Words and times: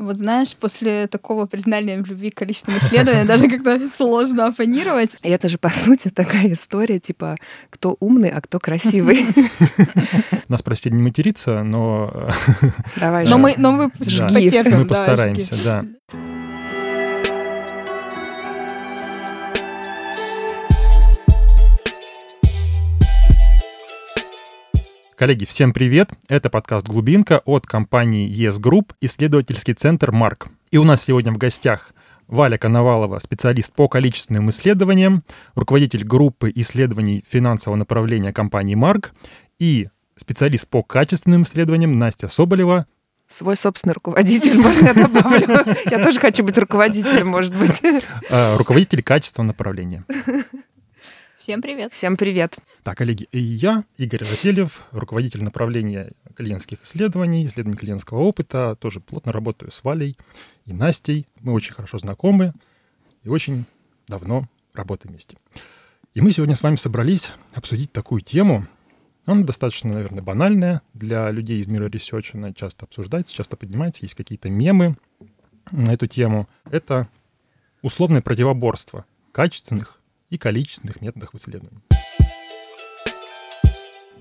Вот 0.00 0.16
знаешь, 0.16 0.56
после 0.56 1.06
такого 1.06 1.46
признания 1.46 2.02
в 2.02 2.06
любви 2.06 2.30
количеством 2.30 2.76
исследований 2.76 3.24
даже 3.26 3.48
как-то 3.48 3.88
сложно 3.88 4.46
оппонировать. 4.46 5.18
И 5.22 5.28
это 5.28 5.48
же, 5.48 5.58
по 5.58 5.68
сути, 5.68 6.08
такая 6.08 6.52
история, 6.52 6.98
типа, 6.98 7.36
кто 7.68 7.96
умный, 8.00 8.30
а 8.30 8.40
кто 8.40 8.58
красивый. 8.58 9.26
Нас 10.48 10.62
просили 10.62 10.94
не 10.94 11.02
материться, 11.02 11.62
но... 11.62 12.30
Давай 12.96 13.26
Но 13.28 13.38
мы, 13.38 13.54
но 13.56 13.72
мы 13.72 13.90
потерпим. 13.90 14.80
Мы 14.80 14.84
постараемся, 14.86 15.54
да. 15.64 15.84
Коллеги, 25.20 25.44
всем 25.44 25.74
привет! 25.74 26.14
Это 26.28 26.48
подкаст 26.48 26.88
«Глубинка» 26.88 27.42
от 27.44 27.66
компании 27.66 28.26
ES 28.26 28.58
Group, 28.58 28.94
исследовательский 29.02 29.74
центр 29.74 30.12
«Марк». 30.12 30.48
И 30.70 30.78
у 30.78 30.84
нас 30.84 31.02
сегодня 31.02 31.30
в 31.30 31.36
гостях 31.36 31.92
Валя 32.26 32.56
Коновалова, 32.56 33.18
специалист 33.18 33.70
по 33.74 33.86
количественным 33.86 34.48
исследованиям, 34.48 35.22
руководитель 35.54 36.04
группы 36.04 36.50
исследований 36.54 37.22
финансового 37.28 37.76
направления 37.76 38.32
компании 38.32 38.76
«Марк» 38.76 39.12
и 39.58 39.90
специалист 40.16 40.66
по 40.66 40.82
качественным 40.82 41.42
исследованиям 41.42 41.98
Настя 41.98 42.28
Соболева. 42.28 42.86
Свой 43.28 43.58
собственный 43.58 43.92
руководитель, 43.92 44.58
можно 44.58 44.86
я 44.86 44.94
добавлю? 44.94 45.76
Я 45.90 46.02
тоже 46.02 46.18
хочу 46.18 46.44
быть 46.44 46.56
руководителем, 46.56 47.28
может 47.28 47.54
быть. 47.54 47.82
э, 48.30 48.56
руководитель 48.56 49.02
качественного 49.02 49.48
направления. 49.48 50.02
Всем 51.40 51.62
привет. 51.62 51.90
Всем 51.94 52.18
привет. 52.18 52.58
Так, 52.82 52.98
коллеги, 52.98 53.26
и 53.32 53.38
я, 53.38 53.84
Игорь 53.96 54.24
Васильев, 54.24 54.82
руководитель 54.90 55.42
направления 55.42 56.12
клиентских 56.36 56.82
исследований, 56.82 57.46
исследований 57.46 57.78
клиентского 57.78 58.18
опыта, 58.18 58.76
тоже 58.78 59.00
плотно 59.00 59.32
работаю 59.32 59.72
с 59.72 59.82
Валей 59.82 60.18
и 60.66 60.74
Настей. 60.74 61.26
Мы 61.40 61.54
очень 61.54 61.72
хорошо 61.72 61.98
знакомы 61.98 62.52
и 63.22 63.30
очень 63.30 63.64
давно 64.06 64.50
работаем 64.74 65.12
вместе. 65.14 65.38
И 66.12 66.20
мы 66.20 66.30
сегодня 66.32 66.54
с 66.54 66.62
вами 66.62 66.76
собрались 66.76 67.32
обсудить 67.54 67.90
такую 67.90 68.20
тему. 68.20 68.66
Она 69.24 69.42
достаточно, 69.42 69.94
наверное, 69.94 70.22
банальная 70.22 70.82
для 70.92 71.30
людей 71.30 71.62
из 71.62 71.68
мира 71.68 71.88
ресерча. 71.88 72.36
Она 72.36 72.52
часто 72.52 72.84
обсуждается, 72.84 73.34
часто 73.34 73.56
поднимается. 73.56 74.04
Есть 74.04 74.14
какие-то 74.14 74.50
мемы 74.50 74.98
на 75.70 75.94
эту 75.94 76.06
тему. 76.06 76.50
Это 76.70 77.08
условное 77.80 78.20
противоборство 78.20 79.06
качественных 79.32 79.99
и 80.30 80.38
количественных 80.38 81.00
методах 81.00 81.34
исследований. 81.34 81.82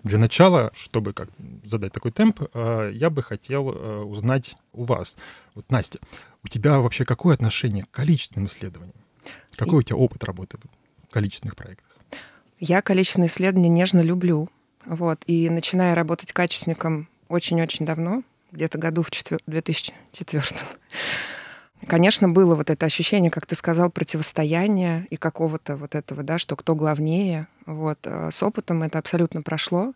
Для 0.04 0.18
начала, 0.18 0.72
чтобы 0.76 1.14
как 1.14 1.30
задать 1.64 1.92
такой 1.92 2.12
темп, 2.12 2.42
э, 2.54 2.92
я 2.94 3.10
бы 3.10 3.22
хотел 3.22 3.70
э, 3.72 3.98
узнать 4.04 4.56
у 4.72 4.84
вас. 4.86 5.18
Вот, 5.56 5.70
Настя, 5.72 6.00
у 6.44 6.48
тебя 6.48 6.80
вообще 6.80 7.06
какое 7.06 7.34
отношение 7.34 7.84
к 7.84 7.92
количественным 7.92 8.48
исследованиям? 8.48 8.96
Какой 9.56 9.80
у 9.80 9.84
тебя 9.84 9.98
опыт 9.98 10.24
работы 10.24 10.58
в 11.10 11.12
количественных 11.12 11.56
проектах? 11.56 11.86
Я 12.60 12.82
количественные 12.82 13.28
исследования 13.28 13.70
нежно 13.70 14.00
люблю. 14.00 14.50
Вот. 14.86 15.22
И 15.28 15.50
начиная 15.50 15.96
работать 15.96 16.32
качественником 16.32 17.10
очень-очень 17.28 17.86
давно, 17.86 18.24
где-то 18.52 18.78
году 18.78 19.04
в 19.04 19.12
четвер- 19.12 19.42
2004 19.48 20.44
Конечно, 21.90 22.30
было 22.30 22.54
вот 22.54 22.70
это 22.70 22.86
ощущение, 22.86 23.32
как 23.32 23.48
ты 23.48 23.56
сказал, 23.56 23.90
противостояния 23.90 25.08
и 25.10 25.18
какого-то 25.18 25.76
вот 25.76 25.96
этого, 25.96 26.22
да, 26.22 26.38
что 26.38 26.56
кто 26.56 26.76
главнее. 26.76 27.48
Вот. 27.66 27.98
А 28.06 28.30
С 28.30 28.44
опытом 28.44 28.84
это 28.84 29.00
абсолютно 29.00 29.42
прошло. 29.42 29.94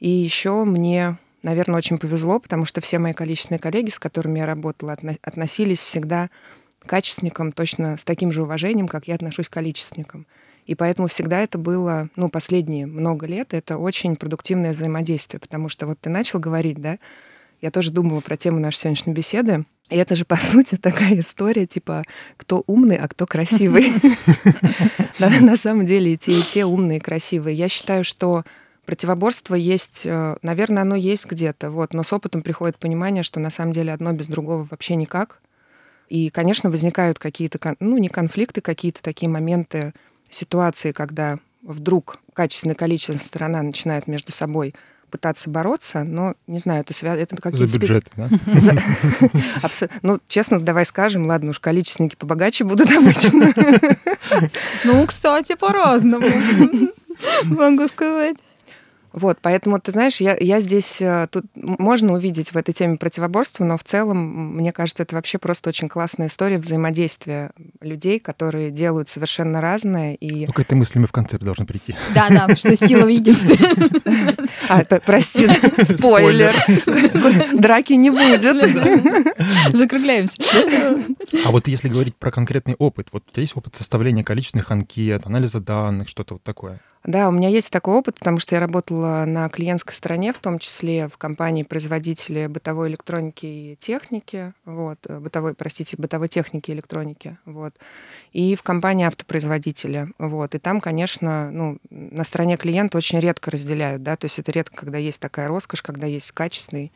И 0.00 0.08
еще 0.08 0.64
мне, 0.64 1.18
наверное, 1.42 1.76
очень 1.76 1.98
повезло, 1.98 2.40
потому 2.40 2.64
что 2.64 2.80
все 2.80 2.98
мои 2.98 3.12
количественные 3.12 3.58
коллеги, 3.58 3.90
с 3.90 3.98
которыми 3.98 4.38
я 4.38 4.46
работала, 4.46 4.92
отно- 4.94 5.18
относились 5.20 5.80
всегда 5.80 6.30
к 6.78 6.88
качественникам 6.88 7.52
точно 7.52 7.98
с 7.98 8.04
таким 8.04 8.32
же 8.32 8.42
уважением, 8.42 8.88
как 8.88 9.06
я 9.06 9.14
отношусь 9.14 9.50
к 9.50 9.52
количественникам. 9.52 10.26
И 10.64 10.74
поэтому 10.74 11.06
всегда 11.06 11.42
это 11.42 11.58
было, 11.58 12.08
ну, 12.16 12.30
последние 12.30 12.86
много 12.86 13.26
лет, 13.26 13.52
это 13.52 13.76
очень 13.76 14.16
продуктивное 14.16 14.72
взаимодействие, 14.72 15.38
потому 15.38 15.68
что 15.68 15.86
вот 15.86 15.98
ты 16.00 16.08
начал 16.08 16.40
говорить, 16.40 16.80
да, 16.80 16.96
я 17.60 17.70
тоже 17.70 17.90
думала 17.90 18.20
про 18.20 18.36
тему 18.36 18.58
нашей 18.58 18.78
сегодняшней 18.78 19.12
беседы, 19.12 19.64
и 19.88 19.96
это 19.96 20.16
же, 20.16 20.24
по 20.24 20.36
сути, 20.36 20.76
такая 20.80 21.18
история, 21.20 21.66
типа, 21.66 22.04
кто 22.36 22.62
умный, 22.66 22.96
а 22.96 23.08
кто 23.08 23.26
красивый. 23.26 23.92
Да, 25.18 25.30
На 25.40 25.56
самом 25.56 25.86
деле 25.86 26.12
и 26.12 26.18
те, 26.18 26.32
и 26.32 26.42
те 26.42 26.66
умные 26.66 26.98
и 26.98 27.00
красивые. 27.00 27.56
Я 27.56 27.70
считаю, 27.70 28.04
что 28.04 28.44
противоборство 28.84 29.54
есть, 29.54 30.02
э, 30.04 30.36
наверное, 30.42 30.82
оно 30.82 30.94
есть 30.94 31.24
где-то, 31.24 31.70
вот, 31.70 31.94
но 31.94 32.02
с 32.02 32.12
опытом 32.12 32.42
приходит 32.42 32.76
понимание, 32.76 33.22
что 33.22 33.40
на 33.40 33.48
самом 33.48 33.72
деле 33.72 33.94
одно 33.94 34.12
без 34.12 34.26
другого 34.26 34.68
вообще 34.70 34.94
никак. 34.94 35.40
И, 36.10 36.28
конечно, 36.28 36.70
возникают 36.70 37.18
какие-то, 37.18 37.58
ну, 37.80 37.96
не 37.96 38.08
конфликты, 38.08 38.60
какие-то 38.60 39.02
такие 39.02 39.30
моменты, 39.30 39.94
ситуации, 40.28 40.92
когда 40.92 41.38
вдруг 41.62 42.18
качественная 42.32 42.74
и 42.74 42.78
количественная 42.78 43.20
сторона 43.20 43.62
начинают 43.62 44.06
между 44.06 44.32
собой 44.32 44.74
пытаться 45.10 45.48
бороться, 45.50 46.04
но, 46.04 46.34
не 46.46 46.58
знаю, 46.58 46.80
это 46.82 46.92
связано... 46.92 47.22
Это 47.22 47.36
какие-то 47.36 47.78
бюджет, 47.78 48.06
да? 48.16 48.28
за- 48.58 48.76
Абсо- 49.62 49.90
Ну, 50.02 50.20
честно, 50.28 50.60
давай 50.60 50.84
скажем, 50.84 51.26
ладно 51.26 51.50
уж, 51.50 51.58
количественники 51.58 52.16
побогаче 52.16 52.64
будут 52.64 52.90
обычно. 52.90 53.52
Ну, 54.84 55.06
кстати, 55.06 55.54
по-разному. 55.54 56.26
Могу 57.44 57.86
сказать. 57.88 58.36
Вот, 59.16 59.38
поэтому, 59.40 59.80
ты 59.80 59.92
знаешь, 59.92 60.20
я, 60.20 60.36
я 60.38 60.60
здесь... 60.60 61.00
э, 61.00 61.26
Тут 61.30 61.46
можно 61.54 62.12
увидеть 62.12 62.52
в 62.52 62.56
этой 62.56 62.74
теме 62.74 62.98
противоборство, 62.98 63.64
но 63.64 63.78
в 63.78 63.82
целом, 63.82 64.56
мне 64.56 64.72
кажется, 64.72 65.04
это 65.04 65.14
вообще 65.16 65.38
просто 65.38 65.70
очень 65.70 65.88
классная 65.88 66.26
история 66.26 66.58
взаимодействия 66.58 67.50
людей, 67.80 68.20
которые 68.20 68.70
делают 68.70 69.08
совершенно 69.08 69.62
разное. 69.62 70.12
И... 70.14 70.46
Ну, 70.46 70.52
к 70.52 70.60
этой 70.60 70.74
мысли 70.74 70.98
мы 70.98 71.06
в 71.06 71.12
конце 71.12 71.38
должны 71.38 71.64
прийти. 71.64 71.96
Да, 72.14 72.28
да, 72.28 72.54
что 72.54 72.76
сила 72.76 73.06
в 73.06 73.08
единстве. 73.08 73.56
А, 74.68 74.82
прости, 75.04 75.46
спойлер. 75.82 76.52
Драки 77.60 77.92
не 77.92 78.10
будет. 78.10 78.42
Закругляемся. 79.72 80.36
А 81.44 81.50
вот 81.50 81.68
если 81.68 81.88
говорить 81.88 82.16
про 82.16 82.30
конкретный 82.30 82.74
опыт, 82.74 83.08
вот 83.12 83.24
у 83.28 83.32
тебя 83.32 83.42
есть 83.42 83.56
опыт 83.56 83.76
составления 83.76 84.24
количественных 84.24 84.70
анкет, 84.70 85.26
анализа 85.26 85.60
данных, 85.60 86.08
что-то 86.08 86.34
вот 86.34 86.42
такое? 86.42 86.80
Да, 87.06 87.28
у 87.28 87.32
меня 87.32 87.48
есть 87.48 87.70
такой 87.70 87.94
опыт, 87.94 88.18
потому 88.18 88.40
что 88.40 88.56
я 88.56 88.60
работала 88.60 89.24
на 89.26 89.48
клиентской 89.48 89.94
стороне, 89.94 90.32
в 90.32 90.40
том 90.40 90.58
числе 90.58 91.06
в 91.06 91.16
компании 91.18 91.62
производителя 91.62 92.48
бытовой 92.48 92.88
электроники 92.88 93.46
и 93.46 93.76
техники, 93.78 94.52
вот, 94.64 94.98
э, 95.06 95.20
бытовой, 95.20 95.54
простите, 95.54 95.96
бытовой 95.96 96.26
техники 96.26 96.72
и 96.72 96.74
электроники, 96.74 97.38
вот, 97.44 97.74
и 98.32 98.56
в 98.56 98.64
компании 98.64 99.06
автопроизводителя, 99.06 100.08
вот, 100.18 100.56
и 100.56 100.58
там, 100.58 100.80
конечно, 100.80 101.52
ну, 101.52 101.78
на 101.90 102.24
стороне 102.24 102.56
клиента 102.56 102.98
очень 102.98 103.20
редко 103.20 103.52
разделяют, 103.52 104.02
да, 104.02 104.16
то 104.16 104.24
есть 104.24 104.40
это 104.40 104.50
редко, 104.50 104.76
когда 104.76 104.98
есть 104.98 105.20
такая 105.20 105.46
роскошь, 105.46 105.82
когда 105.82 106.08
есть 106.08 106.32
качественный 106.32 106.90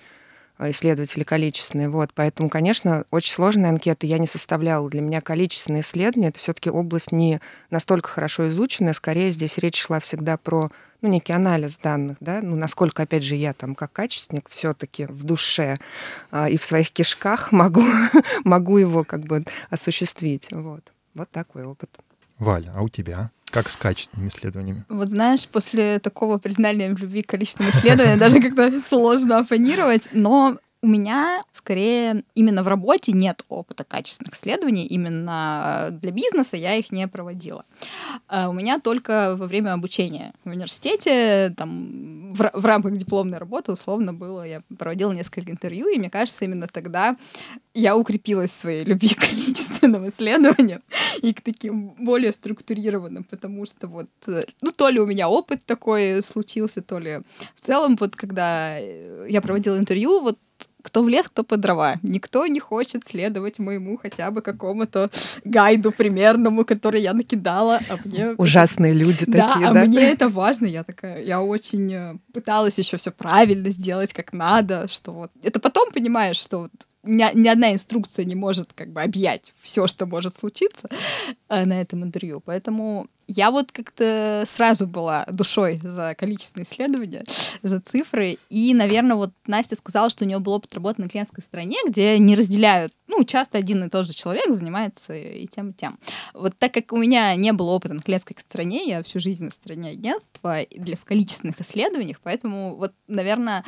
исследователи 0.69 1.23
количественные. 1.23 1.89
Вот. 1.89 2.11
Поэтому, 2.15 2.49
конечно, 2.49 3.05
очень 3.11 3.33
сложные 3.33 3.71
анкеты 3.71 4.07
я 4.07 4.19
не 4.19 4.27
составляла. 4.27 4.91
Для 4.91 5.01
меня 5.01 5.21
количественные 5.21 5.83
исследования— 5.83 6.29
это 6.31 6.39
все 6.39 6.53
таки 6.53 6.71
область 6.71 7.13
не 7.13 7.41
настолько 7.71 8.09
хорошо 8.09 8.49
изученная. 8.49 8.93
Скорее, 8.93 9.31
здесь 9.31 9.59
речь 9.59 9.81
шла 9.81 10.01
всегда 10.01 10.37
про 10.37 10.71
ну, 11.03 11.09
некий 11.09 11.33
анализ 11.33 11.79
данных, 11.79 12.19
да, 12.21 12.41
ну, 12.43 12.57
насколько, 12.57 13.05
опять 13.05 13.23
же, 13.23 13.35
я 13.35 13.55
там 13.55 13.75
как 13.75 13.91
качественник 13.93 14.51
все-таки 14.51 15.07
в 15.07 15.25
душе 15.25 15.79
а, 16.31 16.51
и 16.51 16.59
в 16.59 16.65
своих 16.65 16.93
кишках 16.93 17.53
могу, 17.53 17.85
могу 18.45 18.77
его 18.77 19.05
как 19.05 19.23
бы 19.23 19.45
осуществить. 19.71 20.49
Вот. 20.51 20.93
Вот 21.15 21.31
такой 21.31 21.65
опыт. 21.65 21.91
Валя, 22.41 22.73
а 22.75 22.83
у 22.83 22.89
тебя? 22.89 23.31
Как 23.51 23.69
с 23.69 23.77
качественными 23.77 24.29
исследованиями? 24.29 24.85
Вот 24.89 25.09
знаешь, 25.09 25.47
после 25.47 25.99
такого 25.99 26.39
признания 26.39 26.93
в 26.95 26.99
любви 26.99 27.23
количеством 27.23 27.69
исследований 27.69 28.17
даже 28.19 28.41
как-то 28.41 28.81
сложно 28.81 29.39
оппонировать, 29.39 30.09
но 30.13 30.59
у 30.83 30.87
меня 30.87 31.45
скорее 31.51 32.25
именно 32.35 32.63
в 32.63 32.69
работе 32.69 33.13
нет 33.13 33.45
опыта 33.49 33.85
качественных 33.85 34.35
исследований, 34.35 34.87
именно 34.87 35.89
для 36.01 36.11
бизнеса 36.11 36.57
я 36.57 36.75
их 36.77 36.91
не 36.91 37.07
проводила. 37.07 37.65
А 38.29 38.49
У 38.49 38.53
меня 38.53 38.79
только 38.79 39.37
во 39.37 39.47
время 39.47 39.75
обучения 39.75 40.33
в 40.45 40.51
университете, 40.51 41.53
там, 41.57 42.33
в, 42.33 42.51
в 42.55 42.65
рамках 42.65 42.97
дипломной 42.97 43.39
работы, 43.39 43.73
условно, 43.73 44.15
было, 44.15 44.47
я 44.47 44.63
проводила 44.79 45.13
несколько 45.13 45.51
интервью, 45.51 45.89
и 45.89 45.99
мне 45.99 46.09
кажется, 46.09 46.47
именно 46.47 46.67
тогда 46.67 47.17
я 47.75 47.97
укрепилась 47.97 48.51
в 48.51 48.61
своей 48.61 48.85
любви 48.85 49.15
к 49.15 49.29
количественным 49.29 50.09
исследованиям 50.09 50.81
и 51.21 51.35
к 51.35 51.43
таким 51.43 51.91
более 51.99 52.33
структурированным, 52.33 53.25
потому 53.25 53.67
что 53.67 53.87
вот, 53.87 54.09
э, 54.29 54.45
ну, 54.63 54.73
то 54.73 54.89
ли 54.89 54.99
у 54.99 55.07
меня 55.07 55.29
опыт 55.29 55.65
такой 55.67 56.23
случился, 56.23 56.81
то 56.81 56.99
ли 56.99 57.21
в 57.55 57.61
целом, 57.61 57.97
вот 58.01 58.17
когда 58.17 58.79
э, 58.79 59.27
я 59.29 59.41
проводила 59.41 59.77
интервью, 59.79 60.21
вот 60.21 60.39
кто 60.83 61.03
в 61.03 61.09
лес, 61.09 61.27
кто 61.29 61.45
под 61.45 61.61
дрова. 61.61 61.97
Никто 62.03 62.47
не 62.47 62.61
хочет 62.61 63.07
следовать 63.07 63.59
моему 63.59 63.97
хотя 63.97 64.31
бы 64.31 64.43
какому-то 64.43 65.11
гайду 65.45 65.93
примерному, 65.93 66.65
который 66.65 67.03
я 67.03 67.13
накидала, 67.13 67.81
а 67.89 67.99
мне... 68.05 68.31
Ужасные 68.39 68.93
люди 68.93 69.25
Да, 69.27 69.49
такие, 69.49 69.69
а 69.69 69.73
да? 69.73 69.85
мне 69.85 70.11
это 70.11 70.29
важно. 70.29 70.67
Я 70.67 70.83
такая, 70.83 71.23
я 71.23 71.43
очень 71.43 71.93
э, 71.93 72.15
пыталась 72.33 72.79
еще 72.79 72.97
все 72.97 73.11
правильно 73.11 73.71
сделать, 73.71 74.13
как 74.13 74.33
надо, 74.33 74.89
что 74.89 75.13
вот. 75.13 75.31
Это 75.43 75.61
потом 75.61 75.91
понимаешь, 75.93 76.37
что 76.37 76.61
вот 76.61 76.73
ни, 77.11 77.37
ни 77.37 77.49
одна 77.49 77.73
инструкция 77.73 78.25
не 78.25 78.35
может 78.35 78.73
как 78.73 78.93
бы 78.93 79.03
объять 79.03 79.53
все, 79.61 79.87
что 79.87 80.07
может 80.07 80.37
случиться 80.37 80.89
э, 81.49 81.65
на 81.65 81.81
этом 81.81 82.05
интервью. 82.05 82.41
Поэтому 82.45 83.09
я 83.27 83.51
вот 83.51 83.71
как-то 83.71 84.43
сразу 84.45 84.87
была 84.87 85.25
душой 85.31 85.81
за 85.83 86.15
количественные 86.19 86.65
исследования, 86.65 87.25
за 87.63 87.81
цифры. 87.81 88.39
И, 88.49 88.75
наверное, 88.75 89.17
вот 89.17 89.33
Настя 89.47 89.77
сказала, 89.77 90.11
что 90.11 90.25
у 90.25 90.27
нее 90.27 90.41
был 90.41 90.53
опыт 90.53 90.75
работы 90.75 91.01
на 91.01 91.09
клиентской 91.09 91.43
стороне, 91.43 91.77
где 91.87 92.19
не 92.19 92.35
разделяют, 92.35 92.93
ну, 93.07 93.25
часто 93.25 93.59
один 93.59 93.85
и 93.85 93.89
тот 93.89 94.07
же 94.07 94.15
человек 94.15 94.51
занимается 94.51 95.15
и 95.15 95.47
тем, 95.47 95.71
и 95.71 95.73
тем. 95.75 95.99
Вот 96.35 96.57
так 96.59 96.73
как 96.73 96.93
у 96.93 96.97
меня 96.97 97.35
не 97.37 97.53
было 97.53 97.71
опыта 97.71 97.95
на 97.95 98.03
клиентской 98.03 98.37
стороне, 98.39 98.89
я 98.89 99.03
всю 99.03 99.21
жизнь 99.21 99.45
на 99.45 99.51
стороне 99.51 99.91
агентства 99.91 100.59
для, 100.71 100.97
в 100.97 101.05
количественных 101.05 101.61
исследованиях, 101.61 102.19
поэтому 102.23 102.77
вот, 102.77 102.93
наверное, 103.07 103.65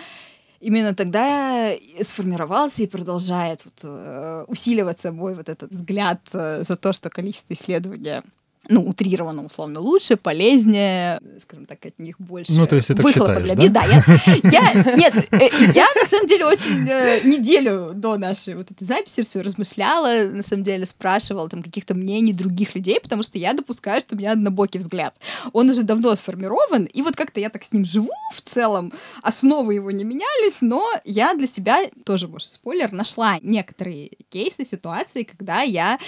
именно 0.62 0.94
тогда 0.94 1.72
сформировался 2.00 2.84
и 2.84 2.86
продолжает 2.86 3.64
вот, 3.64 3.80
э, 3.84 4.44
усиливаться 4.46 5.12
мой 5.12 5.34
вот 5.34 5.48
этот 5.48 5.72
взгляд 5.72 6.20
э, 6.32 6.62
за 6.62 6.76
то, 6.76 6.92
что 6.92 7.10
количество 7.10 7.52
исследования 7.54 8.22
ну, 8.68 8.82
утрированно, 8.82 9.44
условно, 9.44 9.80
лучше, 9.80 10.16
полезнее, 10.16 11.20
скажем 11.40 11.66
так, 11.66 11.84
от 11.84 11.98
них 11.98 12.16
больше 12.20 12.52
ну, 12.52 12.66
то 12.66 12.76
есть 12.76 12.90
это 12.90 13.02
выхлопа 13.02 13.34
считаешь, 13.34 13.44
для 13.44 13.54
да? 13.54 13.62
би- 13.62 13.68
Да, 13.68 13.84
я, 13.84 14.72
я, 14.72 14.96
нет, 14.96 15.14
э, 15.32 15.48
я 15.74 15.86
на 16.00 16.06
самом 16.06 16.26
деле 16.26 16.46
очень 16.46 16.88
э, 16.88 17.20
неделю 17.24 17.90
до 17.94 18.16
нашей 18.18 18.54
вот 18.54 18.70
этой 18.70 18.84
записи 18.84 19.22
все 19.22 19.40
размышляла, 19.40 20.28
на 20.30 20.42
самом 20.42 20.62
деле 20.62 20.86
спрашивала 20.86 21.48
там 21.48 21.62
каких-то 21.62 21.94
мнений 21.94 22.32
других 22.32 22.74
людей, 22.74 23.00
потому 23.00 23.22
что 23.22 23.38
я 23.38 23.52
допускаю, 23.52 24.00
что 24.00 24.14
у 24.14 24.18
меня 24.18 24.32
однобокий 24.32 24.78
взгляд. 24.78 25.14
Он 25.52 25.68
уже 25.70 25.82
давно 25.82 26.14
сформирован, 26.14 26.84
и 26.84 27.02
вот 27.02 27.16
как-то 27.16 27.40
я 27.40 27.50
так 27.50 27.64
с 27.64 27.72
ним 27.72 27.84
живу 27.84 28.10
в 28.32 28.42
целом, 28.42 28.92
основы 29.22 29.74
его 29.74 29.90
не 29.90 30.04
менялись, 30.04 30.62
но 30.62 30.88
я 31.04 31.34
для 31.34 31.46
себя, 31.46 31.78
тоже, 32.04 32.28
может, 32.28 32.48
спойлер, 32.48 32.92
нашла 32.92 33.38
некоторые 33.42 34.10
кейсы, 34.28 34.64
ситуации, 34.64 35.24
когда 35.24 35.62
я 35.62 35.98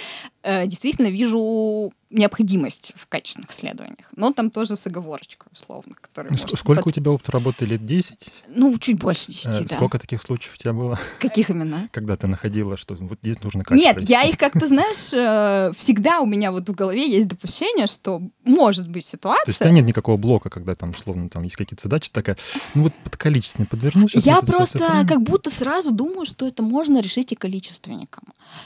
э, 0.45 0.67
действительно 0.67 1.07
вижу 1.07 1.91
необходимость 2.11 2.93
в 2.95 3.07
качественных 3.07 3.51
исследованиях. 3.51 4.07
Но 4.15 4.31
там 4.31 4.49
тоже 4.49 4.75
с 4.77 4.87
оговорочкой, 4.87 5.47
условно. 5.51 5.95
Ск- 6.15 6.55
Сколько 6.57 6.83
под- 6.83 6.87
у 6.87 6.91
тебя 6.95 7.11
опыта 7.11 7.31
работы? 7.33 7.65
Лет 7.65 7.85
10? 7.85 8.15
Ну, 8.49 8.77
чуть 8.79 8.97
больше 8.99 9.31
10, 9.31 9.47
Э, 9.47 9.63
да. 9.65 9.75
Сколько 9.75 9.99
таких 9.99 10.21
случаев 10.21 10.53
у 10.53 10.57
тебя 10.57 10.71
было, 10.71 10.97
Каких 11.19 11.49
именно? 11.49 11.89
когда 11.91 12.15
ты 12.15 12.27
находила, 12.27 12.77
что 12.77 12.95
вот 12.95 13.19
здесь 13.21 13.41
нужно 13.43 13.63
качество? 13.63 13.89
Нет, 13.99 14.09
я 14.09 14.21
их 14.23 14.37
как-то, 14.37 14.67
знаешь, 14.67 15.11
э, 15.13 15.71
всегда 15.75 16.19
у 16.21 16.25
меня 16.25 16.51
вот 16.51 16.69
в 16.69 16.73
голове 16.73 17.09
есть 17.09 17.27
допущение, 17.27 17.87
что 17.87 18.21
может 18.45 18.87
быть 18.89 19.03
То 19.11 19.15
есть 19.15 19.15
у 19.15 19.17
тебя 19.17 19.53
ситуация. 19.53 19.71
нет 19.71 19.85
никакого 19.85 20.15
блока, 20.17 20.49
когда 20.49 20.75
там, 20.75 20.91
условно, 20.91 21.27
там 21.27 21.43
есть 21.43 21.55
какие-то 21.57 21.83
задачи, 21.83 22.11
такая, 22.11 22.37
ну 22.75 22.83
вот 22.83 22.93
под 23.03 23.17
количественный 23.17 23.65
подверну. 23.67 24.07
щас 24.07 24.25
Я 24.25 24.41
просто 24.41 25.05
как 25.07 25.21
будто 25.21 25.49
сразу 25.49 25.91
думаю, 25.91 26.25
что 26.25 26.47
это 26.47 26.63
можно 26.63 27.01
решить 27.01 27.31
и 27.33 27.35
количественником. 27.35 28.23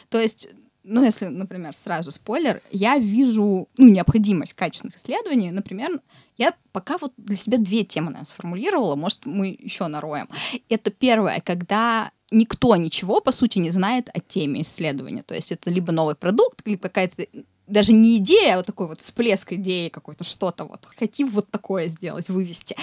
То 0.10 0.20
есть 0.20 0.50
ну, 0.84 1.04
если, 1.04 1.26
например, 1.26 1.74
сразу 1.74 2.12
спойлер, 2.12 2.62
я 2.72 2.98
вижу 2.98 3.68
ну, 3.78 3.88
необходимость 3.88 4.54
качественных 4.54 4.96
исследований. 4.96 5.52
Например, 5.52 5.90
я 6.38 6.54
пока 6.72 6.98
вот 6.98 7.14
для 7.18 7.36
себя 7.36 7.58
две 7.58 7.84
темы, 7.84 8.08
наверное, 8.08 8.26
сформулировала, 8.26 8.96
может, 8.96 9.26
мы 9.26 9.58
еще 9.60 9.88
нароем. 9.88 10.28
Это 10.70 10.90
первое, 10.90 11.42
когда 11.42 12.12
никто 12.32 12.76
ничего, 12.76 13.22
по 13.22 13.32
сути, 13.32 13.60
не 13.60 13.72
знает 13.72 14.10
о 14.14 14.20
теме 14.20 14.62
исследования. 14.62 15.24
То 15.24 15.36
есть 15.36 15.52
это 15.52 15.70
либо 15.70 15.92
новый 15.92 16.16
продукт, 16.16 16.66
либо 16.66 16.84
какая-то 16.84 17.26
даже 17.70 17.94
не 17.94 18.18
идея, 18.18 18.54
а 18.54 18.58
вот 18.58 18.66
такой 18.66 18.88
вот 18.88 19.00
всплеск 19.00 19.54
идеи 19.54 19.90
какой-то, 19.90 20.24
что-то 20.24 20.66
вот, 20.66 20.88
хотим 20.98 21.28
вот 21.30 21.50
такое 21.50 21.88
сделать, 21.88 22.30
вывести. 22.30 22.76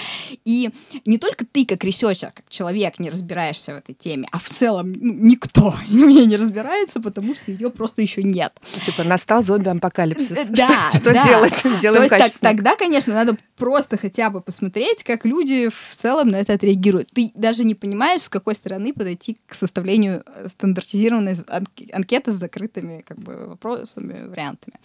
И 0.45 0.69
не 1.05 1.17
только 1.17 1.45
ты, 1.45 1.65
как 1.65 1.83
ресерчер, 1.83 2.31
как 2.33 2.45
человек, 2.49 2.99
не 2.99 3.09
разбираешься 3.09 3.73
в 3.73 3.77
этой 3.77 3.93
теме, 3.93 4.27
а 4.31 4.39
в 4.39 4.49
целом 4.49 4.93
ну, 4.93 5.13
никто 5.13 5.71
в 5.87 5.91
ней 5.91 6.25
не 6.25 6.37
разбирается, 6.37 6.99
потому 6.99 7.35
что 7.35 7.51
ее 7.51 7.69
просто 7.69 8.01
еще 8.01 8.23
нет. 8.23 8.53
Типа 8.85 9.03
настал 9.03 9.43
зомби-апокалипсис. 9.43 10.31
Э, 10.37 10.45
Да, 10.49 10.91
Что, 10.93 11.11
делать? 11.13 11.53
То 11.63 11.77
Делаем 11.79 12.03
есть 12.03 12.09
так- 12.09 12.19
качественно. 12.21 12.51
тогда, 12.51 12.75
конечно, 12.75 13.13
надо 13.13 13.37
просто 13.55 13.97
хотя 13.97 14.29
бы 14.29 14.41
посмотреть, 14.41 15.03
как 15.03 15.25
люди 15.25 15.67
в 15.69 15.95
целом 15.97 16.29
на 16.29 16.37
это 16.37 16.53
отреагируют. 16.53 17.09
Ты 17.13 17.31
даже 17.33 17.63
не 17.63 17.75
понимаешь, 17.75 18.21
с 18.21 18.29
какой 18.29 18.55
стороны 18.55 18.93
подойти 18.93 19.37
к 19.47 19.53
составлению 19.53 20.23
э, 20.25 20.47
стандартизированной 20.47 21.35
анкеты 21.91 22.31
с 22.31 22.35
закрытыми 22.35 23.01
как 23.07 23.17
бы, 23.19 23.47
вопросами, 23.47 24.27
вариантами. 24.27 24.76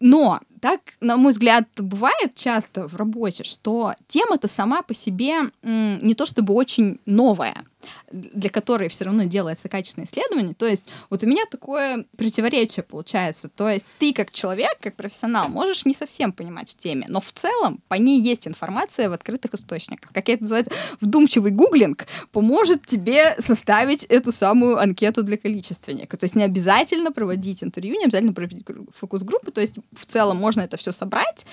Но 0.00 0.40
так, 0.60 0.80
на 1.00 1.16
мой 1.16 1.32
взгляд, 1.32 1.64
бывает 1.76 2.34
часто 2.34 2.86
в 2.86 2.96
работе, 2.96 3.44
что 3.44 3.94
тема-то 4.06 4.48
сама 4.48 4.82
по 4.82 4.94
себе 4.94 5.40
не 5.62 6.14
то 6.14 6.24
чтобы 6.26 6.54
очень 6.54 7.00
новая, 7.06 7.64
для 8.12 8.50
которой 8.50 8.88
все 8.88 9.04
равно 9.04 9.24
делается 9.24 9.68
качественное 9.68 10.06
исследование. 10.06 10.54
То 10.54 10.66
есть 10.66 10.86
вот 11.10 11.22
у 11.22 11.26
меня 11.26 11.42
такое 11.50 12.04
противоречие 12.16 12.82
получается. 12.82 13.48
То 13.48 13.68
есть 13.68 13.86
ты 13.98 14.12
как 14.12 14.30
человек, 14.30 14.76
как 14.80 14.96
профессионал, 14.96 15.48
можешь 15.48 15.84
не 15.84 15.94
совсем 15.94 16.32
понимать 16.32 16.70
в 16.70 16.76
теме, 16.76 17.06
но 17.08 17.20
в 17.20 17.32
целом 17.32 17.80
по 17.88 17.94
ней 17.94 18.20
есть 18.20 18.46
информация 18.46 19.08
в 19.08 19.12
открытых 19.12 19.54
источниках. 19.54 20.12
Как 20.12 20.28
это 20.28 20.42
называется, 20.42 20.72
вдумчивый 21.00 21.50
гуглинг 21.50 22.06
поможет 22.32 22.86
тебе 22.86 23.34
составить 23.38 24.04
эту 24.04 24.32
самую 24.32 24.78
анкету 24.78 25.22
для 25.22 25.36
количественника. 25.36 26.16
То 26.16 26.24
есть 26.24 26.34
не 26.34 26.44
обязательно 26.44 27.12
проводить 27.12 27.62
интервью, 27.62 27.98
не 27.98 28.04
обязательно 28.04 28.32
проводить 28.32 28.64
гру- 28.64 28.86
фокус-группы. 28.94 29.50
То 29.50 29.60
есть 29.60 29.74
в 29.92 30.06
целом 30.06 30.36
можно 30.36 30.62
это 30.62 30.76
все 30.76 30.92
собрать, 30.92 31.46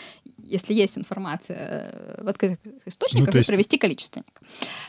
если 0.47 0.73
есть 0.73 0.97
информация 0.97 1.57
э, 1.59 2.23
в 2.23 2.27
открытых 2.27 2.57
источниках, 2.85 3.33
Ну, 3.33 3.37
есть- 3.39 3.49
и 3.49 3.51
провести 3.51 3.77
количественник. 3.77 4.25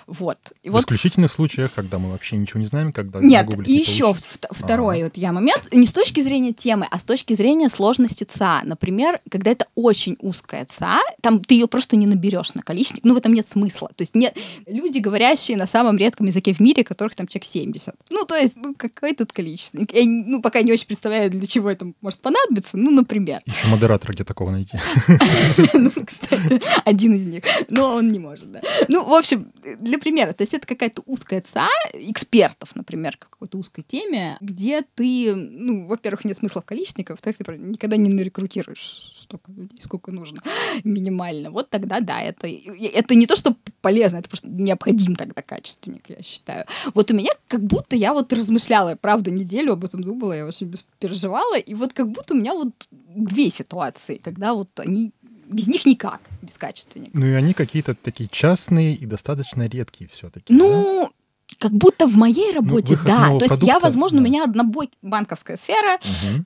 Вот. 0.06 0.38
И 0.62 0.68
В 0.68 0.72
вот 0.72 0.82
исключительных 0.82 1.32
случаях, 1.32 1.72
когда 1.74 1.98
мы 1.98 2.10
вообще 2.10 2.36
ничего 2.36 2.60
не 2.60 2.66
знаем, 2.66 2.92
когда 2.92 3.20
нет, 3.20 3.48
и 3.66 3.72
еще 3.72 4.04
вт- 4.12 4.46
второй 4.50 5.02
вот 5.04 5.16
я 5.16 5.32
момент, 5.32 5.62
не 5.72 5.86
с 5.86 5.92
точки 5.92 6.20
зрения 6.20 6.52
темы, 6.52 6.86
а 6.90 6.98
с 6.98 7.04
точки 7.04 7.34
зрения 7.34 7.68
сложности 7.68 8.24
ЦА. 8.24 8.62
Например, 8.64 9.20
когда 9.30 9.50
это 9.50 9.66
очень 9.74 10.16
узкая 10.20 10.64
ЦА, 10.64 11.00
там 11.22 11.40
ты 11.42 11.54
ее 11.54 11.66
просто 11.66 11.96
не 11.96 12.06
наберешь 12.06 12.54
на 12.54 12.62
количество, 12.62 13.00
ну 13.02 13.14
в 13.14 13.16
этом 13.16 13.32
нет 13.32 13.46
смысла. 13.48 13.88
То 13.96 14.02
есть 14.02 14.14
нет, 14.14 14.36
люди, 14.66 14.98
говорящие 14.98 15.56
на 15.56 15.66
самом 15.66 15.96
редком 15.96 16.26
языке 16.26 16.52
в 16.54 16.60
мире, 16.60 16.84
которых 16.84 17.14
там 17.14 17.26
человек 17.26 17.44
70. 17.46 17.94
Ну, 18.10 18.24
то 18.24 18.36
есть, 18.36 18.56
ну, 18.56 18.74
какое 18.76 19.14
тут 19.14 19.32
количество? 19.32 19.78
Я, 19.78 20.02
ну, 20.04 20.40
пока 20.42 20.62
не 20.62 20.72
очень 20.72 20.86
представляю, 20.86 21.30
для 21.30 21.46
чего 21.46 21.70
это 21.70 21.90
может 22.00 22.20
понадобиться, 22.20 22.76
ну, 22.76 22.90
например. 22.90 23.40
Еще 23.46 23.66
модератора 23.68 24.12
где 24.12 24.24
такого 24.24 24.50
найти. 24.50 24.78
Ну, 25.74 25.90
кстати, 26.04 26.60
один 26.84 27.14
из 27.14 27.24
них. 27.24 27.44
Но 27.68 27.94
он 27.94 28.10
не 28.10 28.18
может, 28.18 28.50
да. 28.50 28.60
Ну, 28.88 29.04
в 29.04 29.12
общем, 29.12 29.52
для 29.80 29.98
примера, 29.98 30.32
то 30.32 30.42
есть 30.42 30.54
это 30.54 30.66
какая-то 30.66 31.02
узкая 31.06 31.40
ЦА 31.40 31.68
экспертов, 31.92 32.74
например, 32.74 33.16
к 33.16 33.28
какой-то 33.28 33.58
узкой 33.58 33.82
теме, 33.82 34.36
где 34.40 34.82
ты, 34.94 35.34
ну, 35.34 35.86
во-первых, 35.86 36.24
нет 36.24 36.36
смысла 36.36 36.62
в 36.62 36.64
количестве, 36.64 37.04
во-вторых, 37.08 37.36
ты 37.38 37.52
никогда 37.58 37.96
не 37.96 38.10
нарекрутируешь 38.10 39.12
столько 39.26 39.52
людей, 39.52 39.80
сколько 39.80 40.12
нужно 40.12 40.40
минимально. 40.84 41.50
Вот 41.50 41.70
тогда, 41.70 42.00
да, 42.00 42.20
это, 42.20 42.46
это 42.48 43.14
не 43.14 43.26
то, 43.26 43.36
что 43.36 43.56
полезно, 43.80 44.18
это 44.18 44.28
просто 44.28 44.48
необходим 44.48 45.16
тогда 45.16 45.42
качественник, 45.42 46.08
я 46.08 46.22
считаю. 46.22 46.64
Вот 46.94 47.10
у 47.10 47.14
меня 47.14 47.30
как 47.48 47.62
будто 47.62 47.96
я 47.96 48.12
вот 48.12 48.32
размышляла, 48.32 48.96
правда, 48.96 49.30
неделю 49.30 49.72
об 49.72 49.84
этом 49.84 50.02
думала, 50.02 50.32
я 50.32 50.46
очень 50.46 50.72
переживала, 50.98 51.58
и 51.58 51.74
вот 51.74 51.92
как 51.92 52.08
будто 52.10 52.34
у 52.34 52.36
меня 52.36 52.54
вот 52.54 52.72
две 53.16 53.50
ситуации, 53.50 54.20
когда 54.22 54.54
вот 54.54 54.68
они 54.78 55.12
без 55.48 55.68
них 55.68 55.86
никак, 55.86 56.20
без 56.42 56.58
качественника. 56.58 57.12
Ну 57.14 57.26
и 57.26 57.32
они 57.32 57.52
какие-то 57.52 57.94
такие 57.94 58.28
частные 58.28 58.94
и 58.94 59.06
достаточно 59.06 59.66
редкие 59.66 60.08
все-таки. 60.12 60.52
Ну, 60.52 61.10
как 61.58 61.72
будто 61.72 62.06
в 62.06 62.16
моей 62.16 62.52
работе, 62.52 62.94
выход 62.94 63.06
да. 63.06 63.28
То 63.28 63.34
есть 63.34 63.42
я, 63.42 63.48
продукта, 63.48 63.80
возможно, 63.80 64.18
у 64.18 64.22
да. 64.22 64.28
меня 64.28 64.44
однобой 64.44 64.90
банковская 65.02 65.56
сфера, 65.56 65.98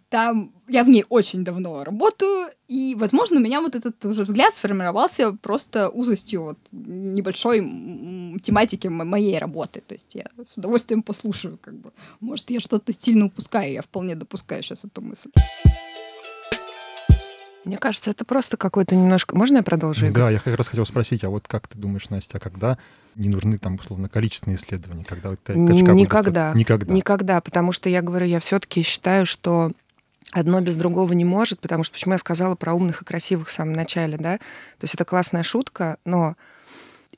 там 0.08 0.52
я 0.68 0.84
в 0.84 0.88
ней 0.88 1.04
очень 1.08 1.42
давно 1.42 1.82
работаю, 1.82 2.48
и, 2.68 2.94
возможно, 2.96 3.38
у 3.38 3.42
меня 3.42 3.60
вот 3.60 3.74
этот 3.74 4.04
уже 4.04 4.22
взгляд 4.22 4.54
сформировался 4.54 5.32
просто 5.32 5.88
узостью 5.88 6.42
вот 6.42 6.58
небольшой 6.70 7.60
тематики 8.40 8.86
мо- 8.86 9.04
моей 9.04 9.38
работы. 9.38 9.82
То 9.84 9.94
есть 9.94 10.14
я 10.14 10.26
с 10.46 10.58
удовольствием 10.58 11.02
послушаю, 11.02 11.58
как 11.60 11.74
бы. 11.74 11.92
Может, 12.20 12.50
я 12.50 12.60
что-то 12.60 12.92
сильно 12.92 13.26
упускаю, 13.26 13.72
я 13.72 13.82
вполне 13.82 14.14
допускаю 14.14 14.62
сейчас 14.62 14.84
эту 14.84 15.00
мысль. 15.00 15.30
Мне 17.64 17.76
кажется, 17.78 18.10
это 18.10 18.24
просто 18.24 18.56
какой-то 18.56 18.96
немножко... 18.96 19.36
Можно 19.36 19.58
я 19.58 19.62
продолжу, 19.62 20.06
Игорь? 20.06 20.22
Да, 20.22 20.30
я 20.30 20.38
как 20.38 20.56
раз 20.56 20.68
хотел 20.68 20.86
спросить, 20.86 21.24
а 21.24 21.30
вот 21.30 21.46
как 21.46 21.68
ты 21.68 21.78
думаешь, 21.78 22.08
Настя, 22.08 22.38
а 22.38 22.40
когда 22.40 22.78
не 23.16 23.28
нужны 23.28 23.58
там, 23.58 23.74
условно, 23.74 24.08
количественные 24.08 24.56
исследования? 24.56 25.04
Когда 25.04 25.30
вот 25.30 25.40
качка 25.44 25.92
Никогда. 25.92 26.22
достаточно- 26.22 26.58
Никогда. 26.58 26.94
Никогда, 26.94 27.40
потому 27.40 27.72
что 27.72 27.88
я 27.88 28.00
говорю, 28.00 28.26
я 28.26 28.40
все-таки 28.40 28.82
считаю, 28.82 29.26
что 29.26 29.72
одно 30.32 30.60
без 30.60 30.76
другого 30.76 31.12
не 31.12 31.24
может, 31.24 31.60
потому 31.60 31.82
что 31.82 31.92
почему 31.94 32.14
я 32.14 32.18
сказала 32.18 32.54
про 32.54 32.72
умных 32.72 33.02
и 33.02 33.04
красивых 33.04 33.48
в 33.48 33.52
самом 33.52 33.74
начале, 33.74 34.16
да? 34.16 34.38
То 34.38 34.84
есть 34.84 34.94
это 34.94 35.04
классная 35.04 35.42
шутка, 35.42 35.98
но 36.04 36.36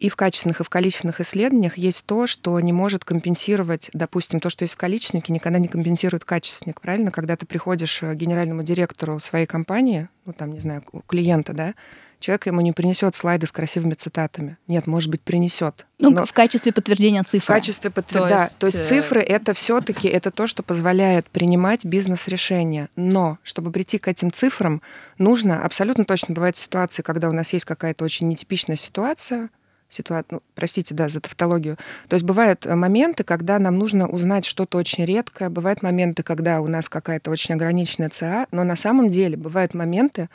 и 0.02 0.08
в 0.08 0.16
качественных, 0.16 0.60
и 0.60 0.64
в 0.64 0.68
количественных 0.68 1.20
исследованиях 1.20 1.78
есть 1.78 2.04
то, 2.06 2.26
что 2.26 2.58
не 2.58 2.72
может 2.72 3.04
компенсировать, 3.04 3.88
допустим, 3.92 4.40
то, 4.40 4.50
что 4.50 4.64
есть 4.64 4.74
в 4.74 4.76
количественнике, 4.76 5.32
никогда 5.32 5.60
не 5.60 5.68
компенсирует 5.68 6.24
качественник, 6.24 6.80
правильно? 6.80 7.12
Когда 7.12 7.36
ты 7.36 7.46
приходишь 7.46 8.00
к 8.00 8.14
генеральному 8.14 8.64
директору 8.64 9.20
своей 9.20 9.46
компании, 9.46 10.08
ну 10.24 10.32
там, 10.32 10.52
не 10.52 10.58
знаю, 10.58 10.82
у 10.90 11.02
клиента, 11.02 11.52
да, 11.52 11.74
человек 12.18 12.46
ему 12.46 12.60
не 12.62 12.72
принесет 12.72 13.14
слайды 13.14 13.46
с 13.46 13.52
красивыми 13.52 13.94
цитатами. 13.94 14.56
Нет, 14.66 14.88
может 14.88 15.08
быть, 15.08 15.20
принесет. 15.20 15.86
Ну, 16.00 16.10
но 16.10 16.26
в 16.26 16.32
качестве 16.32 16.72
подтверждения 16.72 17.22
цифр. 17.22 17.44
В 17.44 17.46
качестве 17.46 17.90
подтверждения. 17.90 18.38
Да, 18.38 18.50
то 18.58 18.66
есть 18.66 18.80
э, 18.80 18.84
цифры 18.84 19.20
это 19.20 19.54
все-таки 19.54 20.08
это 20.08 20.32
то, 20.32 20.48
что 20.48 20.64
позволяет 20.64 21.28
принимать 21.28 21.84
бизнес-решения. 21.84 22.88
Но 22.96 23.38
чтобы 23.44 23.70
прийти 23.70 23.98
к 23.98 24.08
этим 24.08 24.32
цифрам, 24.32 24.82
нужно 25.18 25.64
абсолютно 25.64 26.04
точно 26.04 26.34
бывают 26.34 26.56
ситуации, 26.56 27.02
когда 27.02 27.28
у 27.28 27.32
нас 27.32 27.52
есть 27.52 27.66
какая-то 27.66 28.04
очень 28.04 28.26
нетипичная 28.26 28.76
ситуация, 28.76 29.48
ситуация, 29.94 30.36
ну, 30.36 30.42
простите, 30.54 30.94
да, 30.94 31.08
за 31.08 31.20
тавтологию. 31.20 31.76
То 32.08 32.14
есть 32.14 32.24
бывают 32.24 32.66
э, 32.66 32.74
моменты, 32.74 33.24
когда 33.24 33.58
нам 33.58 33.78
нужно 33.78 34.08
узнать 34.08 34.44
что-то 34.44 34.78
очень 34.78 35.04
редкое, 35.04 35.50
бывают 35.50 35.82
моменты, 35.82 36.22
когда 36.22 36.60
у 36.60 36.68
нас 36.68 36.88
какая-то 36.88 37.30
очень 37.30 37.54
ограниченная 37.54 38.08
ЦА, 38.08 38.46
но 38.50 38.64
на 38.64 38.76
самом 38.76 39.10
деле 39.10 39.36
бывают 39.36 39.74
моменты, 39.74 40.28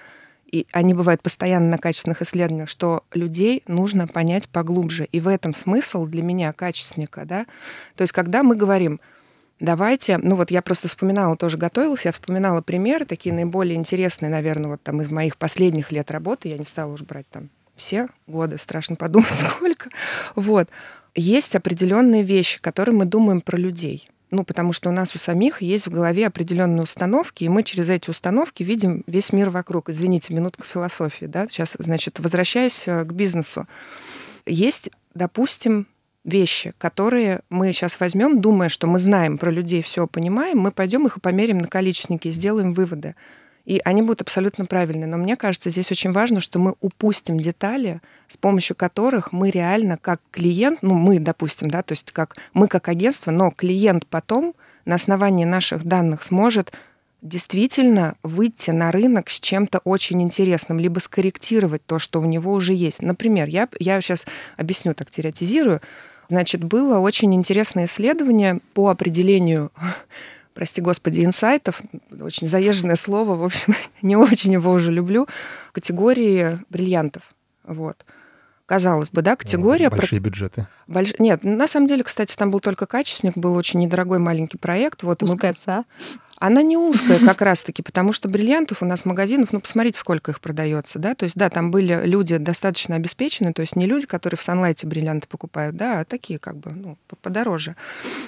и 0.52 0.66
они 0.72 0.94
бывают 0.94 1.22
постоянно 1.22 1.70
на 1.70 1.78
качественных 1.78 2.22
исследованиях, 2.22 2.70
что 2.70 3.04
людей 3.14 3.64
нужно 3.68 4.08
понять 4.08 4.48
поглубже. 4.48 5.06
И 5.06 5.20
в 5.20 5.28
этом 5.28 5.54
смысл 5.54 6.06
для 6.06 6.24
меня 6.24 6.54
качественника, 6.54 7.26
да. 7.26 7.46
То 7.96 8.04
есть 8.04 8.14
когда 8.14 8.44
мы 8.44 8.56
говорим, 8.56 9.02
давайте, 9.60 10.18
ну 10.18 10.36
вот 10.36 10.52
я 10.52 10.62
просто 10.62 10.88
вспоминала, 10.88 11.36
тоже 11.36 11.58
готовилась, 11.58 12.06
я 12.06 12.12
вспоминала 12.12 12.62
примеры, 12.62 13.06
такие 13.06 13.36
наиболее 13.36 13.76
интересные, 13.76 14.30
наверное, 14.30 14.72
вот 14.72 14.82
там 14.82 15.02
из 15.02 15.10
моих 15.10 15.38
последних 15.38 15.92
лет 15.92 16.12
работы, 16.12 16.48
я 16.48 16.58
не 16.58 16.66
стала 16.66 16.94
уже 16.94 17.04
брать 17.04 17.28
там 17.30 17.50
все 17.78 18.10
годы, 18.28 18.58
страшно 18.58 18.96
подумать 18.96 19.30
сколько, 19.32 19.90
вот. 20.36 20.70
Есть 21.16 21.56
определенные 21.56 22.22
вещи, 22.22 22.62
которые 22.62 22.96
мы 22.96 23.06
думаем 23.06 23.42
про 23.42 23.58
людей. 23.58 24.08
Ну, 24.30 24.44
потому 24.44 24.74
что 24.74 24.90
у 24.90 24.92
нас 24.92 25.16
у 25.16 25.18
самих 25.18 25.62
есть 25.62 25.88
в 25.88 25.92
голове 25.92 26.28
определенные 26.28 26.84
установки, 26.84 27.46
и 27.46 27.50
мы 27.50 27.64
через 27.64 27.90
эти 27.90 28.10
установки 28.10 28.62
видим 28.62 29.04
весь 29.08 29.32
мир 29.32 29.50
вокруг. 29.50 29.90
Извините, 29.90 30.34
минутка 30.34 30.64
философии, 30.64 31.26
да? 31.26 31.48
Сейчас, 31.48 31.78
значит, 31.80 32.20
возвращаясь 32.20 32.88
э, 32.88 33.06
к 33.06 33.14
бизнесу. 33.14 33.68
Есть, 34.46 34.92
допустим, 35.16 35.88
вещи, 36.26 36.74
которые 36.78 37.40
мы 37.50 37.72
сейчас 37.72 38.00
возьмем, 38.00 38.42
думая, 38.42 38.68
что 38.68 38.86
мы 38.86 39.00
знаем 39.00 39.38
про 39.38 39.50
людей, 39.50 39.82
все 39.82 40.08
понимаем, 40.08 40.60
мы 40.60 40.72
пойдем 40.72 41.06
их 41.06 41.18
и 41.18 41.22
померим 41.22 41.60
на 41.60 41.68
количественники 41.68 42.30
сделаем 42.30 42.74
выводы 42.74 43.16
и 43.68 43.82
они 43.84 44.02
будут 44.02 44.22
абсолютно 44.22 44.66
правильные. 44.66 45.08
Но 45.08 45.18
мне 45.18 45.36
кажется, 45.36 45.70
здесь 45.70 45.92
очень 45.92 46.14
важно, 46.14 46.40
что 46.40 46.58
мы 46.58 46.76
упустим 46.80 47.38
детали, 47.38 48.00
с 48.30 48.38
помощью 48.38 48.78
которых 48.78 49.34
мы 49.34 49.50
реально 49.52 49.98
как 49.98 50.22
клиент, 50.32 50.80
ну 50.82 50.94
мы, 50.94 51.20
допустим, 51.20 51.70
да, 51.70 51.84
то 51.84 51.92
есть 51.92 52.14
как 52.14 52.38
мы 52.54 52.70
как 52.70 52.88
агентство, 52.88 53.30
но 53.30 53.52
клиент 53.52 54.08
потом 54.08 54.56
на 54.86 54.96
основании 54.96 55.44
наших 55.44 55.84
данных 55.84 56.24
сможет 56.24 56.72
действительно 57.22 58.16
выйти 58.24 58.72
на 58.72 58.90
рынок 58.90 59.30
с 59.30 59.42
чем-то 59.42 59.80
очень 59.80 60.22
интересным, 60.22 60.80
либо 60.80 61.00
скорректировать 61.00 61.86
то, 61.86 62.00
что 62.00 62.22
у 62.22 62.26
него 62.26 62.54
уже 62.54 62.74
есть. 62.74 63.02
Например, 63.02 63.50
я, 63.50 63.68
я 63.80 64.00
сейчас 64.00 64.26
объясню, 64.56 64.94
так 64.94 65.12
теоретизирую. 65.12 65.82
Значит, 66.30 66.64
было 66.64 67.00
очень 67.00 67.34
интересное 67.36 67.84
исследование 67.84 68.60
по 68.74 68.88
определению 68.88 69.74
прости 70.58 70.82
господи, 70.82 71.24
инсайтов, 71.24 71.84
очень 72.20 72.48
заезженное 72.48 72.96
слово, 72.96 73.36
в 73.36 73.44
общем, 73.44 73.76
не 74.02 74.16
очень 74.16 74.54
его 74.54 74.72
уже 74.72 74.92
люблю, 74.92 75.28
категории 75.72 76.58
бриллиантов. 76.72 77.22
Вот. 77.64 78.04
Казалось 78.66 79.12
бы, 79.12 79.22
да, 79.22 79.36
категория... 79.36 79.92
Большие 79.92 80.20
про... 80.20 80.30
бюджеты. 80.30 80.68
Больш... 80.88 81.14
Нет, 81.20 81.44
на 81.44 81.68
самом 81.68 81.86
деле, 81.86 82.04
кстати, 82.04 82.36
там 82.36 82.50
был 82.50 82.60
только 82.60 82.88
качественник, 82.88 83.38
был 83.38 83.56
очень 83.56 83.80
недорогой 83.82 84.18
маленький 84.18 84.58
проект. 84.58 85.04
Вот 85.04 85.22
Узкая 85.22 85.52
мы... 85.52 85.86
Она 86.40 86.62
не 86.62 86.78
узкая 86.78 87.20
как 87.20 87.42
раз-таки, 87.42 87.82
потому 87.82 88.14
что 88.14 88.30
бриллиантов 88.30 88.84
у 88.84 88.86
нас 88.86 89.06
магазинов, 89.06 89.54
ну, 89.54 89.60
посмотрите, 89.60 89.98
сколько 89.98 90.32
их 90.32 90.40
продается, 90.40 91.00
да, 91.00 91.16
то 91.16 91.24
есть, 91.24 91.36
да, 91.36 91.50
там 91.50 91.72
были 91.72 92.02
люди 92.06 92.38
достаточно 92.38 92.96
обеспеченные, 92.96 93.54
то 93.54 93.62
есть 93.62 93.76
не 93.76 93.88
люди, 93.88 94.06
которые 94.06 94.38
в 94.38 94.44
Санлайте 94.44 94.86
бриллианты 94.86 95.28
покупают, 95.28 95.76
да, 95.76 96.02
а 96.02 96.06
такие 96.06 96.38
как 96.38 96.58
бы, 96.58 96.72
ну, 96.72 96.98
подороже. 97.22 97.76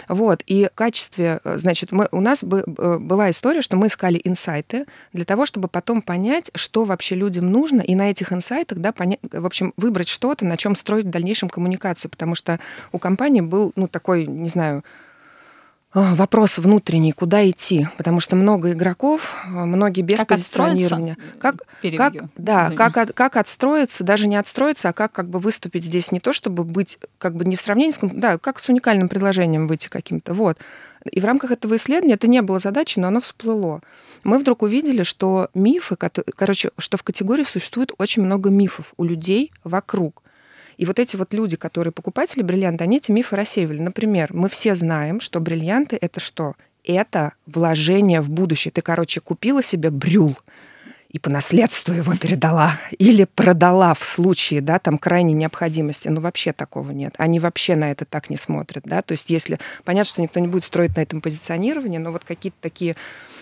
Вот, 0.08 0.42
и 0.48 0.70
в 0.72 0.76
качестве, 0.76 1.40
значит, 1.44 1.92
мы, 1.92 2.08
у 2.12 2.20
нас 2.20 2.44
бы, 2.44 2.64
э, 2.66 2.98
была 2.98 3.30
история, 3.30 3.62
что 3.62 3.78
мы 3.78 3.88
искали 3.88 4.20
инсайты 4.24 4.86
для 5.14 5.26
того, 5.26 5.46
чтобы 5.46 5.68
потом 5.68 6.02
понять, 6.02 6.50
что 6.56 6.86
вообще 6.86 7.16
людям 7.16 7.52
нужно, 7.52 7.82
и 7.82 7.94
на 7.94 8.10
этих 8.10 8.34
инсайтах, 8.34 8.80
да, 8.80 8.92
понять, 8.92 9.20
в 9.32 9.46
общем, 9.46 9.74
выбрать 9.78 10.08
что-то, 10.08 10.46
на 10.46 10.58
чем 10.58 10.74
строить 10.74 11.06
в 11.06 11.10
дальнейшем 11.10 11.50
коммуникацию, 11.50 12.10
потому 12.10 12.34
что 12.34 12.60
у 12.92 12.98
компании 12.98 13.42
был, 13.42 13.72
ну, 13.76 13.88
такой, 13.88 14.26
не 14.26 14.50
знаю, 14.50 14.84
вопрос 15.94 16.60
внутренний, 16.60 17.12
куда 17.12 17.50
идти, 17.50 17.88
потому 17.98 18.20
что 18.20 18.36
много 18.36 18.74
игроков, 18.74 19.38
а, 19.46 19.66
многие 19.66 20.02
без 20.02 20.20
как 20.20 20.28
позиционирования. 20.30 21.18
Как, 21.40 21.64
как, 21.98 22.14
да, 22.38 22.72
как, 22.72 22.98
от, 22.98 23.14
как 23.14 23.38
отстроиться, 23.38 24.04
даже 24.04 24.28
не 24.28 24.36
отстроиться, 24.36 24.90
а 24.90 24.94
как 24.94 25.12
как 25.12 25.30
бы 25.30 25.40
выступить 25.40 25.84
здесь 25.84 26.12
не 26.12 26.20
то, 26.20 26.32
чтобы 26.32 26.64
быть 26.64 27.00
как 27.18 27.36
бы 27.36 27.44
не 27.44 27.56
в 27.56 27.62
сравнении 27.62 27.92
с, 27.92 28.00
да, 28.02 28.38
как 28.38 28.60
с 28.60 28.70
уникальным 28.70 29.10
предложением 29.10 29.68
выйти 29.68 29.88
каким-то, 29.88 30.34
вот. 30.34 30.58
И 31.10 31.20
в 31.20 31.26
рамках 31.26 31.52
этого 31.52 31.76
исследования 31.78 32.16
это 32.16 32.28
не 32.28 32.42
было 32.42 32.60
задачей, 32.60 33.00
но 33.00 33.08
оно 33.08 33.22
всплыло. 33.22 33.82
Мы 34.24 34.38
вдруг 34.38 34.62
увидели, 34.62 35.04
что 35.04 35.50
мифы, 35.54 35.96
короче, 36.36 36.72
что 36.78 36.98
в 36.98 37.04
категории 37.04 37.46
существует 37.46 37.94
очень 37.98 38.22
много 38.22 38.50
мифов 38.50 38.94
у 38.98 39.06
людей 39.06 39.52
вокруг. 39.64 40.22
И 40.80 40.86
вот 40.86 40.98
эти 40.98 41.18
вот 41.18 41.34
люди, 41.34 41.58
которые 41.58 41.92
покупатели 41.92 42.42
бриллианта, 42.42 42.86
они 42.86 42.98
эти 42.98 43.12
мифы 43.12 43.36
рассеивали. 43.36 43.82
Например, 43.82 44.30
мы 44.32 44.48
все 44.48 44.76
знаем, 44.76 45.20
что 45.20 45.42
бриллианты— 45.42 45.98
это 46.02 46.22
что? 46.22 46.56
Это 46.86 47.34
вложение 47.46 48.22
в 48.22 48.30
будущее. 48.30 48.72
Ты, 48.72 48.82
короче, 48.82 49.20
купила 49.20 49.62
себе 49.62 49.90
брюл, 49.90 50.38
и 51.10 51.18
по 51.18 51.30
наследству 51.30 51.94
его 51.94 52.16
передала 52.16 52.72
или 52.98 53.26
продала 53.26 53.94
в 53.94 54.04
случае, 54.04 54.62
да, 54.62 54.80
там 54.80 54.98
крайней 54.98 55.34
необходимости. 55.34 56.08
Ну, 56.08 56.22
вообще 56.22 56.54
такого 56.54 56.92
нет. 56.92 57.16
Они 57.18 57.40
вообще 57.40 57.76
на 57.76 57.92
это 57.92 58.06
так 58.06 58.30
не 58.30 58.38
смотрят, 58.38 58.84
да. 58.86 59.02
То 59.02 59.14
есть 59.14 59.30
если... 59.30 59.60
Понятно, 59.84 60.10
что 60.10 60.22
никто 60.22 60.40
не 60.40 60.48
будет 60.48 60.64
строить 60.64 60.96
на 60.96 61.02
этом 61.02 61.22
позиционирование, 61.22 62.00
но 62.00 62.12
вот 62.12 62.24
какие-то 62.24 62.58
такие 62.62 62.96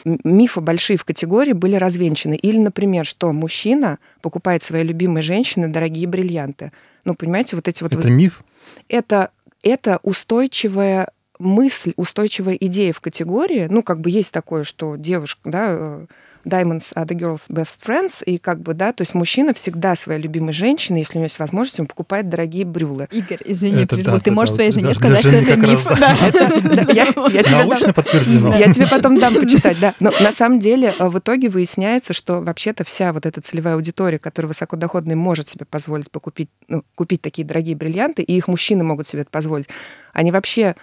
мифы 0.05 0.61
большие 0.61 0.97
в 0.97 1.03
категории 1.03 1.53
были 1.53 1.75
развенчаны. 1.75 2.35
Или, 2.35 2.57
например, 2.57 3.05
что 3.05 3.33
мужчина 3.33 3.99
покупает 4.21 4.63
своей 4.63 4.85
любимой 4.85 5.21
женщине 5.21 5.67
дорогие 5.67 6.07
бриллианты. 6.07 6.71
Ну, 7.03 7.15
понимаете, 7.15 7.55
вот 7.55 7.67
эти 7.67 7.83
вот... 7.83 7.93
Это 7.93 8.09
миф? 8.09 8.43
Это, 8.87 9.31
это 9.61 9.99
устойчивая 10.03 11.09
мысль, 11.39 11.93
устойчивая 11.97 12.55
идея 12.55 12.93
в 12.93 13.01
категории. 13.01 13.67
Ну, 13.69 13.83
как 13.83 13.99
бы 13.99 14.09
есть 14.09 14.31
такое, 14.31 14.63
что 14.63 14.95
девушка, 14.95 15.41
да, 15.49 15.65
э, 15.69 16.05
diamonds 16.47 16.93
are 16.95 17.05
the 17.05 17.15
girl's 17.15 17.49
best 17.49 17.85
friends, 17.85 18.23
и 18.23 18.37
как 18.37 18.61
бы, 18.61 18.73
да, 18.73 18.91
то 18.91 19.01
есть 19.01 19.13
мужчина 19.13 19.53
всегда 19.53 19.95
своей 19.95 20.21
любимой 20.21 20.53
женщине, 20.53 20.99
если 20.99 21.15
у 21.15 21.19
него 21.19 21.25
есть 21.25 21.39
возможность, 21.39 21.79
он 21.79 21.87
покупает 21.87 22.29
дорогие 22.29 22.65
брюлы. 22.65 23.07
Игорь, 23.11 23.39
извини, 23.45 23.83
это, 23.83 24.03
да, 24.03 24.19
ты 24.19 24.31
можешь 24.31 24.55
своей 24.55 24.71
жене 24.71 24.93
сказать, 24.93 25.21
что 25.21 25.31
это 25.31 25.55
миф. 25.55 25.85
Научно 27.51 27.93
подтверждено. 27.93 28.55
Я 28.57 28.71
тебе 28.71 28.87
потом 28.87 29.19
дам 29.19 29.35
почитать, 29.35 29.79
да. 29.79 29.93
Но 29.99 30.11
на 30.21 30.31
самом 30.31 30.59
деле 30.59 30.93
э, 30.97 31.07
в 31.07 31.19
итоге 31.19 31.49
выясняется, 31.49 32.13
что 32.13 32.41
вообще-то 32.41 32.83
вся 32.83 33.13
вот 33.13 33.25
эта 33.25 33.41
целевая 33.41 33.75
аудитория, 33.75 34.19
которая 34.19 34.47
высокодоходная, 34.47 35.15
может 35.15 35.47
себе 35.47 35.65
позволить 35.65 36.11
покупить, 36.11 36.49
ну, 36.67 36.83
купить 36.95 37.21
такие 37.21 37.45
дорогие 37.45 37.75
бриллианты, 37.75 38.23
и 38.23 38.35
их 38.35 38.47
мужчины 38.47 38.83
могут 38.83 39.07
себе 39.07 39.21
это 39.21 39.31
позволить, 39.31 39.67
они 40.13 40.31
вообще 40.31 40.75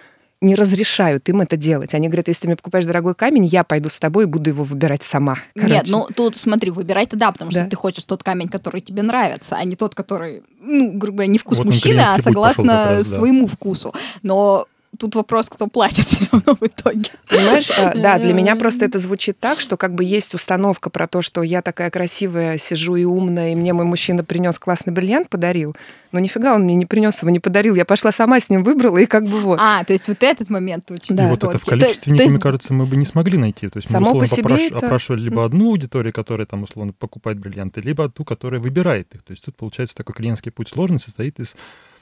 не 0.45 0.55
разрешают 0.55 1.27
им 1.29 1.41
это 1.41 1.57
делать. 1.57 1.93
Они 1.93 2.07
говорят, 2.07 2.27
если 2.27 2.41
ты 2.41 2.47
мне 2.47 2.55
покупаешь 2.55 2.85
дорогой 2.85 3.15
камень, 3.15 3.45
я 3.45 3.63
пойду 3.63 3.89
с 3.89 3.99
тобой 3.99 4.25
и 4.25 4.27
буду 4.27 4.49
его 4.49 4.63
выбирать 4.63 5.03
сама. 5.03 5.35
Короче. 5.55 5.73
Нет, 5.73 5.87
ну 5.89 6.07
тут 6.15 6.37
смотри, 6.37 6.71
выбирать-то 6.71 7.17
да, 7.17 7.31
потому 7.31 7.51
да. 7.51 7.61
что 7.61 7.69
ты 7.69 7.75
хочешь 7.75 8.05
тот 8.05 8.23
камень, 8.23 8.47
который 8.47 8.81
тебе 8.81 9.01
нравится, 9.01 9.57
а 9.59 9.63
не 9.63 9.75
тот, 9.75 9.95
который, 9.95 10.43
ну, 10.61 10.93
грубо 10.93 11.17
говоря, 11.17 11.31
не 11.31 11.39
вкус 11.39 11.57
вот 11.57 11.65
мужчины, 11.65 11.99
а 11.99 12.19
согласно 12.19 12.85
раз, 12.85 13.07
да. 13.07 13.15
своему 13.15 13.47
вкусу. 13.47 13.93
Но 14.21 14.67
тут 14.97 15.15
вопрос, 15.15 15.49
кто 15.49 15.67
платит 15.67 16.05
все 16.07 16.25
равно 16.31 16.55
в 16.59 16.63
итоге. 16.63 17.09
Понимаешь, 17.29 17.69
а, 17.77 17.93
да, 17.95 18.17
для 18.19 18.33
меня 18.33 18.55
просто 18.55 18.85
это 18.85 18.99
звучит 18.99 19.39
так, 19.39 19.59
что 19.59 19.77
как 19.77 19.93
бы 19.93 20.03
есть 20.03 20.33
установка 20.33 20.89
про 20.89 21.07
то, 21.07 21.21
что 21.21 21.43
я 21.43 21.61
такая 21.61 21.89
красивая, 21.89 22.57
сижу 22.57 22.95
и 22.95 23.03
умная, 23.03 23.51
и 23.51 23.55
мне 23.55 23.73
мой 23.73 23.85
мужчина 23.85 24.23
принес 24.23 24.59
классный 24.59 24.93
бриллиант, 24.93 25.29
подарил. 25.29 25.75
Но 26.11 26.19
нифига 26.19 26.55
он 26.55 26.63
мне 26.63 26.75
не 26.75 26.85
принес 26.85 27.21
его, 27.21 27.29
не 27.29 27.41
подарил. 27.41 27.75
Я 27.75 27.83
пошла 27.83 28.11
сама 28.13 28.39
с 28.39 28.49
ним 28.49 28.63
выбрала, 28.63 28.97
и 28.99 29.05
как 29.05 29.25
бы 29.25 29.39
вот. 29.41 29.59
А, 29.61 29.83
то 29.83 29.91
есть 29.91 30.07
вот 30.07 30.23
этот 30.23 30.49
момент 30.49 30.89
очень 30.89 31.13
да. 31.13 31.27
И 31.27 31.29
вот 31.29 31.43
это 31.43 31.57
в 31.57 31.65
количестве, 31.65 32.15
то, 32.15 32.23
есть... 32.23 32.33
мне 32.33 32.41
кажется, 32.41 32.73
мы 32.73 32.85
бы 32.85 32.95
не 32.95 33.05
смогли 33.05 33.37
найти. 33.37 33.67
То 33.67 33.79
есть 33.79 33.89
Само 33.89 34.13
мы, 34.13 34.21
условно, 34.21 34.49
по 34.49 34.57
себе 34.57 34.67
это... 34.67 34.85
опрашивали 34.85 35.21
либо 35.21 35.43
одну 35.43 35.71
аудиторию, 35.71 36.13
которая 36.13 36.47
там, 36.47 36.63
условно, 36.63 36.93
покупает 36.93 37.39
бриллианты, 37.39 37.81
либо 37.81 38.07
ту, 38.07 38.23
которая 38.23 38.61
выбирает 38.61 39.13
их. 39.13 39.23
То 39.23 39.31
есть 39.31 39.43
тут, 39.43 39.57
получается, 39.57 39.95
такой 39.95 40.15
клиентский 40.15 40.51
путь 40.51 40.69
сложный 40.69 40.99
состоит 40.99 41.39
из 41.39 41.57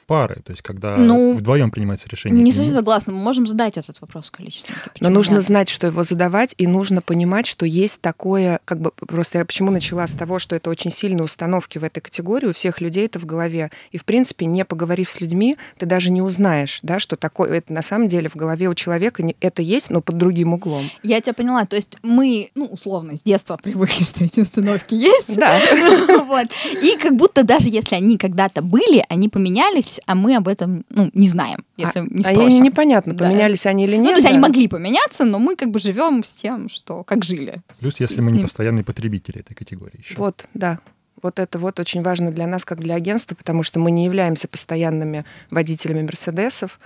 пары, 0.06 0.40
то 0.44 0.50
есть 0.52 0.62
когда 0.62 0.96
Ну, 0.96 1.34
вдвоем 1.36 1.70
принимается 1.70 2.08
решение. 2.08 2.42
Не 2.42 2.52
совсем 2.52 2.74
согласна. 2.74 3.12
Мы 3.12 3.18
можем 3.20 3.46
задать 3.46 3.76
этот 3.78 4.00
вопрос 4.00 4.30
количественнике. 4.30 4.80
Но 4.84 4.90
Почему 4.92 5.10
нужно 5.10 5.34
нет? 5.34 5.42
знать, 5.42 5.68
что 5.68 5.86
его 5.86 6.04
задавать, 6.04 6.54
и 6.58 6.66
нужно 6.66 7.00
понимать, 7.02 7.46
что 7.46 7.66
есть 7.66 8.00
такое, 8.00 8.60
как 8.64 8.80
бы, 8.80 8.90
просто 8.92 9.38
я 9.38 9.44
почему 9.44 9.70
начала 9.70 10.06
с 10.06 10.12
того, 10.12 10.38
что 10.38 10.54
это 10.56 10.70
очень 10.70 10.90
сильные 10.90 11.24
установки 11.24 11.78
в 11.78 11.84
этой 11.84 12.00
категории, 12.00 12.46
у 12.46 12.52
всех 12.52 12.80
людей 12.80 13.06
это 13.06 13.18
в 13.18 13.26
голове. 13.26 13.70
И, 13.90 13.98
в 13.98 14.04
принципе, 14.04 14.46
не 14.46 14.64
поговорив 14.64 15.10
с 15.10 15.20
людьми, 15.20 15.56
ты 15.78 15.86
даже 15.86 16.10
не 16.10 16.22
узнаешь, 16.22 16.80
да, 16.82 16.98
что 16.98 17.16
такое, 17.16 17.50
это 17.58 17.72
на 17.72 17.82
самом 17.82 18.08
деле 18.08 18.28
в 18.28 18.36
голове 18.36 18.68
у 18.68 18.74
человека 18.74 19.22
не- 19.22 19.36
это 19.40 19.62
есть, 19.62 19.90
но 19.90 20.00
под 20.00 20.18
другим 20.18 20.52
углом. 20.52 20.84
Я 21.02 21.20
тебя 21.20 21.34
поняла. 21.34 21.64
То 21.66 21.76
есть 21.76 21.96
мы, 22.02 22.50
ну, 22.54 22.66
условно, 22.66 23.16
с 23.16 23.22
детства 23.22 23.56
привыкли, 23.62 24.02
что 24.04 24.24
эти 24.24 24.40
установки 24.40 24.94
есть. 24.94 25.36
Да. 25.36 25.58
Вот. 26.24 26.46
И 26.82 26.96
как 27.00 27.16
будто 27.16 27.42
даже 27.44 27.68
если 27.68 27.94
они 27.94 28.16
когда-то 28.18 28.62
были, 28.62 29.04
они 29.08 29.28
поменялись, 29.28 29.93
а 30.06 30.14
мы 30.14 30.36
об 30.36 30.48
этом, 30.48 30.84
ну, 30.90 31.10
не 31.14 31.28
знаем, 31.28 31.64
если 31.76 32.00
не 32.00 32.20
а 32.20 32.30
спросим. 32.32 32.48
ей 32.48 32.60
непонятно, 32.60 33.14
Да. 33.14 33.24
поменялись 33.26 33.66
они 33.66 33.84
или 33.84 33.96
нет. 33.96 34.02
Ну, 34.04 34.08
то 34.10 34.16
есть 34.16 34.26
они 34.26 34.36
да. 34.38 34.42
могли 34.48 34.68
поменяться, 34.68 35.24
но 35.24 35.38
мы 35.38 35.56
как 35.56 35.70
бы 35.70 35.78
живем 35.78 36.22
с 36.24 36.32
тем, 36.32 36.68
что 36.68 37.04
как 37.04 37.24
жили. 37.24 37.62
Плюс, 37.80 37.94
С- 37.94 38.00
если 38.00 38.20
с 38.20 38.24
мы 38.24 38.32
не 38.32 38.42
постоянные 38.42 38.84
потребители 38.84 39.40
этой 39.40 39.54
категории 39.54 39.98
еще. 39.98 40.16
Вот, 40.16 40.46
да. 40.54 40.78
Вот 41.22 41.38
это 41.38 41.58
вот 41.58 41.80
очень 41.80 42.02
важно 42.02 42.30
для 42.32 42.46
нас, 42.46 42.64
как 42.66 42.80
для 42.80 42.94
агентства, 42.96 43.34
потому 43.34 43.62
что 43.62 43.80
мы 43.80 43.90
не 43.90 44.04
являемся 44.04 44.46
постоянными 44.46 45.24
водителями 45.50 46.02
Мерседесов, 46.02 46.78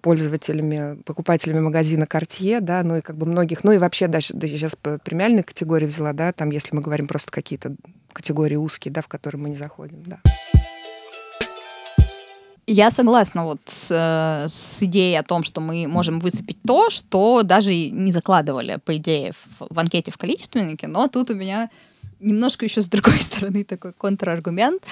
пользователями, 0.00 1.00
покупателями 1.02 1.60
магазина 1.60 2.04
Cartier, 2.04 2.60
да, 2.60 2.82
ну 2.82 2.96
и 2.96 3.00
как 3.00 3.16
бы 3.16 3.26
многих, 3.26 3.64
ну 3.64 3.72
и 3.72 3.78
вообще 3.78 4.06
даже, 4.06 4.32
да, 4.34 4.46
сейчас 4.48 4.74
по 4.76 4.98
премиальной 4.98 5.42
категории 5.42 5.86
взяла, 5.86 6.12
да, 6.12 6.32
там, 6.32 6.50
если 6.50 6.74
мы 6.74 6.82
говорим 6.82 7.06
просто 7.06 7.30
какие-то 7.30 7.74
категории 8.12 8.56
узкие, 8.56 8.92
да, 8.92 9.02
в 9.02 9.08
которые 9.08 9.40
мы 9.40 9.50
не 9.50 9.56
заходим, 9.56 10.02
да. 10.06 10.20
Я 12.72 12.92
согласна 12.92 13.44
вот 13.44 13.60
с, 13.64 13.90
э, 13.90 14.48
с 14.48 14.80
идеей 14.84 15.18
о 15.18 15.24
том, 15.24 15.42
что 15.42 15.60
мы 15.60 15.88
можем 15.88 16.20
выцепить 16.20 16.58
то, 16.64 16.88
что 16.88 17.42
даже 17.42 17.74
не 17.74 18.12
закладывали, 18.12 18.78
по 18.84 18.96
идее, 18.96 19.32
в, 19.32 19.74
в 19.74 19.78
анкете 19.80 20.12
в 20.12 20.16
количественнике, 20.16 20.86
но 20.86 21.08
тут 21.08 21.30
у 21.30 21.34
меня 21.34 21.68
немножко 22.20 22.64
еще 22.64 22.80
с 22.80 22.88
другой 22.88 23.20
стороны 23.20 23.64
такой 23.64 23.92
контраргумент. 23.92 24.84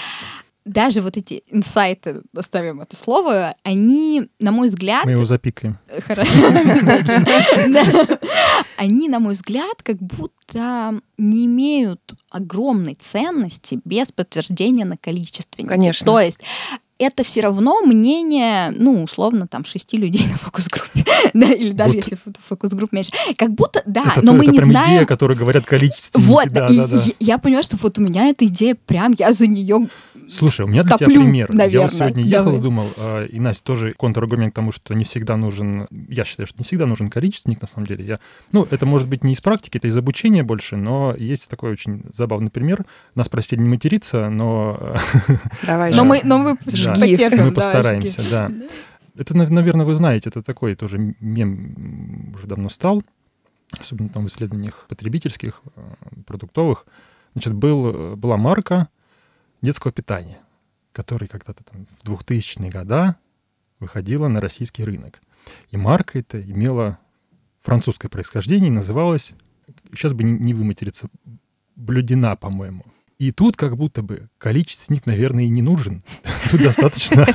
Даже 0.64 1.02
вот 1.02 1.16
эти 1.16 1.44
инсайты, 1.46 2.20
оставим 2.36 2.80
это 2.80 2.96
слово, 2.96 3.54
они, 3.62 4.28
на 4.40 4.50
мой 4.50 4.66
взгляд, 4.66 5.04
Мы 5.04 5.12
его 5.12 5.24
запикаем. 5.24 5.78
Хорошо. 6.04 6.32
Да. 7.68 7.84
Они, 8.76 9.08
на 9.08 9.20
мой 9.20 9.34
взгляд, 9.34 9.84
как 9.84 9.98
будто 9.98 11.00
не 11.16 11.46
имеют 11.46 12.00
огромной 12.30 12.96
ценности 12.96 13.80
без 13.84 14.10
подтверждения 14.10 14.84
на 14.84 14.96
количественнике. 14.96 15.68
Конечно. 15.68 16.06
То 16.06 16.20
есть 16.20 16.40
это 16.98 17.22
все 17.22 17.40
равно 17.42 17.80
мнение, 17.82 18.70
ну, 18.76 19.02
условно, 19.04 19.46
там, 19.46 19.64
шести 19.64 19.96
людей 19.96 20.26
на 20.26 20.36
фокус-группе. 20.36 21.04
Да, 21.34 21.46
или 21.52 21.72
даже 21.72 21.94
Вот. 21.96 22.04
если 22.04 22.16
фо- 22.16 22.34
фокус-групп 22.48 22.92
меньше. 22.92 23.10
Как 23.36 23.52
будто, 23.52 23.82
да, 23.86 24.02
это 24.16 24.22
но 24.24 24.32
то- 24.32 24.38
мы 24.38 24.44
это 24.44 24.52
не 24.52 24.58
прям 24.58 24.70
знаем... 24.70 24.90
идея, 24.96 25.04
которую 25.06 25.36
говорят 25.38 25.64
количественники. 25.66 26.26
Вот, 26.28 26.48
да, 26.48 26.66
и 26.68 26.76
да, 26.76 26.86
да. 26.86 26.96
я- 27.04 27.12
я 27.20 27.38
понимаю, 27.38 27.62
что 27.64 27.76
вот 27.76 27.98
у 27.98 28.00
меня 28.02 28.28
эта 28.28 28.46
идея 28.46 28.76
прям, 28.86 29.14
я 29.18 29.32
за 29.32 29.46
нее 29.46 29.88
Слушай, 30.30 30.62
у 30.66 30.68
меня 30.68 30.82
для 30.82 30.96
тебя 30.96 31.06
топлю, 31.06 31.22
пример. 31.22 31.48
я 31.50 31.56
наверное. 31.58 31.88
вот 31.88 31.94
сегодня 31.96 32.24
ехал 32.24 32.44
Давай. 32.46 32.58
и 32.58 32.62
думал, 32.62 32.86
а, 32.98 33.24
и 33.24 33.40
Настя 33.40 33.64
тоже 33.64 33.94
контраргумент 33.94 34.52
к 34.52 34.56
тому, 34.56 34.72
что 34.72 34.94
не 34.94 35.04
всегда 35.04 35.36
нужен, 35.36 35.86
я 36.08 36.24
считаю, 36.24 36.46
что 36.46 36.58
не 36.58 36.64
всегда 36.64 36.86
нужен 36.86 37.08
количественник, 37.10 37.60
на 37.62 37.68
самом 37.68 37.86
деле. 37.86 38.04
Я, 38.04 38.20
ну, 38.52 38.66
это 38.70 38.84
может 38.86 39.08
быть 39.08 39.24
не 39.24 39.32
из 39.32 39.40
практики, 39.40 39.78
это 39.78 39.88
из 39.88 39.96
обучения 39.96 40.42
больше, 40.42 40.76
но 40.76 41.14
есть 41.16 41.48
такой 41.48 41.72
очень 41.72 42.02
забавный 42.12 42.50
пример. 42.50 42.84
Нас 43.14 43.28
просили 43.28 43.60
не 43.60 43.68
материться, 43.68 44.28
но 44.28 44.96
Давай 45.66 45.90
Но 45.90 45.96
же. 45.98 46.04
мы, 46.04 46.20
но 46.24 46.38
мы 46.38 46.58
Жги. 46.66 46.88
потерпим. 47.00 47.46
мы 47.46 47.52
постараемся, 47.52 48.30
да. 48.30 48.52
Это, 49.16 49.36
нав- 49.36 49.50
наверное, 49.50 49.84
вы 49.86 49.94
знаете, 49.94 50.28
это 50.28 50.42
такой 50.42 50.74
тоже 50.76 51.14
мем 51.20 52.32
уже 52.34 52.46
давно 52.46 52.68
стал, 52.68 53.02
особенно 53.78 54.08
там 54.10 54.24
в 54.24 54.28
исследованиях 54.28 54.86
потребительских, 54.88 55.62
э, 55.76 55.80
продуктовых. 56.26 56.86
Значит, 57.34 57.54
был, 57.54 57.86
э, 58.12 58.14
была 58.16 58.36
марка 58.36 58.88
детского 59.62 59.92
питания, 59.92 60.38
которая 60.92 61.28
когда-то 61.28 61.64
там 61.64 61.86
в 61.86 62.04
2000-е 62.04 62.70
годы 62.70 63.14
выходила 63.78 64.28
на 64.28 64.40
российский 64.40 64.84
рынок. 64.84 65.20
И 65.70 65.76
марка 65.76 66.18
эта 66.18 66.40
имела 66.40 66.98
французское 67.60 68.08
происхождение 68.08 68.68
и 68.68 68.72
называлась, 68.72 69.34
сейчас 69.92 70.12
бы 70.12 70.22
не 70.24 70.54
выматериться, 70.54 71.08
Blédina, 71.76 72.36
по-моему. 72.36 72.84
И 73.18 73.32
тут 73.32 73.56
как 73.56 73.76
будто 73.76 74.02
бы 74.02 74.28
количественник, 74.38 75.04
наверное, 75.06 75.42
и 75.42 75.48
не 75.48 75.60
нужен. 75.60 76.04
Тут 76.52 76.62
достаточно 76.62 77.26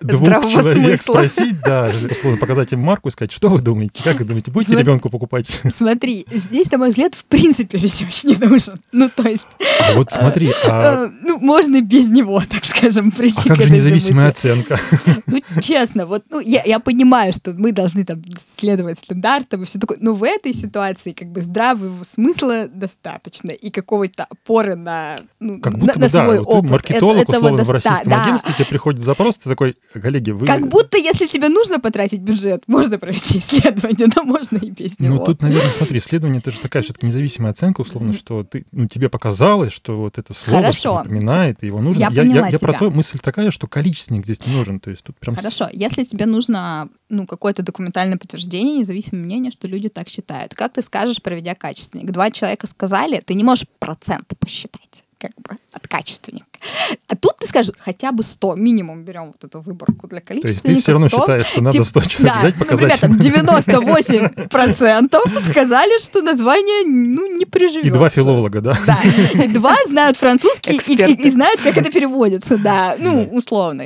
двух 0.00 0.28
человек 0.50 1.00
спросить, 1.00 1.60
да, 1.60 1.88
показать 2.40 2.72
им 2.72 2.80
марку 2.80 3.08
и 3.08 3.12
сказать, 3.12 3.30
что 3.30 3.48
вы 3.48 3.60
думаете, 3.60 4.02
как 4.02 4.18
вы 4.18 4.24
думаете, 4.24 4.50
будете 4.50 4.76
ребенку 4.76 5.08
покупать? 5.08 5.46
Смотри, 5.72 6.26
здесь, 6.32 6.68
на 6.72 6.78
мой 6.78 6.88
взгляд, 6.88 7.14
в 7.14 7.24
принципе 7.26 7.78
ресерч 7.78 8.24
не 8.24 8.34
нужен. 8.34 8.74
Ну, 8.90 9.08
то 9.08 9.22
есть, 9.28 9.46
А 9.82 9.94
вот 9.94 10.10
смотри, 10.10 10.50
а, 10.66 11.06
э, 11.06 11.10
ну, 11.22 11.38
можно 11.38 11.80
без 11.80 12.08
него, 12.08 12.42
так 12.50 12.64
скажем, 12.64 13.12
а 13.14 13.16
прийти 13.16 13.48
как 13.48 13.58
к 13.58 13.60
же 13.60 13.68
этой 13.68 13.76
независимая 13.76 14.30
оценка? 14.30 14.80
Ну, 15.26 15.40
честно, 15.60 16.06
вот, 16.06 16.24
ну, 16.30 16.40
я, 16.40 16.62
я 16.64 16.78
понимаю, 16.78 17.32
что 17.32 17.52
мы 17.52 17.72
должны 17.72 18.04
там 18.04 18.22
следовать 18.58 18.98
стандартам 18.98 19.62
и 19.62 19.66
все 19.66 19.78
такое, 19.78 19.98
но 20.00 20.14
в 20.14 20.22
этой 20.24 20.52
ситуации 20.52 21.12
как 21.12 21.28
бы 21.28 21.40
здравого 21.40 22.04
смысла 22.04 22.68
достаточно 22.68 23.50
и 23.50 23.70
какого-то 23.70 24.24
опоры 24.24 24.55
на, 24.64 25.16
ну, 25.40 25.60
Как 25.60 25.74
на, 25.74 25.78
будто 25.78 25.98
на 25.98 26.06
бы, 26.06 26.12
да, 26.12 26.24
свой 26.24 26.38
вот 26.38 26.48
ты 26.48 26.56
опыт. 26.56 26.70
маркетолог, 26.70 27.22
Это- 27.28 27.32
условно, 27.38 27.64
в 27.64 27.70
российском 27.70 28.08
да. 28.10 28.22
агентстве, 28.22 28.54
тебе 28.54 28.66
приходит 28.66 29.02
запрос, 29.02 29.36
ты 29.36 29.50
такой, 29.50 29.76
коллеги, 29.92 30.30
вы... 30.30 30.46
Как 30.46 30.68
будто, 30.68 30.96
если 30.96 31.26
тебе 31.26 31.48
нужно 31.48 31.78
потратить 31.80 32.20
бюджет, 32.20 32.62
можно 32.66 32.98
провести 32.98 33.38
исследование, 33.40 34.08
но 34.14 34.22
можно 34.22 34.56
и 34.56 34.70
без 34.70 34.98
него. 34.98 35.16
Ну, 35.16 35.24
тут, 35.24 35.42
наверное, 35.42 35.70
смотри, 35.70 35.98
исследование 35.98 36.40
это 36.40 36.50
же 36.50 36.60
такая 36.60 36.82
все-таки 36.82 37.06
независимая 37.06 37.52
оценка, 37.52 37.82
условно, 37.82 38.12
что 38.12 38.44
ты, 38.44 38.64
ну, 38.72 38.86
тебе 38.86 39.08
показалось, 39.08 39.72
что 39.72 39.98
вот 40.00 40.18
это 40.18 40.32
слово 40.32 40.62
Хорошо. 40.62 41.02
напоминает, 41.02 41.62
и 41.62 41.66
его 41.66 41.80
нужно. 41.80 42.00
Я 42.00 42.08
я, 42.10 42.22
поняла 42.22 42.48
я, 42.48 42.58
про 42.58 42.72
то, 42.72 42.90
мысль 42.90 43.18
такая, 43.20 43.50
что 43.50 43.66
количественник 43.66 44.24
здесь 44.24 44.46
не 44.46 44.54
нужен. 44.54 44.80
То 44.80 44.90
есть 44.90 45.02
тут 45.02 45.18
прям... 45.18 45.36
Хорошо, 45.36 45.68
если 45.72 46.04
тебе 46.04 46.26
нужно 46.26 46.88
ну, 47.08 47.26
какое-то 47.26 47.62
документальное 47.62 48.18
подтверждение, 48.18 48.78
независимое 48.78 49.24
мнение, 49.24 49.50
что 49.50 49.68
люди 49.68 49.88
так 49.88 50.08
считают. 50.08 50.54
Как 50.54 50.72
ты 50.72 50.82
скажешь, 50.82 51.22
проведя 51.22 51.54
качественник? 51.54 52.10
Два 52.10 52.30
человека 52.30 52.66
сказали, 52.66 53.20
ты 53.24 53.34
не 53.34 53.44
можешь 53.44 53.66
проценты 53.78 54.36
посчитать 54.36 55.04
как 55.18 55.34
бы 55.36 55.58
от 55.72 55.88
качественника. 55.88 56.45
А 57.08 57.16
тут 57.16 57.36
ты 57.38 57.46
скажешь, 57.46 57.72
хотя 57.78 58.12
бы 58.12 58.22
100, 58.22 58.56
минимум 58.56 59.04
берем 59.04 59.26
вот 59.28 59.42
эту 59.44 59.60
выборку 59.60 60.08
для 60.08 60.20
То 60.20 60.34
есть 60.34 60.62
ты 60.62 60.80
все 60.80 60.92
равно 60.92 61.08
100. 61.08 61.18
считаешь, 61.18 61.46
что 61.46 61.62
надо 61.62 61.76
Тип- 61.78 61.86
100 61.86 62.00
человек 62.02 62.34
да, 62.34 62.40
взять, 62.40 62.54
показать. 62.56 63.02
Например, 63.02 63.46
там 63.46 63.66
98% 64.48 65.50
сказали, 65.50 66.02
что 66.02 66.22
название 66.22 66.86
ну, 66.86 67.26
не 67.36 67.44
приживется. 67.44 67.88
И 67.88 67.90
два 67.90 68.08
филолога, 68.08 68.60
да? 68.60 68.78
Да, 68.86 68.98
и 69.42 69.48
два 69.48 69.76
знают 69.86 70.16
французский 70.16 70.76
и, 70.76 71.12
и- 71.12 71.26
и 71.28 71.30
знают, 71.30 71.60
как 71.62 71.76
это 71.76 71.90
переводится, 71.90 72.58
да, 72.58 72.96
ну, 72.98 73.24
условно. 73.32 73.84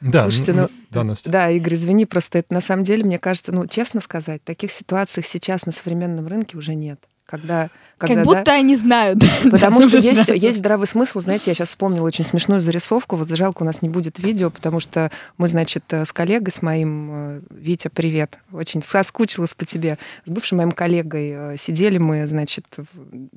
Да, 0.00 0.22
Слушайте, 0.22 0.52
ну, 0.52 0.68
да, 0.90 1.04
Настя. 1.04 1.30
Да, 1.30 1.50
Игорь, 1.50 1.74
извини, 1.74 2.06
просто 2.06 2.38
это 2.38 2.54
на 2.54 2.60
самом 2.60 2.84
деле, 2.84 3.04
мне 3.04 3.18
кажется, 3.18 3.52
ну, 3.52 3.66
честно 3.66 4.00
сказать, 4.00 4.42
таких 4.44 4.72
ситуаций 4.72 5.22
сейчас 5.24 5.66
на 5.66 5.72
современном 5.72 6.26
рынке 6.26 6.56
уже 6.56 6.74
нет. 6.74 7.00
Когда, 7.28 7.68
когда 7.98 8.14
Как 8.14 8.24
да, 8.24 8.24
будто 8.24 8.52
они 8.52 8.74
знают. 8.74 9.22
Потому 9.50 9.82
Да, 9.82 9.88
что 9.88 9.98
есть, 9.98 10.24
сразу. 10.24 10.32
есть 10.32 10.58
здравый 10.58 10.86
смысл. 10.86 11.20
Знаете, 11.20 11.44
я 11.48 11.54
сейчас 11.54 11.68
вспомнила 11.68 12.06
очень 12.06 12.24
смешную 12.24 12.62
зарисовку. 12.62 13.16
Вот 13.16 13.28
жалко, 13.28 13.64
у 13.64 13.66
нас 13.66 13.82
не 13.82 13.90
будет 13.90 14.18
видео, 14.18 14.48
потому 14.48 14.80
что 14.80 15.10
мы, 15.36 15.46
значит, 15.46 15.84
э, 15.90 16.06
с 16.06 16.12
коллегой, 16.14 16.50
с 16.50 16.62
моим, 16.62 17.10
э, 17.12 17.40
Витя, 17.50 17.88
привет, 17.88 18.38
очень 18.50 18.80
соскучилась 18.80 19.52
по 19.52 19.66
тебе, 19.66 19.98
с 20.24 20.30
бывшим 20.30 20.56
моим 20.56 20.72
коллегой 20.72 21.52
э, 21.52 21.56
сидели 21.58 21.98
мы, 21.98 22.26
значит, 22.26 22.64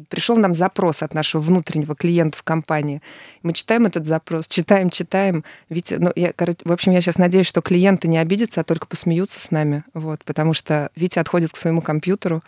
пришел 0.07 0.37
нам 0.37 0.53
запрос 0.53 1.03
от 1.03 1.13
нашего 1.13 1.41
внутреннего 1.41 1.93
клиента 1.93 2.37
в 2.37 2.43
компании. 2.43 3.01
Мы 3.43 3.51
читаем 3.51 3.87
этот 3.87 4.05
запрос, 4.05 4.47
читаем, 4.47 4.89
читаем. 4.89 5.43
Витя, 5.67 5.95
ну, 5.99 6.13
я, 6.15 6.31
короче, 6.31 6.59
в 6.63 6.71
общем, 6.71 6.93
я 6.93 7.01
сейчас 7.01 7.17
надеюсь, 7.17 7.47
что 7.47 7.61
клиенты 7.61 8.07
не 8.07 8.19
обидятся, 8.19 8.61
а 8.61 8.63
только 8.63 8.87
посмеются 8.87 9.41
с 9.41 9.51
нами, 9.51 9.83
вот, 9.93 10.23
потому 10.23 10.53
что 10.53 10.91
Витя 10.95 11.19
отходит 11.19 11.51
к 11.51 11.57
своему 11.57 11.81
компьютеру, 11.81 12.41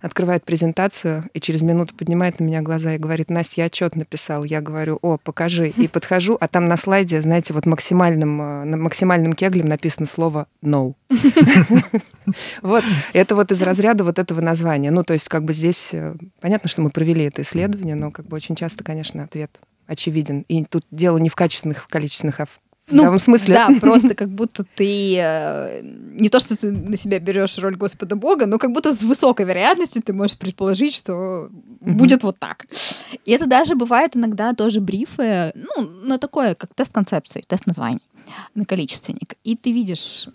открывает 0.00 0.44
презентацию 0.44 1.28
и 1.34 1.40
через 1.40 1.62
минуту 1.62 1.94
поднимает 1.94 2.40
на 2.40 2.44
меня 2.44 2.62
глаза 2.62 2.94
и 2.94 2.98
говорит, 2.98 3.30
Настя, 3.30 3.62
я 3.62 3.64
отчет 3.66 3.96
написал. 3.96 4.44
Я 4.44 4.60
говорю, 4.60 4.98
о, 5.02 5.18
покажи. 5.18 5.68
И 5.68 5.88
подхожу, 5.88 6.36
а 6.40 6.48
там 6.48 6.66
на 6.66 6.76
слайде, 6.76 7.20
знаете, 7.20 7.54
вот 7.54 7.66
максимальным, 7.66 8.40
э, 8.40 8.76
максимальным 8.76 9.32
кеглем 9.32 9.68
написано 9.68 10.06
слово 10.06 10.46
no. 10.62 10.94
Вот, 12.62 12.84
это 13.12 13.34
вот 13.34 13.50
из 13.52 13.62
разряда 13.62 14.04
вот 14.04 14.18
этого 14.18 14.40
названия. 14.40 14.90
Ну, 14.90 15.02
то 15.02 15.14
есть 15.14 15.28
как 15.28 15.44
бы 15.44 15.52
здесь 15.52 15.94
э, 15.94 16.14
понятно, 16.40 16.68
что 16.68 16.82
мы 16.82 16.90
провели 16.90 17.24
это 17.24 17.42
исследование, 17.42 17.94
но 17.94 18.10
как 18.10 18.26
бы 18.26 18.36
очень 18.36 18.54
часто, 18.54 18.84
конечно, 18.84 19.24
ответ 19.24 19.50
очевиден. 19.86 20.44
И 20.48 20.64
тут 20.64 20.84
дело 20.90 21.18
не 21.18 21.28
в 21.30 21.34
качественных, 21.34 21.84
в 21.84 21.88
количественных, 21.88 22.40
а 22.40 22.46
в 22.46 22.60
в 22.88 22.92
Ну, 22.92 22.98
здравом 23.00 23.18
смысле. 23.18 23.54
Да, 23.54 23.68
просто 23.80 24.14
как 24.14 24.28
будто 24.28 24.64
ты 24.64 25.16
э, 25.18 25.80
не 25.82 26.28
то, 26.28 26.40
что 26.40 26.56
ты 26.56 26.70
на 26.72 26.96
себя 26.96 27.18
берешь 27.20 27.58
роль 27.58 27.76
Господа 27.76 28.16
Бога, 28.16 28.46
но 28.46 28.58
как 28.58 28.72
будто 28.72 28.94
с 28.94 29.02
высокой 29.02 29.46
вероятностью 29.46 30.02
ты 30.02 30.12
можешь 30.12 30.36
предположить, 30.38 30.94
что 30.94 31.48
будет 31.80 32.22
вот 32.22 32.38
так. 32.38 32.66
И 33.24 33.32
это 33.32 33.46
даже 33.46 33.74
бывает 33.74 34.16
иногда 34.16 34.52
тоже 34.54 34.80
брифы, 34.80 35.52
ну, 35.54 35.88
на 36.04 36.18
такое, 36.18 36.54
как 36.54 36.74
тест 36.74 36.92
концепции, 36.92 37.44
тест 37.46 37.66
названий. 37.66 38.00
на 38.54 38.64
количественник. 38.64 39.34
И 39.44 39.56
ты 39.56 39.72
видишь, 39.72 40.28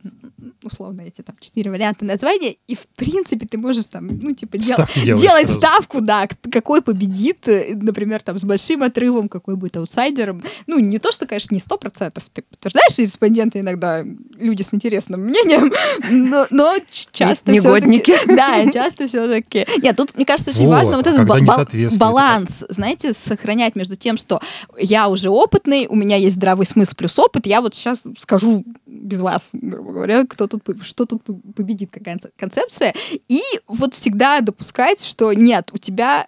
условно, 0.66 1.02
эти 1.02 1.22
там 1.22 1.36
четыре 1.40 1.72
варианта 1.72 2.06
названия, 2.06 2.56
и 2.68 2.76
в 2.76 2.88
принципе 2.96 3.48
ты 3.48 3.58
можешь 3.58 3.86
там, 3.86 4.08
ну, 4.22 4.34
типа, 4.34 4.58
дел, 4.58 4.78
делать 4.96 5.46
сразу. 5.46 5.60
ставку, 5.60 6.02
да, 6.02 6.28
какой 6.52 6.82
победит, 6.82 7.48
э, 7.48 7.76
например, 7.76 8.22
там, 8.22 8.38
с 8.38 8.44
большим 8.44 8.84
отрывом, 8.84 9.28
какой 9.28 9.56
будет 9.56 9.78
аутсайдером. 9.78 10.42
Ну, 10.68 10.80
не 10.80 11.00
то, 11.00 11.12
что, 11.12 11.26
конечно, 11.26 11.54
не 11.54 11.60
сто 11.60 11.78
процентов. 11.78 12.24
Ты 12.32 12.42
подтверждаешь, 12.42 12.98
респонденты 12.98 13.60
иногда 13.60 14.04
люди 14.40 14.62
с 14.64 14.74
интересным 14.74 15.22
мнением, 15.22 15.72
но, 16.10 16.48
но 16.50 16.76
часто 17.12 17.52
Негодники. 17.52 18.14
Да, 18.34 18.70
часто 18.72 19.08
все-таки. 19.08 19.66
Нет, 19.82 19.96
тут, 19.96 20.16
мне 20.16 20.26
кажется, 20.26 20.52
очень 20.52 20.66
вот, 20.66 20.74
важно 20.74 20.98
вот 20.98 21.08
этот 21.08 21.28
ба- 21.28 21.68
баланс, 21.98 22.64
знаете, 22.70 23.14
сохранять 23.14 23.76
между 23.76 23.96
тем, 23.96 24.18
что 24.18 24.42
я 24.78 25.08
уже 25.08 25.30
опытный, 25.30 25.88
у 25.88 25.96
меня 25.96 26.16
есть 26.16 26.36
здравый 26.36 26.66
смысл 26.66 26.94
плюс 26.96 27.18
опыт, 27.20 27.46
я 27.46 27.62
вот 27.62 27.76
сейчас 27.76 28.04
скажу 28.18 28.64
без 28.86 29.22
вас, 29.22 29.50
грубо 29.54 29.92
говоря, 29.92 30.26
кто 30.26 30.48
тут, 30.60 30.82
что 30.84 31.06
тут 31.06 31.24
победит, 31.56 31.92
какая 31.92 32.20
концепция, 32.38 32.94
и 33.28 33.42
вот 33.68 33.94
всегда 33.94 34.42
допускать, 34.42 35.04
что 35.04 35.34
нет, 35.34 35.70
у 35.74 35.78
тебя 35.78 36.28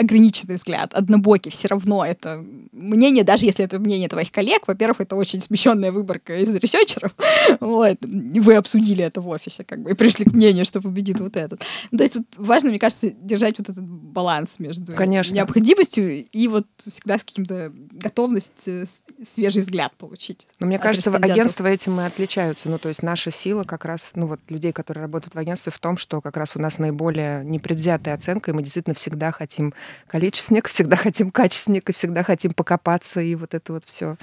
ограниченный 0.00 0.54
взгляд, 0.54 0.94
однобокий, 0.94 1.50
все 1.50 1.68
равно 1.68 2.04
это 2.04 2.42
мнение, 2.72 3.22
даже 3.22 3.44
если 3.44 3.64
это 3.64 3.78
мнение 3.78 4.08
твоих 4.08 4.32
коллег, 4.32 4.66
во-первых, 4.66 5.02
это 5.02 5.14
очень 5.14 5.40
смещенная 5.40 5.92
выборка 5.92 6.38
из 6.38 6.54
ресерчеров, 6.54 7.14
вот, 7.60 7.98
вы 8.02 8.54
обсудили 8.54 9.04
это 9.04 9.20
в 9.20 9.28
офисе, 9.28 9.64
как 9.64 9.80
бы, 9.80 9.90
и 9.90 9.94
пришли 9.94 10.24
к 10.24 10.32
мнению, 10.32 10.64
что 10.64 10.80
победит 10.80 11.20
вот 11.20 11.36
этот. 11.36 11.62
Ну, 11.90 11.98
то 11.98 12.04
есть 12.04 12.16
вот 12.16 12.26
важно, 12.36 12.70
мне 12.70 12.78
кажется, 12.78 13.10
держать 13.10 13.58
вот 13.58 13.68
этот 13.68 13.84
баланс 13.84 14.58
между 14.58 14.94
Конечно. 14.94 15.34
необходимостью 15.34 16.24
и 16.26 16.48
вот 16.48 16.66
всегда 16.78 17.18
с 17.18 17.24
каким-то 17.24 17.70
готовностью 17.92 18.86
свежий 19.28 19.62
взгляд 19.62 19.92
получить. 19.98 20.48
Но 20.58 20.66
мне 20.66 20.78
кажется, 20.78 21.14
агентства 21.14 21.66
этим 21.66 22.00
и 22.00 22.04
отличаются. 22.04 22.68
Ну, 22.68 22.78
то 22.78 22.88
есть 22.88 23.02
наша 23.02 23.30
сила 23.30 23.64
как 23.64 23.84
раз, 23.84 24.12
ну 24.14 24.26
вот 24.26 24.40
людей, 24.48 24.72
которые 24.72 25.02
работают 25.02 25.34
в 25.34 25.38
агентстве, 25.38 25.72
в 25.72 25.78
том, 25.78 25.96
что 25.96 26.20
как 26.20 26.36
раз 26.36 26.56
у 26.56 26.58
нас 26.58 26.78
наиболее 26.78 27.44
непредвзятая 27.44 28.14
оценка, 28.14 28.50
и 28.50 28.54
мы 28.54 28.62
действительно 28.62 28.94
всегда 28.94 29.30
хотим 29.30 29.74
количественник, 30.06 30.68
всегда 30.68 30.96
хотим 30.96 31.30
качественник, 31.30 31.88
и 31.90 31.92
всегда 31.92 32.22
хотим 32.22 32.52
покопаться 32.52 33.20
и 33.20 33.34
вот 33.34 33.54
это 33.54 33.72
вот 33.72 33.84
все 33.84 34.16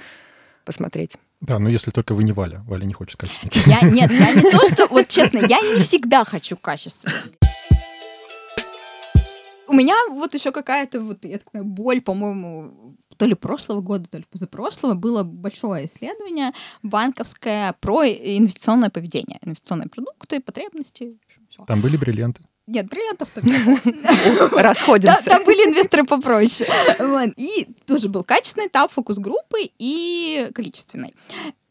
посмотреть. 0.64 1.16
Да, 1.40 1.58
но 1.58 1.68
если 1.68 1.90
только 1.90 2.14
вы 2.14 2.24
не 2.24 2.32
Валя. 2.32 2.64
Валя 2.66 2.84
не 2.84 2.92
хочет 2.92 3.16
качественники. 3.16 3.60
Я, 3.68 3.80
нет, 3.82 4.10
я 4.10 4.32
не 4.32 4.42
то, 4.50 4.58
что... 4.66 4.88
Вот 4.88 5.08
честно, 5.08 5.38
я 5.38 5.60
не 5.60 5.80
всегда 5.80 6.24
хочу 6.24 6.56
качественник. 6.56 7.14
У 9.68 9.74
меня 9.74 9.94
вот 10.10 10.34
еще 10.34 10.50
какая-то 10.50 11.00
вот 11.00 11.24
я 11.24 11.38
такая 11.38 11.62
боль, 11.62 12.00
по-моему, 12.00 12.96
то 13.18 13.26
ли 13.26 13.34
прошлого 13.34 13.82
года, 13.82 14.08
то 14.08 14.18
ли 14.18 14.24
позапрошлого 14.30 14.94
было 14.94 15.22
большое 15.24 15.84
исследование 15.84 16.52
банковское 16.82 17.74
про 17.80 18.06
инвестиционное 18.06 18.90
поведение, 18.90 19.38
инвестиционные 19.42 19.88
продукты, 19.88 20.40
потребности. 20.40 21.18
Там 21.66 21.80
были 21.80 21.96
бриллианты? 21.96 22.42
Нет, 22.68 22.86
бриллиантов 22.86 23.30
там 23.30 23.44
Расходимся. 24.52 25.24
Там 25.24 25.44
были 25.44 25.70
инвесторы 25.70 26.04
попроще. 26.04 26.68
И 27.36 27.66
тоже 27.86 28.08
был 28.08 28.22
качественный 28.24 28.66
этап, 28.66 28.92
фокус-группы 28.92 29.70
и 29.78 30.48
количественный. 30.54 31.14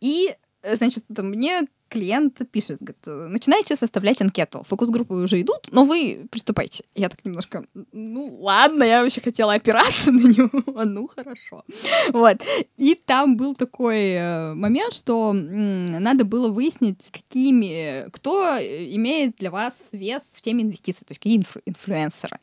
И, 0.01 0.35
э, 0.63 0.75
значит, 0.75 1.05
мне 1.09 1.61
клиент 1.89 2.39
пишет, 2.51 2.79
говорит, 2.81 3.31
начинайте 3.31 3.75
составлять 3.75 4.21
анкету. 4.21 4.63
Фокус-группы 4.63 5.13
уже 5.13 5.41
идут, 5.41 5.67
но 5.71 5.85
вы 5.85 6.27
приступайте. 6.29 6.83
Я 6.95 7.09
так 7.09 7.23
немножко, 7.25 7.65
ну 7.91 8.37
ладно, 8.41 8.83
я 8.83 9.01
вообще 9.01 9.21
хотела 9.21 9.53
опираться 9.53 10.11
на 10.11 10.27
него, 10.27 10.83
ну 10.83 11.07
хорошо. 11.07 11.63
Вот. 12.09 12.37
И 12.77 12.95
там 12.95 13.37
был 13.37 13.55
такой 13.55 14.13
э, 14.13 14.53
момент, 14.53 14.93
что 14.93 15.33
надо 15.33 16.25
было 16.25 16.49
выяснить, 16.49 17.09
какими, 17.11 18.09
кто 18.11 18.57
имеет 18.59 19.35
для 19.37 19.51
вас 19.51 19.89
вес 19.91 20.33
в 20.35 20.41
теме 20.41 20.63
инвестиций, 20.63 21.05
то 21.05 21.11
есть 21.11 21.19
какие 21.19 21.37
инфлю 21.37 21.61
инфлюенсеры. 21.65 22.39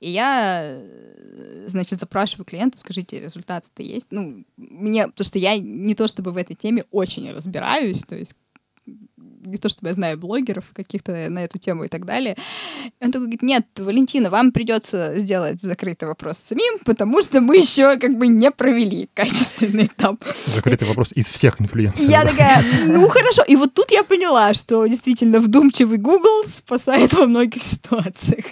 И 0.00 0.10
я, 0.10 0.60
э, 0.62 1.64
значит, 1.66 1.98
запрашиваю 1.98 2.44
клиента, 2.44 2.78
скажите, 2.78 3.20
результаты-то 3.20 3.82
есть? 3.82 4.08
Ну, 4.10 4.44
мне, 4.56 5.08
потому 5.08 5.24
что 5.24 5.38
я 5.38 5.58
не 5.58 5.94
то 5.94 6.08
чтобы 6.08 6.32
в 6.32 6.36
этой 6.36 6.54
теме 6.54 6.84
очень 6.90 7.30
разбираюсь, 7.30 8.02
то 8.02 8.14
есть 8.14 8.36
не 9.42 9.58
то 9.58 9.68
чтобы 9.68 9.88
я 9.88 9.94
знаю 9.94 10.18
блогеров 10.18 10.72
каких-то 10.72 11.12
на 11.28 11.44
эту 11.44 11.58
тему 11.58 11.84
и 11.84 11.88
так 11.88 12.04
далее. 12.04 12.36
И 13.00 13.04
он 13.04 13.12
такой 13.12 13.26
говорит, 13.26 13.42
нет, 13.42 13.66
Валентина, 13.78 14.30
вам 14.30 14.52
придется 14.52 15.18
сделать 15.18 15.60
закрытый 15.60 16.08
вопрос 16.08 16.38
самим, 16.38 16.78
потому 16.84 17.22
что 17.22 17.40
мы 17.40 17.56
еще 17.56 17.96
как 17.98 18.16
бы 18.16 18.28
не 18.28 18.50
провели 18.50 19.08
качественный 19.14 19.84
этап. 19.84 20.22
Закрытый 20.46 20.88
вопрос 20.88 21.12
из 21.12 21.28
всех 21.28 21.60
инфлюенсеров. 21.60 22.08
Я 22.08 22.24
такая, 22.24 22.64
ну 22.86 23.08
хорошо. 23.08 23.42
И 23.46 23.56
вот 23.56 23.74
тут 23.74 23.90
я 23.90 24.04
поняла, 24.04 24.54
что 24.54 24.86
действительно 24.86 25.40
вдумчивый 25.40 25.98
Google 25.98 26.44
спасает 26.46 27.12
во 27.14 27.26
многих 27.26 27.62
ситуациях. 27.62 28.46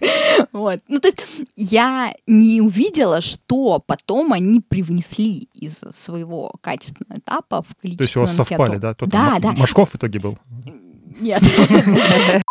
Вот. 0.52 0.80
Ну 0.88 0.98
то 0.98 1.08
есть 1.08 1.26
я 1.56 2.12
не 2.26 2.60
увидела, 2.60 3.20
что 3.20 3.82
потом 3.86 4.32
они 4.32 4.60
привнесли 4.60 5.48
из 5.54 5.78
своего 5.90 6.52
качественного 6.60 7.18
этапа 7.18 7.62
в 7.62 7.76
количество 7.80 7.98
То 7.98 8.04
есть 8.04 8.16
у 8.16 8.20
вас 8.20 8.30
анкету. 8.30 8.48
совпали, 8.48 8.78
да? 8.78 8.94
Тот 8.94 9.08
да, 9.08 9.38
да. 9.40 9.52
Машков 9.52 9.90
в 9.90 9.96
итоге 9.96 10.18
был. 10.18 10.38
Нет. 11.20 11.42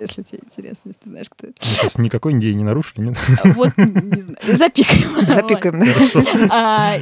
Если 0.00 0.22
тебе 0.22 0.40
интересно, 0.44 0.88
если 0.88 1.00
ты 1.00 1.08
знаешь, 1.10 1.28
кто 1.30 1.46
это. 1.46 1.56
Мы 1.60 1.68
сейчас 1.68 1.96
никакой 1.96 2.32
идеи 2.36 2.52
не 2.54 2.64
нарушили, 2.64 3.02
нет? 3.02 3.16
Вот, 3.44 3.70
не 3.76 4.22
знаю. 4.22 4.58
Запикаем. 4.58 5.26
Запикаем. 5.26 6.48
А, 6.50 6.96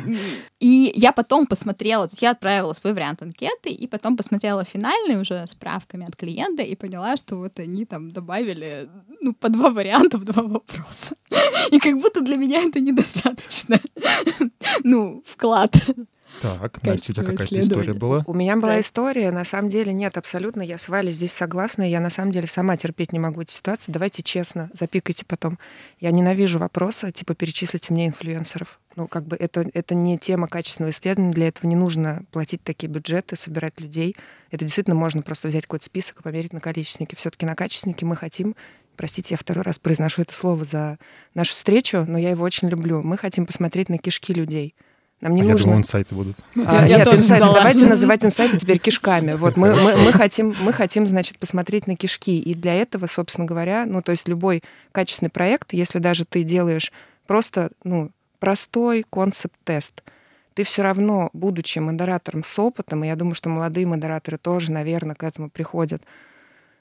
и 0.58 0.92
я 0.94 1.12
потом 1.12 1.46
посмотрела, 1.46 2.06
то 2.08 2.12
есть 2.12 2.20
я 2.20 2.32
отправила 2.32 2.74
свой 2.74 2.92
вариант 2.92 3.22
анкеты, 3.22 3.70
и 3.70 3.86
потом 3.86 4.18
посмотрела 4.18 4.64
финальный 4.64 5.18
уже 5.18 5.46
справками 5.46 6.04
от 6.06 6.14
клиента 6.14 6.62
и 6.62 6.76
поняла, 6.76 7.16
что 7.16 7.36
вот 7.36 7.58
они 7.58 7.86
там 7.86 8.12
добавили 8.12 8.90
ну, 9.22 9.32
по 9.32 9.48
два 9.48 9.70
варианта 9.70 10.18
в 10.18 10.24
два 10.24 10.42
вопроса. 10.42 11.14
И 11.70 11.78
как 11.78 11.98
будто 12.00 12.20
для 12.20 12.36
меня 12.36 12.62
это 12.62 12.80
недостаточно. 12.80 13.80
Ну, 14.82 15.22
вклад. 15.26 15.76
Так, 16.42 16.82
Настя, 16.82 17.12
у 17.12 17.14
тебя 17.14 17.24
какая-то 17.24 17.60
история 17.60 17.92
была? 17.92 18.24
У 18.26 18.34
меня 18.34 18.56
была 18.56 18.80
история, 18.80 19.30
на 19.30 19.44
самом 19.44 19.68
деле, 19.68 19.92
нет, 19.92 20.16
абсолютно, 20.16 20.62
я 20.62 20.78
с 20.78 20.88
Валей 20.88 21.10
здесь 21.10 21.32
согласна, 21.32 21.82
я 21.82 22.00
на 22.00 22.10
самом 22.10 22.32
деле 22.32 22.46
сама 22.46 22.76
терпеть 22.76 23.12
не 23.12 23.18
могу 23.18 23.42
эти 23.42 23.52
ситуации. 23.52 23.92
Давайте 23.92 24.22
честно, 24.22 24.70
запикайте 24.72 25.24
потом. 25.24 25.58
Я 26.00 26.10
ненавижу 26.10 26.58
вопросы, 26.58 27.12
типа, 27.12 27.34
перечислите 27.34 27.92
мне 27.92 28.06
инфлюенсеров. 28.06 28.78
Ну, 28.96 29.06
как 29.06 29.24
бы 29.24 29.36
это, 29.36 29.66
это 29.72 29.94
не 29.94 30.18
тема 30.18 30.48
качественного 30.48 30.90
исследования, 30.90 31.32
для 31.32 31.48
этого 31.48 31.68
не 31.68 31.76
нужно 31.76 32.22
платить 32.32 32.62
такие 32.62 32.88
бюджеты, 32.88 33.36
собирать 33.36 33.78
людей. 33.80 34.16
Это 34.50 34.64
действительно 34.64 34.96
можно 34.96 35.22
просто 35.22 35.48
взять 35.48 35.64
какой-то 35.64 35.84
список 35.84 36.20
и 36.20 36.22
померить 36.22 36.52
на 36.52 36.60
количественники. 36.60 37.14
Все-таки 37.14 37.46
на 37.46 37.54
качественники 37.54 38.04
мы 38.04 38.16
хотим 38.16 38.56
Простите, 39.00 39.28
я 39.30 39.38
второй 39.38 39.64
раз 39.64 39.78
произношу 39.78 40.20
это 40.20 40.34
слово 40.34 40.62
за 40.62 40.98
нашу 41.32 41.54
встречу, 41.54 42.04
но 42.06 42.18
я 42.18 42.28
его 42.28 42.44
очень 42.44 42.68
люблю. 42.68 43.00
Мы 43.02 43.16
хотим 43.16 43.46
посмотреть 43.46 43.88
на 43.88 43.96
кишки 43.96 44.34
людей. 44.34 44.74
Нам 45.20 45.34
не 45.34 45.42
а 45.42 45.44
нужно... 45.44 45.58
Я 45.58 45.64
думал, 45.64 45.78
инсайты 45.78 46.14
будут. 46.14 46.36
А, 46.66 46.86
я, 46.86 46.98
нет, 46.98 47.08
инсайты. 47.08 47.44
Давайте 47.44 47.86
называть 47.86 48.24
инсайты 48.24 48.56
теперь 48.56 48.78
кишками. 48.78 49.34
Вот 49.34 49.56
мы, 49.56 49.74
мы, 49.74 49.96
мы, 49.96 50.12
хотим, 50.12 50.54
мы 50.62 50.72
хотим, 50.72 51.06
значит, 51.06 51.38
посмотреть 51.38 51.86
на 51.86 51.94
кишки. 51.94 52.38
И 52.38 52.54
для 52.54 52.74
этого, 52.74 53.06
собственно 53.06 53.46
говоря, 53.46 53.84
ну, 53.86 54.00
то 54.00 54.12
есть 54.12 54.28
любой 54.28 54.62
качественный 54.92 55.30
проект, 55.30 55.74
если 55.74 55.98
даже 55.98 56.24
ты 56.24 56.42
делаешь 56.42 56.90
просто, 57.26 57.70
ну, 57.84 58.10
простой 58.38 59.04
концепт-тест, 59.10 60.02
ты 60.54 60.64
все 60.64 60.82
равно, 60.82 61.30
будучи 61.32 61.78
модератором 61.78 62.42
с 62.42 62.58
опытом, 62.58 63.04
и 63.04 63.06
я 63.06 63.14
думаю, 63.14 63.34
что 63.34 63.50
молодые 63.50 63.86
модераторы 63.86 64.38
тоже, 64.38 64.72
наверное, 64.72 65.14
к 65.14 65.22
этому 65.22 65.50
приходят, 65.50 66.02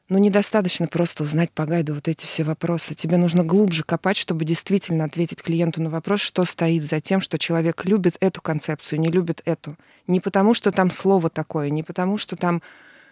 ну, 0.09 0.17
недостаточно 0.17 0.87
просто 0.87 1.23
узнать 1.23 1.51
по 1.51 1.65
гайду 1.65 1.93
вот 1.93 2.07
эти 2.07 2.25
все 2.25 2.43
вопросы. 2.43 2.95
Тебе 2.95 3.17
нужно 3.17 3.43
глубже 3.43 3.83
копать, 3.83 4.17
чтобы 4.17 4.43
действительно 4.43 5.05
ответить 5.05 5.43
клиенту 5.43 5.83
на 5.83 5.91
вопрос, 5.91 6.21
что 6.21 6.45
стоит 6.45 6.83
за 6.83 6.99
тем, 6.99 7.21
что 7.21 7.37
человек 7.37 7.85
любит 7.85 8.17
эту 8.19 8.41
концепцию, 8.41 9.01
не 9.01 9.09
любит 9.09 9.43
эту. 9.45 9.77
Не 10.07 10.19
потому, 10.19 10.55
что 10.55 10.71
там 10.71 10.89
слово 10.89 11.29
такое, 11.29 11.69
не 11.69 11.83
потому, 11.83 12.17
что 12.17 12.35
там, 12.35 12.63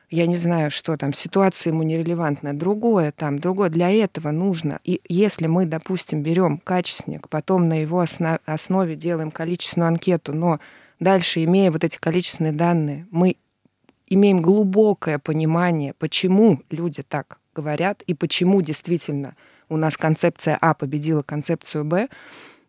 я 0.09 0.25
не 0.25 0.35
знаю, 0.37 0.71
что 0.71 0.97
там, 0.97 1.13
ситуация 1.13 1.71
ему 1.71 1.83
нерелевантная. 1.83 2.53
Другое 2.53 3.11
там, 3.11 3.37
другое. 3.37 3.69
Для 3.69 3.91
этого 3.91 4.31
нужно. 4.31 4.79
И 4.83 4.99
если 5.07 5.45
мы, 5.45 5.65
допустим, 5.65 6.23
берем 6.23 6.57
качественник, 6.57 7.29
потом 7.29 7.67
на 7.69 7.79
его 7.79 8.01
основ- 8.01 8.39
основе 8.47 8.95
делаем 8.95 9.29
количественную 9.29 9.89
анкету, 9.89 10.33
но 10.33 10.59
дальше, 10.99 11.43
имея 11.43 11.69
вот 11.69 11.83
эти 11.83 11.97
количественные 11.97 12.53
данные, 12.53 13.05
мы 13.11 13.35
имеем 14.07 14.41
глубокое 14.41 15.19
понимание, 15.19 15.93
почему 15.93 16.61
люди 16.69 17.03
так 17.03 17.39
говорят 17.55 18.01
и 18.03 18.13
почему 18.13 18.61
действительно 18.61 19.35
у 19.69 19.77
нас 19.77 19.97
концепция 19.97 20.57
А 20.61 20.73
победила 20.73 21.23
концепцию 21.23 21.83
Б, 21.85 22.07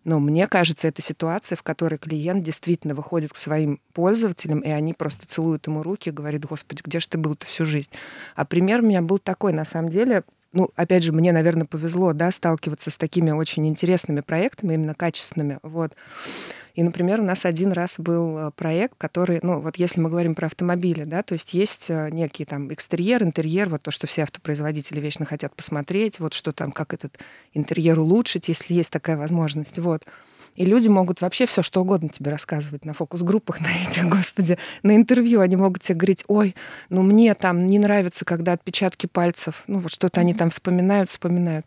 но 0.05 0.21
мне 0.21 0.47
кажется, 0.47 0.89
это 0.89 1.03
ситуация, 1.03 1.57
в 1.57 1.63
которой 1.63 1.99
клиент 1.99 2.43
действительно 2.43 2.95
выходит 2.95 3.33
к 3.33 3.37
своим 3.37 3.79
пользователям, 3.93 4.61
и 4.61 4.71
они 4.71 4.95
просто 4.95 5.27
целуют 5.27 5.67
ему 5.67 5.83
руки 5.83 6.09
и 6.09 6.13
говорят, 6.13 6.47
господи, 6.47 6.81
где 6.83 6.99
же 6.99 7.09
ты 7.09 7.19
был-то 7.19 7.47
всю 7.47 7.67
жизнь? 7.67 7.91
А 8.35 8.47
пример 8.47 8.81
у 8.81 8.85
меня 8.85 9.03
был 9.03 9.19
такой, 9.19 9.53
на 9.53 9.67
самом 9.67 9.91
деле, 9.91 10.25
ну, 10.53 10.71
опять 10.77 11.03
же, 11.03 11.13
мне, 11.13 11.33
наверное, 11.33 11.67
повезло, 11.67 12.13
да, 12.13 12.31
сталкиваться 12.31 12.91
с 12.91 12.97
такими 12.97 13.31
очень 13.31 13.67
интересными 13.67 14.21
проектами, 14.21 14.75
именно 14.75 14.95
качественными, 14.95 15.59
вот. 15.63 15.95
И, 16.75 16.83
например, 16.85 17.21
у 17.21 17.25
нас 17.25 17.45
один 17.45 17.73
раз 17.73 17.99
был 17.99 18.39
э, 18.39 18.51
проект, 18.53 18.95
который, 18.99 19.41
ну, 19.43 19.61
вот 19.61 19.77
если 19.77 20.01
мы 20.01 20.11
говорим 20.11 20.37
про 20.37 20.47
автомобили, 20.47 21.03
да, 21.03 21.25
то 21.25 21.33
есть 21.33 21.53
есть 21.53 21.91
э, 21.91 22.09
некий 22.13 22.45
там 22.45 22.73
экстерьер, 22.73 23.25
интерьер, 23.25 23.69
вот 23.69 23.83
то, 23.83 23.91
что 23.91 24.07
все 24.07 24.23
автопроизводители 24.23 25.01
вечно 25.01 25.27
хотят 25.27 25.57
посмотреть, 25.57 26.21
вот 26.21 26.35
что 26.35 26.53
там, 26.53 26.71
как 26.71 26.95
этот 26.95 27.19
интерьер 27.53 27.99
улучшить, 27.99 28.49
если 28.49 28.75
есть 28.75 28.93
такая 28.93 29.17
возможность, 29.17 29.79
вот. 29.81 30.07
И 30.59 30.65
люди 30.65 30.89
могут 30.89 31.21
вообще 31.21 31.47
все 31.47 31.63
что 31.63 31.83
угодно 31.83 32.09
тебе 32.09 32.33
рассказывать 32.33 32.85
на 32.85 32.93
фокус-группах, 32.93 33.61
на 33.61 33.69
этих, 33.87 34.09
господи, 34.09 34.59
на 34.83 34.97
интервью. 34.97 35.41
Они 35.41 35.55
могут 35.55 35.83
тебе 35.83 35.95
говорить, 35.95 36.25
ой, 36.27 36.57
ну 36.89 37.03
мне 37.03 37.33
там 37.35 37.65
не 37.65 37.79
нравится, 37.79 38.25
когда 38.25 38.53
отпечатки 38.53 39.07
пальцев, 39.07 39.63
ну 39.69 39.79
вот 39.79 39.93
что-то 39.93 40.21
они 40.21 40.35
там 40.35 40.51
вспоминают, 40.51 41.11
вспоминают. 41.11 41.65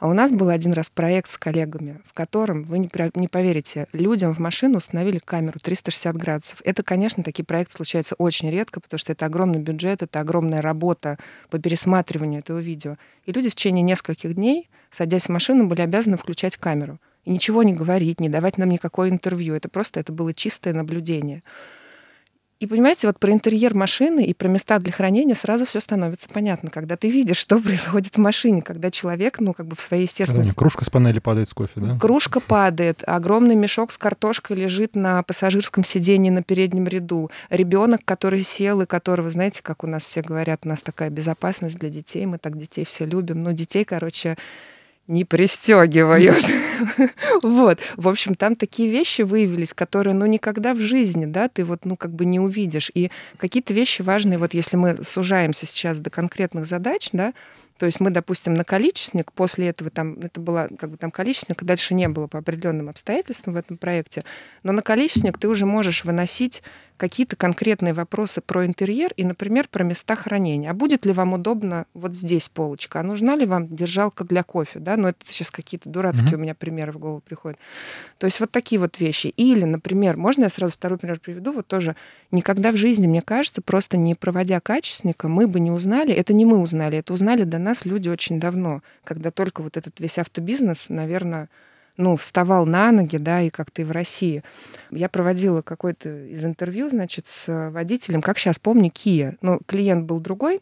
А 0.00 0.08
у 0.08 0.12
нас 0.12 0.32
был 0.32 0.48
один 0.48 0.72
раз 0.72 0.88
проект 0.88 1.30
с 1.30 1.38
коллегами, 1.38 2.00
в 2.04 2.12
котором, 2.14 2.64
вы 2.64 2.80
не, 2.80 2.90
не 3.14 3.28
поверите, 3.28 3.86
людям 3.92 4.34
в 4.34 4.40
машину 4.40 4.78
установили 4.78 5.20
камеру 5.24 5.60
360 5.62 6.16
градусов. 6.16 6.62
Это, 6.64 6.82
конечно, 6.82 7.22
такие 7.22 7.44
проекты 7.44 7.76
случаются 7.76 8.16
очень 8.16 8.50
редко, 8.50 8.80
потому 8.80 8.98
что 8.98 9.12
это 9.12 9.26
огромный 9.26 9.60
бюджет, 9.60 10.02
это 10.02 10.18
огромная 10.18 10.60
работа 10.60 11.16
по 11.48 11.60
пересматриванию 11.60 12.40
этого 12.40 12.58
видео. 12.58 12.96
И 13.26 13.32
люди 13.32 13.48
в 13.48 13.54
течение 13.54 13.82
нескольких 13.82 14.34
дней, 14.34 14.68
садясь 14.90 15.26
в 15.26 15.28
машину, 15.28 15.68
были 15.68 15.82
обязаны 15.82 16.16
включать 16.16 16.56
камеру. 16.56 16.98
И 17.24 17.30
ничего 17.30 17.62
не 17.62 17.72
говорить, 17.72 18.20
не 18.20 18.28
давать 18.28 18.58
нам 18.58 18.68
никакое 18.68 19.10
интервью. 19.10 19.54
Это 19.54 19.68
просто 19.68 20.00
это 20.00 20.12
было 20.12 20.34
чистое 20.34 20.74
наблюдение. 20.74 21.42
И 22.62 22.66
понимаете, 22.68 23.08
вот 23.08 23.18
про 23.18 23.32
интерьер 23.32 23.74
машины 23.74 24.24
и 24.24 24.32
про 24.34 24.46
места 24.46 24.78
для 24.78 24.92
хранения 24.92 25.34
сразу 25.34 25.66
все 25.66 25.80
становится 25.80 26.28
понятно, 26.28 26.70
когда 26.70 26.96
ты 26.96 27.10
видишь, 27.10 27.36
что 27.36 27.58
происходит 27.60 28.14
в 28.14 28.18
машине, 28.18 28.62
когда 28.62 28.88
человек, 28.88 29.40
ну, 29.40 29.52
как 29.52 29.66
бы 29.66 29.74
в 29.74 29.80
своей 29.80 30.04
естественности... 30.04 30.54
кружка 30.54 30.84
с 30.84 30.88
панели 30.88 31.18
падает 31.18 31.48
с 31.48 31.54
кофе, 31.54 31.80
да? 31.80 31.98
Кружка 31.98 32.38
падает, 32.38 33.02
огромный 33.04 33.56
мешок 33.56 33.90
с 33.90 33.98
картошкой 33.98 34.58
лежит 34.58 34.94
на 34.94 35.24
пассажирском 35.24 35.82
сиденье 35.82 36.30
на 36.30 36.44
переднем 36.44 36.86
ряду. 36.86 37.32
Ребенок, 37.50 38.02
который 38.04 38.42
сел 38.42 38.80
и 38.80 38.86
которого, 38.86 39.28
знаете, 39.28 39.60
как 39.60 39.82
у 39.82 39.88
нас 39.88 40.04
все 40.04 40.22
говорят, 40.22 40.60
у 40.64 40.68
нас 40.68 40.84
такая 40.84 41.10
безопасность 41.10 41.80
для 41.80 41.88
детей, 41.88 42.26
мы 42.26 42.38
так 42.38 42.56
детей 42.56 42.84
все 42.84 43.06
любим. 43.06 43.42
Но 43.42 43.50
детей, 43.50 43.84
короче, 43.84 44.36
не 45.08 45.24
пристегивают. 45.24 46.44
вот. 47.42 47.80
В 47.96 48.08
общем, 48.08 48.34
там 48.34 48.56
такие 48.56 48.90
вещи 48.90 49.22
выявились, 49.22 49.72
которые, 49.72 50.14
ну, 50.14 50.26
никогда 50.26 50.74
в 50.74 50.80
жизни, 50.80 51.26
да, 51.26 51.48
ты 51.48 51.64
вот, 51.64 51.84
ну, 51.84 51.96
как 51.96 52.12
бы 52.12 52.24
не 52.24 52.40
увидишь. 52.40 52.90
И 52.94 53.10
какие-то 53.36 53.74
вещи 53.74 54.02
важные, 54.02 54.38
вот 54.38 54.54
если 54.54 54.76
мы 54.76 55.04
сужаемся 55.04 55.66
сейчас 55.66 56.00
до 56.00 56.10
конкретных 56.10 56.66
задач, 56.66 57.10
да, 57.12 57.34
то 57.78 57.86
есть 57.86 57.98
мы, 57.98 58.10
допустим, 58.10 58.54
на 58.54 58.62
количественник, 58.62 59.32
после 59.32 59.68
этого 59.68 59.90
там, 59.90 60.14
это 60.20 60.40
было 60.40 60.68
как 60.78 60.90
бы 60.90 60.96
там 60.96 61.10
количественник, 61.10 61.64
дальше 61.64 61.94
не 61.94 62.08
было 62.08 62.28
по 62.28 62.38
определенным 62.38 62.88
обстоятельствам 62.88 63.54
в 63.54 63.56
этом 63.56 63.76
проекте, 63.76 64.22
но 64.62 64.70
на 64.70 64.82
количественник 64.82 65.36
ты 65.36 65.48
уже 65.48 65.66
можешь 65.66 66.04
выносить 66.04 66.62
какие-то 67.02 67.34
конкретные 67.34 67.94
вопросы 67.94 68.40
про 68.40 68.64
интерьер 68.64 69.12
и, 69.16 69.24
например, 69.24 69.66
про 69.68 69.82
места 69.82 70.14
хранения. 70.14 70.70
А 70.70 70.72
будет 70.72 71.04
ли 71.04 71.12
вам 71.12 71.32
удобно 71.32 71.86
вот 71.94 72.14
здесь 72.14 72.48
полочка? 72.48 73.00
А 73.00 73.02
нужна 73.02 73.34
ли 73.34 73.44
вам 73.44 73.66
держалка 73.66 74.22
для 74.22 74.44
кофе? 74.44 74.78
Да? 74.78 74.96
Ну, 74.96 75.08
это 75.08 75.18
сейчас 75.24 75.50
какие-то 75.50 75.88
дурацкие 75.88 76.30
mm-hmm. 76.30 76.36
у 76.36 76.38
меня 76.38 76.54
примеры 76.54 76.92
в 76.92 76.98
голову 76.98 77.20
приходят. 77.20 77.58
То 78.18 78.26
есть 78.26 78.38
вот 78.38 78.52
такие 78.52 78.78
вот 78.78 79.00
вещи. 79.00 79.26
Или, 79.36 79.64
например, 79.64 80.16
можно 80.16 80.44
я 80.44 80.48
сразу 80.48 80.74
второй 80.74 80.96
пример 80.96 81.18
приведу? 81.18 81.52
Вот 81.52 81.66
тоже 81.66 81.96
никогда 82.30 82.70
в 82.70 82.76
жизни, 82.76 83.08
мне 83.08 83.20
кажется, 83.20 83.62
просто 83.62 83.96
не 83.96 84.14
проводя 84.14 84.60
качественника, 84.60 85.26
мы 85.26 85.48
бы 85.48 85.58
не 85.58 85.72
узнали, 85.72 86.14
это 86.14 86.32
не 86.32 86.44
мы 86.44 86.58
узнали, 86.58 86.98
это 86.98 87.12
узнали 87.12 87.42
до 87.42 87.58
нас 87.58 87.84
люди 87.84 88.10
очень 88.10 88.38
давно, 88.38 88.80
когда 89.02 89.32
только 89.32 89.60
вот 89.60 89.76
этот 89.76 89.98
весь 89.98 90.18
автобизнес, 90.18 90.88
наверное, 90.88 91.48
ну, 91.96 92.16
вставал 92.16 92.66
на 92.66 92.92
ноги, 92.92 93.16
да, 93.16 93.42
и 93.42 93.50
как-то 93.50 93.82
и 93.82 93.84
в 93.84 93.90
России. 93.90 94.42
Я 94.90 95.08
проводила 95.08 95.62
какое-то 95.62 96.26
из 96.26 96.44
интервью, 96.44 96.88
значит, 96.88 97.26
с 97.28 97.70
водителем, 97.70 98.22
как 98.22 98.38
сейчас 98.38 98.58
помню, 98.58 98.90
Kia. 98.90 99.36
Ну, 99.42 99.60
клиент 99.66 100.06
был 100.06 100.20
другой, 100.20 100.60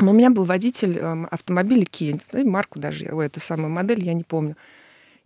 но 0.00 0.12
у 0.12 0.14
меня 0.14 0.30
был 0.30 0.44
водитель 0.44 0.98
э, 0.98 1.26
автомобиля 1.30 1.84
Kia, 1.84 2.44
марку 2.44 2.78
даже, 2.78 3.10
ой, 3.12 3.26
эту 3.26 3.40
самую 3.40 3.70
модель 3.70 4.04
я 4.04 4.12
не 4.12 4.24
помню. 4.24 4.56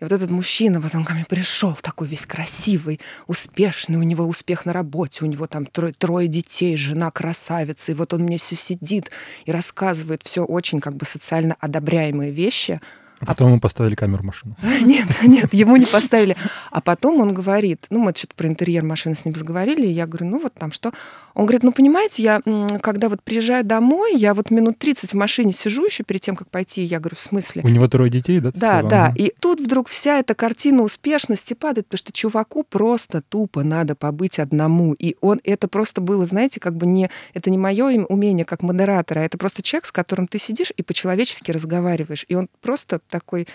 И 0.00 0.04
вот 0.04 0.10
этот 0.10 0.30
мужчина, 0.30 0.80
вот 0.80 0.94
он 0.96 1.04
ко 1.04 1.14
мне 1.14 1.24
пришел, 1.24 1.74
такой 1.80 2.08
весь 2.08 2.26
красивый, 2.26 3.00
успешный, 3.28 3.98
у 3.98 4.02
него 4.02 4.24
успех 4.24 4.66
на 4.66 4.72
работе, 4.72 5.24
у 5.24 5.28
него 5.28 5.46
там 5.46 5.64
трое, 5.64 5.92
трое 5.92 6.26
детей, 6.26 6.76
жена 6.76 7.12
красавица, 7.12 7.92
и 7.92 7.94
вот 7.94 8.12
он 8.12 8.22
мне 8.22 8.38
все 8.38 8.56
сидит 8.56 9.12
и 9.44 9.52
рассказывает 9.52 10.22
все 10.24 10.44
очень 10.44 10.80
как 10.80 10.96
бы 10.96 11.06
социально 11.06 11.56
одобряемые 11.60 12.32
вещи, 12.32 12.80
а 13.22 13.26
потом 13.26 13.50
ему 13.50 13.60
поставили 13.60 13.94
камеру 13.94 14.22
в 14.22 14.24
машину. 14.24 14.56
Нет, 14.82 15.06
нет, 15.22 15.54
ему 15.54 15.76
не 15.76 15.86
поставили. 15.86 16.36
А 16.70 16.80
потом 16.80 17.20
он 17.20 17.32
говорит, 17.32 17.86
ну, 17.90 18.00
мы 18.00 18.12
что-то 18.16 18.34
про 18.34 18.48
интерьер 18.48 18.82
машины 18.84 19.14
с 19.14 19.24
ним 19.24 19.34
заговорили, 19.34 19.86
и 19.86 19.90
я 19.90 20.06
говорю, 20.06 20.26
ну, 20.26 20.38
вот 20.40 20.54
там 20.54 20.72
что. 20.72 20.92
Он 21.34 21.46
говорит, 21.46 21.62
ну, 21.62 21.72
понимаете, 21.72 22.22
я, 22.22 22.40
когда 22.80 23.08
вот 23.08 23.22
приезжаю 23.22 23.64
домой, 23.64 24.14
я 24.16 24.34
вот 24.34 24.50
минут 24.50 24.78
30 24.78 25.12
в 25.12 25.14
машине 25.14 25.52
сижу 25.52 25.84
еще 25.84 26.04
перед 26.04 26.20
тем, 26.20 26.36
как 26.36 26.50
пойти, 26.50 26.82
я 26.82 26.98
говорю, 26.98 27.16
в 27.16 27.20
смысле? 27.20 27.62
У 27.64 27.68
него 27.68 27.88
трое 27.88 28.10
детей, 28.10 28.40
да? 28.40 28.50
Да, 28.52 28.58
сказала? 28.58 28.90
да. 28.90 29.14
И 29.16 29.32
тут 29.40 29.60
вдруг 29.60 29.88
вся 29.88 30.18
эта 30.18 30.34
картина 30.34 30.82
успешности 30.82 31.54
падает, 31.54 31.86
потому 31.86 31.98
что 31.98 32.12
чуваку 32.12 32.64
просто 32.64 33.22
тупо 33.22 33.62
надо 33.62 33.94
побыть 33.94 34.38
одному. 34.38 34.94
И 34.94 35.16
он, 35.20 35.40
это 35.44 35.68
просто 35.68 36.00
было, 36.00 36.26
знаете, 36.26 36.60
как 36.60 36.76
бы 36.76 36.86
не, 36.86 37.08
это 37.34 37.50
не 37.50 37.58
мое 37.58 38.04
умение 38.04 38.44
как 38.44 38.62
модератора, 38.62 39.20
а 39.20 39.22
это 39.22 39.38
просто 39.38 39.62
человек, 39.62 39.86
с 39.86 39.92
которым 39.92 40.26
ты 40.26 40.38
сидишь 40.38 40.72
и 40.76 40.82
по-человечески 40.82 41.50
разговариваешь. 41.50 42.26
И 42.28 42.34
он 42.34 42.48
просто 42.60 43.00
такой 43.12 43.46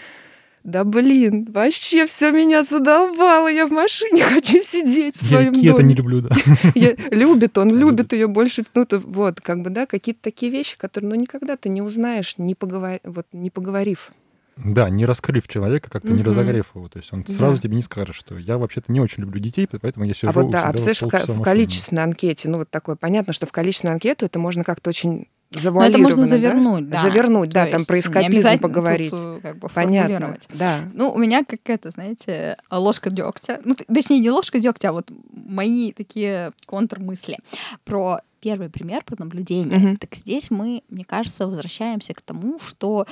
да 0.67 0.84
блин, 0.84 1.48
вообще 1.50 2.06
все 2.06 2.32
меня 2.32 2.62
задолбало, 2.62 3.48
я 3.48 3.65
в 3.65 3.72
машине 3.72 4.22
хочу 4.34 4.62
сидеть 4.62 5.15
в 5.15 5.26
своем 5.26 5.54
я 5.54 5.72
доме. 5.72 5.74
это 5.74 5.84
не 5.84 5.96
люблю, 5.96 6.22
да. 6.22 6.36
Я, 6.76 6.93
любит 7.12 7.58
он, 7.58 7.74
любит 7.74 8.12
ее 8.12 8.28
больше, 8.28 8.65
ну, 8.76 8.86
то, 8.86 9.00
вот, 9.00 9.39
как 9.39 9.62
бы, 9.62 9.70
да, 9.70 9.86
какие-то 9.86 10.22
такие 10.22 10.52
вещи, 10.52 10.78
которые, 10.78 11.10
ну, 11.10 11.15
никогда 11.15 11.56
ты 11.56 11.70
не 11.70 11.82
узнаешь, 11.82 12.38
не, 12.38 12.54
поговор... 12.54 13.00
вот, 13.06 13.26
не 13.32 13.50
поговорив. 13.50 14.12
Да, 14.58 14.89
не 14.89 15.06
раскрыв 15.06 15.48
человека, 15.48 15.89
как-то 15.89 16.10
угу. 16.10 16.17
не 16.17 16.24
разогрев 16.24 16.72
его. 16.76 16.89
То 16.89 17.00
есть 17.00 17.13
он 17.13 17.26
сразу 17.26 17.56
да. 17.56 17.62
тебе 17.62 17.76
не 17.76 17.82
скажет, 17.82 18.15
что 18.15 18.38
я 18.38 18.58
вообще-то 18.58 18.91
не 18.91 19.00
очень 19.00 19.24
люблю 19.24 19.39
детей, 19.39 19.70
поэтому 19.70 20.06
я 20.06 20.13
сижу 20.13 20.30
А 20.30 20.32
вот 20.34 20.50
да, 20.52 20.63
а 20.63 20.72
представляешь, 20.74 21.28
в, 21.28 21.39
в 21.39 21.41
количественной 21.43 22.04
анкете, 22.04 22.50
ну 22.50 22.58
вот 22.58 22.70
такое, 22.70 22.98
понятно, 22.98 23.32
что 23.32 23.46
в 23.46 23.52
количественную 23.52 23.93
анкету 23.93 24.26
это 24.26 24.38
можно 24.39 24.65
как-то 24.65 24.89
очень 24.89 25.28
завуалированно. 25.51 25.97
Но 26.03 26.10
это 26.10 26.17
можно 26.17 26.27
завернуть, 26.27 26.89
да. 26.89 26.95
да. 26.95 27.01
Завернуть, 27.01 27.49
да, 27.49 27.65
там 27.67 27.86
про 27.86 27.99
эскапизм 27.99 28.57
поговорить. 28.60 29.12
Тут, 29.12 29.19
э, 29.19 29.39
как 29.41 29.60
бы, 29.60 29.69
Понятно, 29.69 30.38
да. 30.53 30.89
Ну, 30.93 31.12
у 31.12 31.17
меня 31.17 31.43
как 31.43 31.62
это, 31.65 31.91
знаете, 31.91 32.57
ложка 32.71 33.10
дегтя. 33.10 33.62
Ну, 33.63 33.75
точнее, 33.75 34.19
не 34.19 34.29
ложка 34.29 34.60
дегтя, 34.60 34.89
а 34.89 34.93
вот 34.93 35.12
мои 35.31 35.91
такие 35.91 36.51
контрмысли 36.65 37.38
про 37.86 38.19
первый 38.39 38.69
пример 38.69 39.03
про 39.03 39.15
наблюдение. 39.17 39.91
Угу. 39.91 39.97
Так 39.97 40.15
здесь 40.15 40.51
мы, 40.51 40.83
мне 40.89 41.05
кажется, 41.05 41.47
возвращаемся 41.47 42.13
к 42.13 42.21
тому, 42.21 42.60
что 42.60 43.05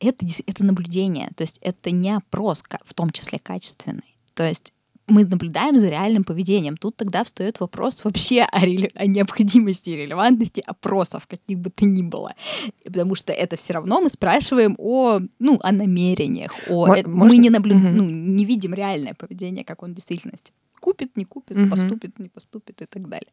это, 0.00 0.26
это 0.46 0.64
наблюдение, 0.64 1.28
то 1.36 1.42
есть 1.42 1.58
это 1.62 1.90
не 1.90 2.10
опрос, 2.10 2.62
в 2.84 2.94
том 2.94 3.10
числе 3.10 3.38
качественный. 3.38 4.16
То 4.34 4.46
есть 4.46 4.73
мы 5.06 5.24
наблюдаем 5.24 5.78
за 5.78 5.88
реальным 5.88 6.24
поведением. 6.24 6.76
Тут 6.76 6.96
тогда 6.96 7.24
встает 7.24 7.60
вопрос 7.60 8.04
вообще 8.04 8.42
о, 8.42 8.64
реле... 8.64 8.90
о 8.94 9.06
необходимости 9.06 9.90
и 9.90 9.96
релевантности 9.96 10.62
опросов, 10.66 11.26
каких 11.26 11.58
бы 11.58 11.70
то 11.70 11.84
ни 11.84 12.02
было. 12.02 12.34
Потому 12.84 13.14
что 13.14 13.32
это 13.32 13.56
все 13.56 13.74
равно 13.74 14.00
мы 14.00 14.08
спрашиваем 14.08 14.74
о, 14.78 15.20
ну, 15.38 15.58
о 15.62 15.72
намерениях, 15.72 16.54
о... 16.68 16.86
Мо- 16.86 17.02
мы 17.04 17.36
не, 17.36 17.50
наблю... 17.50 17.76
угу. 17.76 17.88
ну, 17.88 18.04
не 18.04 18.44
видим 18.44 18.74
реальное 18.74 19.14
поведение, 19.14 19.64
как 19.64 19.82
он 19.82 19.92
в 19.92 19.94
действительности 19.94 20.52
купит, 20.84 21.16
не 21.16 21.24
купит, 21.24 21.56
угу. 21.56 21.70
поступит, 21.70 22.18
не 22.18 22.28
поступит 22.28 22.82
и 22.82 22.84
так 22.84 23.08
далее. 23.08 23.32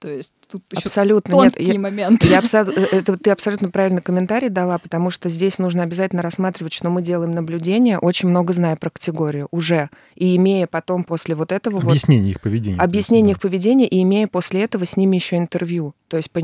То 0.00 0.10
есть 0.10 0.34
тут 0.46 0.62
абсолютно 0.74 1.30
еще 1.30 1.50
тонкие 1.50 1.68
нет, 1.68 1.78
моменты. 1.78 2.26
Я, 2.26 2.42
я 2.52 2.62
э, 2.62 2.86
это, 2.92 3.16
ты 3.16 3.30
абсолютно 3.30 3.70
правильный 3.70 4.02
комментарий 4.02 4.50
дала, 4.50 4.76
потому 4.76 5.08
что 5.08 5.30
здесь 5.30 5.58
нужно 5.58 5.82
обязательно 5.82 6.20
рассматривать, 6.20 6.74
что 6.74 6.90
мы 6.90 7.00
делаем 7.00 7.30
наблюдение, 7.30 7.98
очень 7.98 8.28
много 8.28 8.52
зная 8.52 8.76
про 8.76 8.90
категорию 8.90 9.48
уже, 9.50 9.88
и 10.14 10.36
имея 10.36 10.66
потом 10.66 11.04
после 11.04 11.34
вот 11.34 11.52
этого... 11.52 11.80
Объяснение 11.80 12.32
вот, 12.32 12.36
их 12.36 12.40
поведения. 12.42 12.78
Объяснение 12.78 13.32
их 13.32 13.40
поведения, 13.40 13.88
и 13.88 14.02
имея 14.02 14.26
после 14.26 14.62
этого 14.62 14.84
с 14.84 14.98
ними 14.98 15.16
еще 15.16 15.38
интервью. 15.38 15.94
То 16.08 16.18
есть, 16.18 16.28
э, 16.34 16.42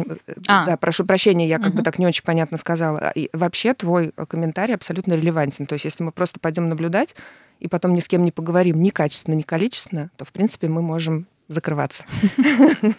а. 0.49 0.65
да, 0.65 0.77
прошу 0.79 1.05
прощения, 1.05 1.47
я 1.47 1.59
как 1.59 1.69
угу. 1.69 1.79
бы 1.79 1.83
так 1.83 1.99
не 1.99 2.07
очень 2.07 2.25
понятно 2.25 2.57
сказала. 2.57 3.13
И 3.15 3.29
вообще 3.35 3.75
твой 3.75 4.13
комментарий 4.13 4.75
абсолютно 4.75 5.13
релевантен. 5.13 5.67
То 5.67 5.75
есть, 5.75 5.85
если 5.85 6.03
мы 6.03 6.13
просто 6.13 6.41
пойдем 6.41 6.71
наблюдать, 6.71 7.15
и 7.61 7.69
потом 7.69 7.95
ни 7.95 8.01
с 8.01 8.09
кем 8.09 8.25
не 8.25 8.33
поговорим 8.33 8.81
ни 8.81 8.91
качественно, 8.91 9.35
ни 9.35 9.43
количественно, 9.43 10.11
то, 10.17 10.25
в 10.25 10.33
принципе, 10.33 10.69
мы 10.69 10.83
можем 10.83 11.27
закрываться. 11.49 12.05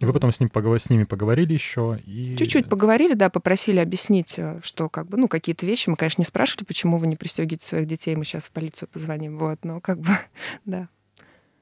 И 0.00 0.04
вы 0.04 0.12
потом 0.12 0.32
с, 0.32 0.40
ним 0.40 0.48
поговор... 0.48 0.80
с 0.80 0.90
ними 0.90 1.04
поговорили 1.04 1.52
еще 1.52 2.00
и... 2.04 2.34
Чуть-чуть 2.36 2.68
поговорили, 2.68 3.14
да, 3.14 3.30
попросили 3.30 3.78
объяснить, 3.78 4.34
э, 4.38 4.58
что 4.60 4.88
как 4.88 5.06
бы, 5.06 5.16
ну, 5.16 5.28
какие-то 5.28 5.64
вещи. 5.66 5.88
Мы, 5.88 5.94
конечно, 5.94 6.20
не 6.20 6.26
спрашивали, 6.26 6.64
почему 6.64 6.98
вы 6.98 7.06
не 7.06 7.14
пристегиваете 7.14 7.64
своих 7.64 7.86
детей, 7.86 8.16
мы 8.16 8.24
сейчас 8.24 8.46
в 8.46 8.50
полицию 8.50 8.88
позвоним, 8.88 9.38
вот, 9.38 9.64
но 9.64 9.80
как 9.80 10.00
бы, 10.00 10.08
да. 10.64 10.88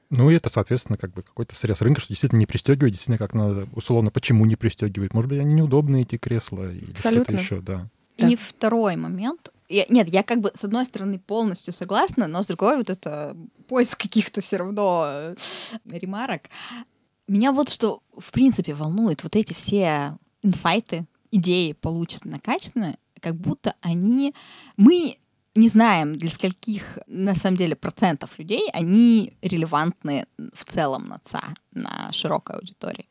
Ну, 0.09 0.31
и 0.31 0.35
это, 0.35 0.49
соответственно, 0.49 0.97
как 0.97 1.13
бы 1.13 1.21
какой-то 1.21 1.55
срез 1.55 1.81
рынка, 1.83 2.01
что 2.01 2.09
действительно 2.09 2.39
не 2.39 2.47
пристегивает, 2.47 2.93
действительно, 2.93 3.19
как 3.19 3.35
надо, 3.35 3.67
условно, 3.73 4.09
почему 4.09 4.45
не 4.45 4.55
пристегивает. 4.55 5.13
Может 5.13 5.29
быть, 5.29 5.39
они 5.39 5.53
неудобные, 5.53 6.01
эти 6.01 6.17
кресла, 6.17 6.71
или 6.71 6.91
что-то 6.95 7.33
еще, 7.33 7.61
да. 7.61 7.87
Да. 8.17 8.27
И 8.27 8.35
второй 8.35 8.95
момент. 8.95 9.52
Я, 9.69 9.85
нет, 9.89 10.07
я 10.09 10.23
как 10.23 10.39
бы 10.39 10.51
с 10.53 10.63
одной 10.65 10.85
стороны 10.85 11.19
полностью 11.19 11.73
согласна, 11.73 12.27
но 12.27 12.43
с 12.43 12.47
другой 12.47 12.77
вот 12.77 12.89
это 12.89 13.35
поиск 13.67 14.01
каких-то 14.01 14.41
все 14.41 14.57
равно 14.57 15.05
э, 15.07 15.35
ремарок. 15.85 16.43
Меня 17.27 17.51
вот 17.51 17.69
что 17.69 18.01
в 18.17 18.31
принципе 18.31 18.73
волнует, 18.73 19.23
вот 19.23 19.35
эти 19.35 19.53
все 19.53 20.17
инсайты, 20.41 21.05
идеи, 21.31 21.73
полученные 21.73 22.39
качественно, 22.39 22.95
как 23.19 23.35
будто 23.35 23.75
они... 23.81 24.35
Мы 24.77 25.17
не 25.55 25.67
знаем, 25.67 26.17
для 26.17 26.29
скольких, 26.29 26.99
на 27.07 27.35
самом 27.35 27.57
деле, 27.57 27.75
процентов 27.75 28.37
людей 28.39 28.69
они 28.73 29.33
релевантны 29.41 30.25
в 30.53 30.65
целом 30.65 31.05
на 31.05 31.19
ЦА, 31.19 31.43
на 31.71 32.11
широкой 32.11 32.57
аудитории. 32.57 33.07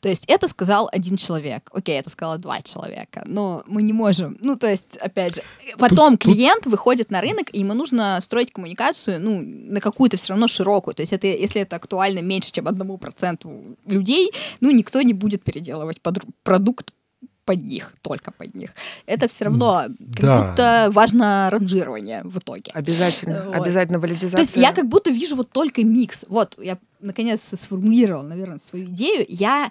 То 0.00 0.08
есть 0.08 0.24
это 0.26 0.48
сказал 0.48 0.88
один 0.92 1.16
человек, 1.16 1.70
окей, 1.72 1.98
это 1.98 2.10
сказала 2.10 2.38
два 2.38 2.60
человека, 2.62 3.22
но 3.26 3.62
мы 3.66 3.82
не 3.82 3.92
можем, 3.92 4.36
ну, 4.40 4.56
то 4.56 4.68
есть, 4.68 4.96
опять 4.96 5.36
же, 5.36 5.42
потом 5.78 6.16
тут, 6.16 6.32
клиент 6.32 6.64
тут... 6.64 6.72
выходит 6.72 7.10
на 7.10 7.20
рынок, 7.20 7.48
и 7.52 7.60
ему 7.60 7.74
нужно 7.74 8.18
строить 8.20 8.52
коммуникацию, 8.52 9.20
ну, 9.20 9.40
на 9.42 9.80
какую-то 9.80 10.16
все 10.16 10.32
равно 10.32 10.48
широкую, 10.48 10.94
то 10.94 11.02
есть 11.02 11.12
это, 11.12 11.26
если 11.26 11.62
это 11.62 11.76
актуально 11.76 12.20
меньше, 12.20 12.52
чем 12.52 12.68
одному 12.68 12.98
проценту 12.98 13.76
людей, 13.86 14.32
ну, 14.60 14.70
никто 14.70 15.02
не 15.02 15.12
будет 15.14 15.42
переделывать 15.42 16.00
под, 16.00 16.18
продукт 16.42 16.92
под 17.44 17.62
них, 17.62 17.94
только 18.02 18.30
под 18.30 18.54
них. 18.54 18.70
Это 19.06 19.28
все 19.28 19.46
равно 19.46 19.84
как 20.14 20.24
да. 20.24 20.46
будто 20.46 20.88
важно 20.92 21.48
ранжирование 21.50 22.22
в 22.24 22.38
итоге. 22.38 22.70
Обязательно, 22.72 23.42
вот. 23.46 23.54
обязательно 23.54 23.98
валидизация. 23.98 24.36
То 24.36 24.42
есть 24.42 24.56
я 24.56 24.72
как 24.72 24.88
будто 24.88 25.10
вижу 25.10 25.36
вот 25.36 25.50
только 25.50 25.84
микс. 25.84 26.24
Вот, 26.28 26.56
я 26.62 26.78
наконец 27.00 27.42
сформулировал, 27.42 28.22
наверное, 28.22 28.58
свою 28.58 28.86
идею. 28.86 29.26
Я 29.28 29.70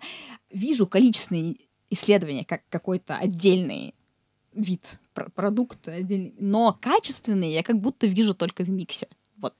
вижу 0.52 0.86
количественные 0.86 1.56
исследования 1.90 2.46
как 2.46 2.62
какой-то 2.70 3.16
отдельный 3.16 3.96
вид, 4.54 5.00
продукт 5.36 5.88
отдельный, 5.88 6.34
но 6.40 6.78
качественные 6.80 7.54
я 7.54 7.64
как 7.64 7.80
будто 7.80 8.08
вижу 8.08 8.34
только 8.34 8.64
в 8.64 8.70
миксе. 8.70 9.08
Вот 9.38 9.54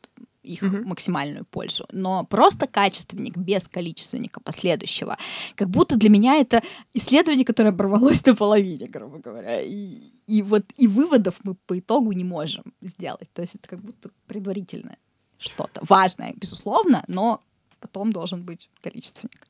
их 0.44 0.64
mm-hmm. 0.64 0.86
максимальную 0.86 1.46
пользу. 1.46 1.86
Но 1.92 2.26
просто 2.26 2.68
качественник 2.68 3.38
без 3.38 3.68
количественника 3.68 4.40
последующего, 4.40 5.18
как 5.56 5.70
будто 5.70 5.96
для 5.96 6.10
меня 6.10 6.36
это 6.36 6.62
исследование, 6.94 7.46
которое 7.46 7.70
оборвалось 7.70 8.26
на 8.26 8.36
половине, 8.36 8.88
грубо 8.88 9.20
говоря. 9.20 9.62
И, 9.62 9.98
и 10.28 10.42
вот 10.42 10.64
и 10.78 10.88
выводов 10.88 11.40
мы 11.44 11.56
по 11.56 11.78
итогу 11.78 12.12
не 12.12 12.24
можем 12.24 12.74
сделать. 12.82 13.30
То 13.34 13.42
есть 13.42 13.56
это 13.56 13.68
как 13.68 13.82
будто 13.82 14.10
предварительное 14.28 14.98
что-то. 15.38 15.82
Важное, 15.84 16.34
безусловно, 16.36 17.04
но 17.08 17.42
потом 17.82 18.14
должен 18.14 18.42
быть 18.44 18.70
количественник. 18.82 19.48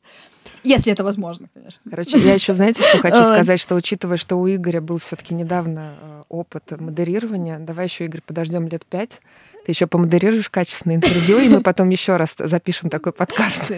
Если 0.63 0.91
это 0.91 1.04
возможно, 1.04 1.50
конечно. 1.54 1.89
Короче, 1.89 2.17
я 2.17 2.34
еще, 2.34 2.54
знаете, 2.54 2.84
что 2.84 2.98
хочу 3.00 3.24
сказать, 3.24 3.60
что 3.60 3.76
учитывая, 3.76 4.17
что 4.17 4.38
у 4.38 4.48
Игоря 4.48 4.82
был 4.82 4.98
все-таки 4.98 5.34
недавно 5.34 5.96
э, 6.02 6.24
опыт 6.30 6.72
модерирования, 6.80 7.60
давай 7.60 7.86
еще, 7.86 8.06
Игорь, 8.06 8.22
подождем 8.26 8.67
лет 8.67 8.86
пять, 8.86 9.22
ты 9.65 9.72
еще 9.72 9.86
помодерируешь 9.86 10.50
качественное 10.50 10.96
интервью, 10.96 11.39
и 11.39 11.50
мы 11.50 11.62
потом 11.62 11.89
еще 11.89 12.15
раз 12.17 12.36
запишем 12.38 12.89
такой 12.89 13.13
подкаст. 13.13 13.72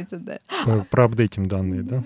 Проапдейтим 0.89 1.47
данные, 1.47 1.83
да? 1.83 2.03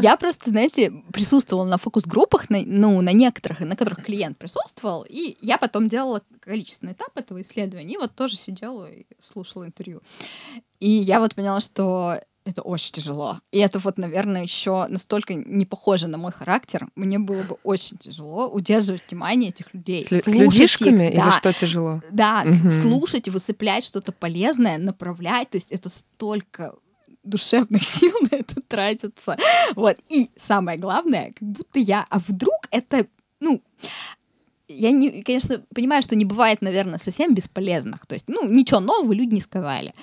Я 0.00 0.16
просто, 0.16 0.50
знаете, 0.50 0.92
присутствовала 1.12 1.64
на 1.66 1.78
фокус-группах, 1.78 2.50
на, 2.50 2.60
ну, 2.64 3.00
на 3.00 3.12
некоторых, 3.12 3.60
на 3.60 3.76
которых 3.76 4.04
клиент 4.04 4.38
присутствовал, 4.38 5.04
и 5.08 5.36
я 5.40 5.58
потом 5.58 5.88
делала 5.88 6.22
количественный 6.40 6.92
этап 6.92 7.16
этого 7.16 7.40
исследования, 7.42 7.94
и 7.94 7.98
вот 7.98 8.14
тоже 8.14 8.36
сидела 8.36 8.90
и 8.90 9.06
слушала 9.20 9.66
интервью. 9.66 10.00
И 10.80 10.90
я 10.90 11.20
вот 11.20 11.34
поняла, 11.34 11.60
что 11.60 12.18
это 12.48 12.62
очень 12.62 12.92
тяжело. 12.92 13.38
И 13.52 13.58
это 13.58 13.78
вот, 13.78 13.98
наверное, 13.98 14.42
еще 14.42 14.86
настолько 14.88 15.34
не 15.34 15.66
похоже 15.66 16.08
на 16.08 16.16
мой 16.16 16.32
характер. 16.32 16.88
Мне 16.96 17.18
было 17.18 17.42
бы 17.42 17.58
очень 17.62 17.98
тяжело 17.98 18.48
удерживать 18.48 19.02
внимание 19.08 19.50
этих 19.50 19.74
людей. 19.74 20.04
С, 20.04 20.22
слушать 20.22 20.70
с 20.70 20.80
их, 20.80 20.96
да, 20.96 21.06
или 21.06 21.30
что 21.30 21.52
тяжело? 21.52 22.02
Да, 22.10 22.44
угу. 22.46 22.70
слушать, 22.70 23.28
выцеплять 23.28 23.84
что-то 23.84 24.12
полезное, 24.12 24.78
направлять. 24.78 25.50
То 25.50 25.56
есть 25.56 25.72
это 25.72 25.90
столько 25.90 26.74
душевных 27.28 27.82
сил 27.86 28.14
на 28.30 28.36
это 28.36 28.60
тратится. 28.60 29.36
Вот. 29.74 29.98
И 30.08 30.30
самое 30.36 30.78
главное, 30.78 31.32
как 31.32 31.48
будто 31.48 31.78
я, 31.78 32.06
а 32.10 32.18
вдруг 32.18 32.54
это, 32.70 33.06
ну, 33.40 33.62
я, 34.68 34.90
не, 34.90 35.22
конечно, 35.22 35.62
понимаю, 35.74 36.02
что 36.02 36.14
не 36.14 36.26
бывает, 36.26 36.60
наверное, 36.60 36.98
совсем 36.98 37.34
бесполезных. 37.34 38.06
То 38.06 38.12
есть, 38.12 38.28
ну, 38.28 38.48
ничего 38.48 38.80
нового 38.80 39.12
люди 39.12 39.34
не 39.34 39.40
сказали. 39.40 39.94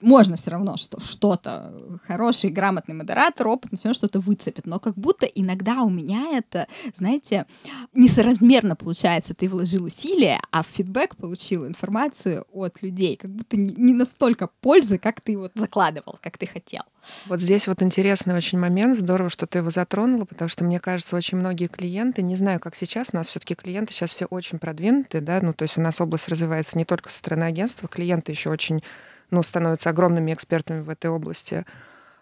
Можно 0.00 0.36
все 0.36 0.50
равно 0.50 0.76
что, 0.78 0.98
что-то, 0.98 1.74
хороший, 2.06 2.50
грамотный 2.50 2.94
модератор, 2.94 3.46
опытный, 3.46 3.78
все 3.78 3.88
равно 3.88 3.94
что-то 3.94 4.20
выцепит. 4.20 4.64
Но 4.66 4.80
как 4.80 4.96
будто 4.96 5.26
иногда 5.26 5.82
у 5.82 5.90
меня 5.90 6.38
это, 6.38 6.66
знаете, 6.94 7.44
несоразмерно 7.92 8.76
получается. 8.76 9.34
Ты 9.34 9.48
вложил 9.48 9.84
усилия, 9.84 10.40
а 10.50 10.62
в 10.62 10.66
фидбэк 10.66 11.16
получил 11.16 11.66
информацию 11.66 12.46
от 12.50 12.82
людей. 12.82 13.16
Как 13.16 13.30
будто 13.30 13.58
не, 13.58 13.92
настолько 13.92 14.48
пользы, 14.60 14.98
как 14.98 15.20
ты 15.20 15.36
вот 15.36 15.52
закладывал, 15.54 16.18
как 16.22 16.38
ты 16.38 16.46
хотел. 16.46 16.82
Вот 17.26 17.40
здесь 17.40 17.68
вот 17.68 17.82
интересный 17.82 18.34
очень 18.34 18.58
момент. 18.58 18.98
Здорово, 18.98 19.28
что 19.28 19.46
ты 19.46 19.58
его 19.58 19.68
затронула, 19.68 20.24
потому 20.24 20.48
что, 20.48 20.64
мне 20.64 20.80
кажется, 20.80 21.14
очень 21.14 21.36
многие 21.36 21.66
клиенты, 21.66 22.22
не 22.22 22.36
знаю, 22.36 22.60
как 22.60 22.74
сейчас, 22.74 23.10
у 23.12 23.16
нас 23.16 23.28
все-таки 23.28 23.54
клиенты 23.54 23.92
сейчас 23.92 24.13
все 24.14 24.26
очень 24.26 24.58
продвинутые, 24.58 25.20
да, 25.20 25.40
ну, 25.42 25.52
то 25.52 25.62
есть 25.64 25.76
у 25.76 25.80
нас 25.80 26.00
область 26.00 26.28
развивается 26.28 26.78
не 26.78 26.84
только 26.84 27.10
со 27.10 27.18
стороны 27.18 27.44
агентства, 27.44 27.88
клиенты 27.88 28.32
еще 28.32 28.50
очень, 28.50 28.82
ну, 29.30 29.42
становятся 29.42 29.90
огромными 29.90 30.32
экспертами 30.32 30.80
в 30.80 30.88
этой 30.88 31.10
области. 31.10 31.64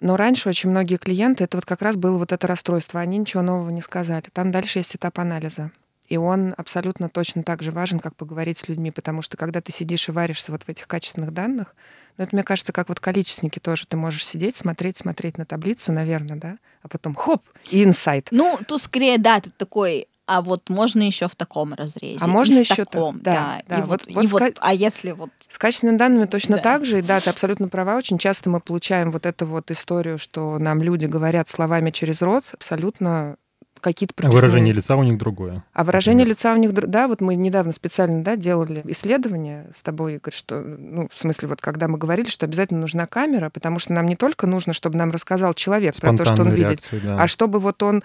Но 0.01 0.17
раньше 0.17 0.49
очень 0.49 0.71
многие 0.71 0.97
клиенты, 0.97 1.45
это 1.45 1.57
вот 1.59 1.67
как 1.67 1.83
раз 1.83 1.97
было 1.97 2.19
вот 2.19 2.33
это 2.33 2.47
расстройство, 2.47 3.01
они 3.01 3.19
ничего 3.19 3.43
нового 3.43 3.71
не 3.71 3.83
сказали. 3.83 4.25
Там 4.33 4.51
дальше 4.51 4.81
есть 4.81 4.97
этап 4.97 5.19
анализа. 5.19 5.71
И 6.09 6.17
он 6.17 6.55
абсолютно 6.57 7.09
точно 7.09 7.43
так 7.43 7.63
же 7.63 7.71
важен, 7.71 8.01
как 8.01 8.17
поговорить 8.17 8.59
с 8.59 8.69
людьми, 8.69 8.91
потому 8.91 9.23
что 9.23 9.37
когда 9.37 9.61
ты 9.61 9.71
сидишь 9.71 10.09
и 10.09 10.13
варишься 10.13 10.51
вот 10.51 10.65
в 10.65 10.69
этих 10.69 10.89
качественных 10.89 11.33
данных, 11.33 11.77
ну, 12.19 12.25
это, 12.25 12.35
мне 12.35 12.43
кажется, 12.43 12.73
как 12.73 12.89
вот 12.89 13.01
количественники 13.01 13.59
тоже. 13.59 13.87
Ты 13.87 13.97
можешь 13.97 14.27
сидеть, 14.27 14.57
смотреть, 14.57 14.97
смотреть 14.99 15.39
на 15.39 15.47
таблицу, 15.47 15.93
наверное, 15.93 16.37
да, 16.37 16.59
а 16.83 16.89
потом 16.89 17.15
хоп, 17.15 17.43
и 17.71 17.85
инсайт. 17.85 18.29
Ну, 18.31 18.59
тут 18.67 18.83
скорее, 18.83 19.19
да, 19.19 19.41
ты 19.41 19.51
такой 19.51 20.09
а 20.27 20.41
вот 20.41 20.71
можно 20.71 21.03
еще 21.03 21.29
в 21.29 21.35
таком 21.35 21.75
разрезе. 21.75 22.19
А 22.21 22.27
можно 22.27 22.59
еще 22.59 22.85
в 22.85 22.89
таком, 22.89 23.21
да, 23.21 23.61
да. 23.69 23.77
да. 23.77 23.79
И 23.79 23.83
вот, 23.83 24.05
вот, 24.09 24.25
и 24.25 24.27
вот, 24.29 24.43
а 24.61 24.73
если 24.73 25.13
вот 25.13 25.31
с 25.49 25.59
качественными 25.59 25.97
данными 25.97 26.27
точно 26.27 26.57
да. 26.57 26.63
так 26.63 26.85
же, 26.85 27.01
и 27.01 27.03
да, 27.03 27.21
ты 27.21 27.31
абсолютно 27.31 27.69
права. 27.69 27.97
Очень 27.97 28.19
часто 28.19 28.49
мы 28.49 28.61
получаем 28.61 29.11
вот 29.11 29.27
эту 29.27 29.47
вот 29.47 29.71
историю, 29.71 30.19
что 30.19 30.59
нам 30.59 30.83
люди 30.83 31.07
говорят 31.07 31.49
словами 31.49 31.91
через 31.91 32.23
рот, 32.23 32.45
абсолютно 32.53 33.37
какие-то 33.81 34.15
прописные... 34.15 34.39
А 34.39 34.41
выражение 34.41 34.73
лица 34.73 34.97
у 34.97 35.03
них 35.03 35.19
другое. 35.19 35.65
А 35.73 35.85
выражение 35.85 36.25
например. 36.25 36.37
лица 36.37 36.55
у 36.55 36.57
них... 36.57 36.73
Да, 36.73 37.09
вот 37.09 37.21
мы 37.21 37.35
недавно 37.35 37.73
специально 37.73 38.23
да, 38.23 38.37
делали 38.37 38.83
исследование 38.85 39.69
с 39.75 39.83
тобой, 39.83 40.15
Игорь, 40.15 40.33
что, 40.33 40.61
ну, 40.61 41.09
в 41.13 41.19
смысле, 41.19 41.49
вот 41.49 41.61
когда 41.61 41.89
мы 41.89 41.99
говорили, 41.99 42.29
что 42.29 42.47
обязательно 42.47 42.81
нужна 42.81 43.07
камера, 43.07 43.51
потому 43.51 43.81
что 43.81 43.93
нам 43.93 44.07
не 44.07 44.17
только 44.17 44.47
нужно, 44.47 44.73
чтобы 44.73 44.97
нам 44.97 45.11
рассказал 45.11 45.53
человек 45.53 45.97
про 45.97 46.17
то, 46.17 46.25
что 46.25 46.43
он 46.43 46.51
видит, 46.53 46.89
да. 47.03 47.21
а 47.21 47.27
чтобы 47.27 47.59
вот 47.59 47.83
он 47.83 48.03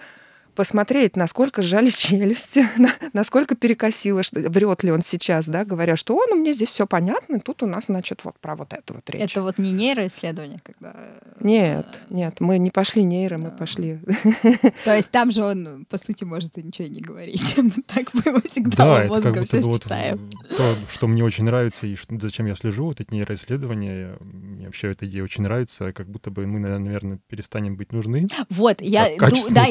посмотреть, 0.58 1.14
насколько 1.14 1.62
сжались 1.62 1.96
челюсти, 2.08 2.66
насколько 3.12 3.54
перекосило, 3.54 4.24
что, 4.24 4.40
врет 4.40 4.82
ли 4.82 4.90
он 4.90 5.02
сейчас, 5.02 5.48
да, 5.48 5.64
говоря, 5.64 5.94
что 5.94 6.16
он, 6.16 6.32
у 6.32 6.34
меня 6.34 6.52
здесь 6.52 6.70
все 6.70 6.84
понятно, 6.84 7.38
тут 7.38 7.62
у 7.62 7.66
нас, 7.66 7.84
значит, 7.86 8.24
вот 8.24 8.36
про 8.40 8.56
вот 8.56 8.72
это 8.72 8.92
вот 8.92 9.08
речь. 9.08 9.22
Это 9.22 9.42
вот 9.42 9.58
не 9.58 9.70
нейроисследование, 9.70 10.58
когда... 10.64 10.92
Э, 10.96 11.20
нет, 11.38 11.86
нет, 12.10 12.40
мы 12.40 12.58
не 12.58 12.70
пошли 12.70 13.04
нейро, 13.04 13.38
мы 13.40 13.52
пошли... 13.52 14.00
То 14.84 14.96
есть 14.96 15.12
там 15.12 15.30
же 15.30 15.44
он, 15.44 15.86
по 15.88 15.96
сути, 15.96 16.24
может 16.24 16.58
и 16.58 16.62
ничего 16.64 16.88
не 16.88 17.02
говорить. 17.02 17.56
Так 17.86 18.12
мы 18.12 18.22
его 18.24 18.40
всегда 18.44 19.02
да, 19.02 19.04
мозгом 19.08 19.44
все 19.44 19.62
считаем. 19.62 20.28
То, 20.56 20.74
что 20.92 21.06
мне 21.06 21.22
очень 21.22 21.44
нравится 21.44 21.86
и 21.86 21.96
зачем 22.20 22.46
я 22.46 22.56
слежу, 22.56 22.86
вот 22.86 23.00
эти 23.00 23.14
нейроисследования, 23.14 24.16
мне 24.20 24.66
вообще 24.66 24.90
эта 24.90 25.06
идея 25.06 25.22
очень 25.22 25.44
нравится, 25.44 25.92
как 25.92 26.08
будто 26.08 26.32
бы 26.32 26.48
мы, 26.48 26.58
наверное, 26.58 27.20
перестанем 27.28 27.76
быть 27.76 27.92
нужны. 27.92 28.26
Вот, 28.50 28.80
я... 28.80 29.08
Да, 29.50 29.66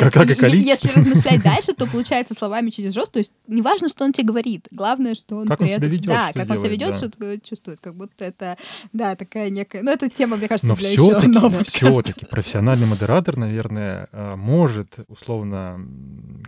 если 0.84 1.00
размышлять 1.00 1.44
дальше, 1.44 1.74
то 1.74 1.86
получается 1.88 2.34
словами 2.34 2.70
через 2.70 2.94
жест. 2.94 3.12
То 3.12 3.20
есть 3.20 3.34
неважно, 3.48 3.90
что 3.90 4.06
он 4.06 4.14
тебе 4.14 4.28
говорит. 4.28 4.68
Главное, 4.72 5.16
что 5.16 5.38
он 5.38 5.48
как 5.48 5.60
при 5.60 5.66
он 5.66 5.76
себя 5.78 5.88
ведет, 5.88 6.08
Да, 6.08 6.28
как 6.28 6.34
делает, 6.34 6.52
он 6.52 6.58
себя 6.60 6.70
ведет, 6.70 6.92
да. 6.92 6.98
что 6.98 7.42
чувствует. 7.42 7.80
Как 7.80 7.96
будто 7.96 8.26
это, 8.26 8.58
да, 8.94 9.16
такая 9.16 9.50
некая... 9.50 9.84
Ну, 9.84 9.92
это 9.92 10.10
тема, 10.10 10.38
мне 10.38 10.48
кажется, 10.48 10.68
Но 10.68 10.76
для 10.76 10.92
еще 10.92 11.16
одного 11.16 11.60
все-таки 11.64 12.26
профессиональный 12.26 12.88
модератор, 12.88 13.38
наверное, 13.38 14.10
а, 14.12 14.36
может 14.36 15.00
условно 15.08 15.80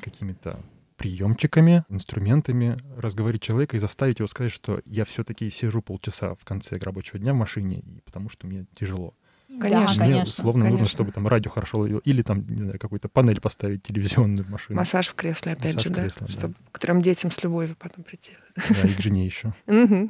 какими-то 0.02 0.58
приемчиками, 1.00 1.86
инструментами 1.90 2.78
разговорить 2.98 3.42
человека 3.42 3.78
и 3.78 3.80
заставить 3.80 4.20
его 4.20 4.28
сказать, 4.28 4.52
что 4.52 4.82
я 4.86 5.06
все-таки 5.06 5.50
сижу 5.50 5.82
полчаса 5.82 6.36
в 6.36 6.44
конце 6.44 6.78
рабочего 6.78 7.18
дня 7.18 7.34
в 7.34 7.38
машине, 7.38 7.84
потому 8.06 8.30
что 8.30 8.46
мне 8.46 8.66
тяжело. 8.78 9.16
Конечно, 9.60 10.06
Мне, 10.06 10.14
конечно. 10.14 10.42
условно, 10.42 10.62
конечно. 10.62 10.72
нужно, 10.72 10.88
чтобы 10.88 11.12
там 11.12 11.28
радио 11.28 11.52
хорошо 11.52 11.80
ловило, 11.80 12.00
или 12.06 12.22
там, 12.22 12.46
не 12.48 12.62
знаю, 12.62 12.80
какую-то 12.80 13.10
панель 13.10 13.42
поставить 13.42 13.84
телевизионную 13.84 14.46
машину. 14.50 14.80
Массаж 14.80 15.08
в 15.10 15.16
кресле, 15.16 15.54
опять 15.54 15.76
Массаж 15.76 15.84
же, 15.84 15.90
да? 15.90 16.02
кресла, 16.02 16.28
Чтобы 16.28 16.54
к 16.72 16.80
трем 16.80 17.02
детям 17.02 17.32
с 17.32 17.44
любовью 17.44 17.76
потом 17.78 18.04
прийти. 18.04 18.34
Да, 18.56 18.88
и 18.88 18.94
к 18.94 19.00
жене 19.00 19.26
еще. 19.26 19.54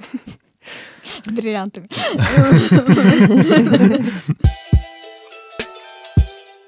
С 1.03 1.31
бриллиантами. 1.31 1.87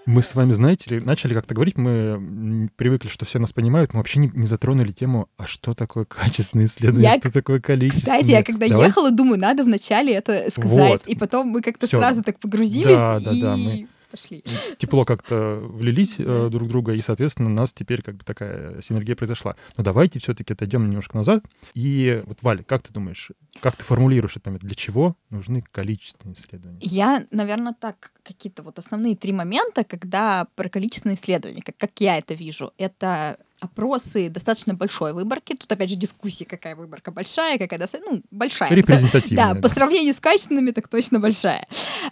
Мы 0.07 0.23
с 0.23 0.33
вами, 0.33 0.51
знаете 0.51 0.89
ли, 0.89 0.99
начали 0.99 1.33
как-то 1.33 1.53
говорить, 1.53 1.77
мы 1.77 2.69
привыкли, 2.75 3.07
что 3.07 3.25
все 3.25 3.37
нас 3.39 3.53
понимают, 3.53 3.93
мы 3.93 3.99
вообще 3.99 4.19
не, 4.19 4.31
не 4.33 4.47
затронули 4.47 4.91
тему, 4.91 5.27
а 5.37 5.45
что 5.45 5.73
такое 5.73 6.05
качественное 6.05 6.65
исследование, 6.65 7.11
Я, 7.13 7.19
что 7.19 7.31
такое 7.31 7.59
количество. 7.59 8.01
Кстати, 8.01 8.31
я 8.31 8.43
когда 8.43 8.67
Давайте- 8.67 8.89
ехала, 8.89 9.11
думаю, 9.11 9.39
надо 9.39 9.63
вначале 9.63 10.13
это 10.13 10.49
сказать. 10.49 10.91
Вот. 10.91 11.07
И 11.07 11.15
потом 11.15 11.49
мы 11.49 11.61
как-то 11.61 11.85
сразу 11.87 12.23
так 12.23 12.39
погрузились 12.39 12.95
Да, 12.97 13.19
да, 13.19 13.31
и 13.31 13.41
да, 13.41 13.55
мы- 13.57 13.87
пошли. 14.11 14.43
тепло 14.77 15.03
как-то 15.03 15.53
влились 15.55 16.15
э, 16.19 16.49
друг 16.51 16.67
друга, 16.67 16.93
и, 16.93 17.01
соответственно, 17.01 17.49
у 17.49 17.53
нас 17.53 17.73
теперь 17.73 18.01
как 18.01 18.15
бы 18.15 18.23
такая 18.23 18.81
синергия 18.81 19.15
произошла. 19.15 19.55
Но 19.77 19.83
давайте 19.83 20.19
все-таки 20.19 20.53
отойдем 20.53 20.87
немножко 20.87 21.17
назад. 21.17 21.43
И 21.73 22.21
вот, 22.25 22.39
Валя, 22.41 22.63
как 22.63 22.83
ты 22.83 22.93
думаешь, 22.93 23.31
как 23.59 23.75
ты 23.75 23.83
формулируешь 23.83 24.33
этот 24.33 24.47
момент? 24.47 24.63
Для 24.63 24.75
чего 24.75 25.15
нужны 25.29 25.63
количественные 25.71 26.35
исследования? 26.35 26.79
Я, 26.81 27.25
наверное, 27.31 27.75
так, 27.79 28.11
какие-то 28.23 28.63
вот 28.63 28.77
основные 28.77 29.15
три 29.15 29.33
момента, 29.33 29.83
когда 29.83 30.47
про 30.55 30.69
количественные 30.69 31.15
исследования, 31.15 31.61
как, 31.61 31.77
как 31.77 31.91
я 31.99 32.17
это 32.17 32.33
вижу, 32.33 32.73
это 32.77 33.37
опросы 33.61 34.29
достаточно 34.29 34.73
большой 34.73 35.13
выборки. 35.13 35.53
Тут, 35.53 35.71
опять 35.71 35.89
же, 35.89 35.95
дискуссии, 35.95 36.43
какая 36.43 36.75
выборка 36.75 37.11
большая, 37.11 37.57
какая 37.57 37.79
достаточно, 37.79 38.15
ну, 38.15 38.23
большая. 38.31 38.71
Репрезентативная. 38.71 39.53
Да, 39.53 39.61
по 39.61 39.69
сравнению 39.69 40.13
с 40.13 40.19
качественными, 40.19 40.71
так 40.71 40.87
точно 40.87 41.19
большая. 41.19 41.65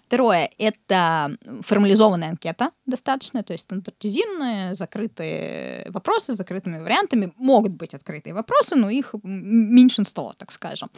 Второе— 0.06 0.50
это 0.58 1.36
формализованная 1.62 2.30
анкета 2.30 2.72
достаточно, 2.86 3.44
то 3.44 3.54
есть 3.54 3.66
стандартизированные, 3.66 4.76
закрытые 4.76 5.90
вопросы 5.90 6.34
с 6.34 6.38
закрытыми 6.38 6.80
вариантами. 6.80 7.34
Могут 7.38 7.74
быть 7.74 7.94
открытые 7.94 8.34
вопросы, 8.34 8.76
но 8.76 8.90
их 8.90 9.16
меньшинство, 9.24 10.34
так 10.38 10.52
скажем. 10.52 10.90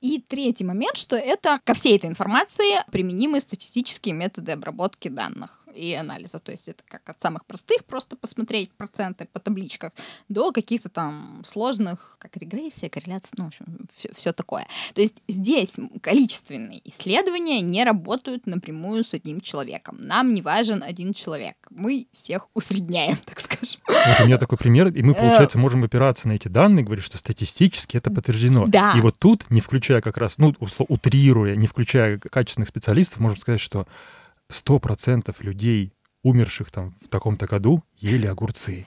И 0.00 0.22
третий 0.26 0.64
момент, 0.64 0.96
что 0.96 1.16
это 1.16 1.58
ко 1.64 1.74
всей 1.74 1.96
этой 1.96 2.08
информации 2.08 2.82
применимы 2.90 3.40
статистические 3.40 4.14
методы 4.14 4.52
обработки 4.52 5.08
данных 5.08 5.57
и 5.74 5.94
анализа. 5.94 6.38
То 6.38 6.52
есть 6.52 6.68
это 6.68 6.82
как 6.86 7.08
от 7.08 7.20
самых 7.20 7.44
простых, 7.46 7.84
просто 7.84 8.16
посмотреть 8.16 8.70
проценты 8.72 9.26
по 9.32 9.40
табличках, 9.40 9.92
до 10.28 10.52
каких-то 10.52 10.88
там 10.88 11.42
сложных, 11.44 12.16
как 12.18 12.36
регрессия, 12.36 12.88
корреляция, 12.88 13.32
ну, 13.38 13.44
в 13.44 13.48
общем, 13.48 13.88
все, 14.14 14.32
такое. 14.32 14.66
То 14.94 15.00
есть 15.00 15.22
здесь 15.28 15.76
количественные 16.00 16.80
исследования 16.88 17.60
не 17.60 17.84
работают 17.84 18.46
напрямую 18.46 19.04
с 19.04 19.14
одним 19.14 19.40
человеком. 19.40 19.98
Нам 20.00 20.32
не 20.34 20.42
важен 20.42 20.82
один 20.82 21.12
человек. 21.12 21.56
Мы 21.70 22.06
всех 22.12 22.48
усредняем, 22.54 23.16
так 23.24 23.40
скажем. 23.40 23.80
Вот 23.86 24.20
у 24.20 24.26
меня 24.26 24.38
такой 24.38 24.58
пример, 24.58 24.88
и 24.88 25.02
мы, 25.02 25.12
Э. 25.12 25.14
получается, 25.14 25.58
можем 25.58 25.84
опираться 25.84 26.28
на 26.28 26.32
эти 26.32 26.48
данные, 26.48 26.84
говорить, 26.84 27.04
что 27.04 27.18
статистически 27.18 27.96
это 27.96 28.10
подтверждено. 28.10 28.66
Да. 28.66 28.92
И 28.96 29.00
вот 29.00 29.18
тут, 29.18 29.50
не 29.50 29.60
включая 29.60 30.00
как 30.00 30.16
раз, 30.16 30.38
ну, 30.38 30.54
утрируя, 30.88 31.54
не 31.56 31.66
включая 31.66 32.18
качественных 32.18 32.68
специалистов, 32.68 33.20
можем 33.20 33.38
сказать, 33.38 33.60
что 33.60 33.86
100% 34.50 35.34
людей, 35.40 35.92
умерших 36.22 36.70
там 36.70 36.94
в 37.00 37.08
таком-то 37.08 37.46
году, 37.46 37.84
ели 37.96 38.26
огурцы. 38.26 38.86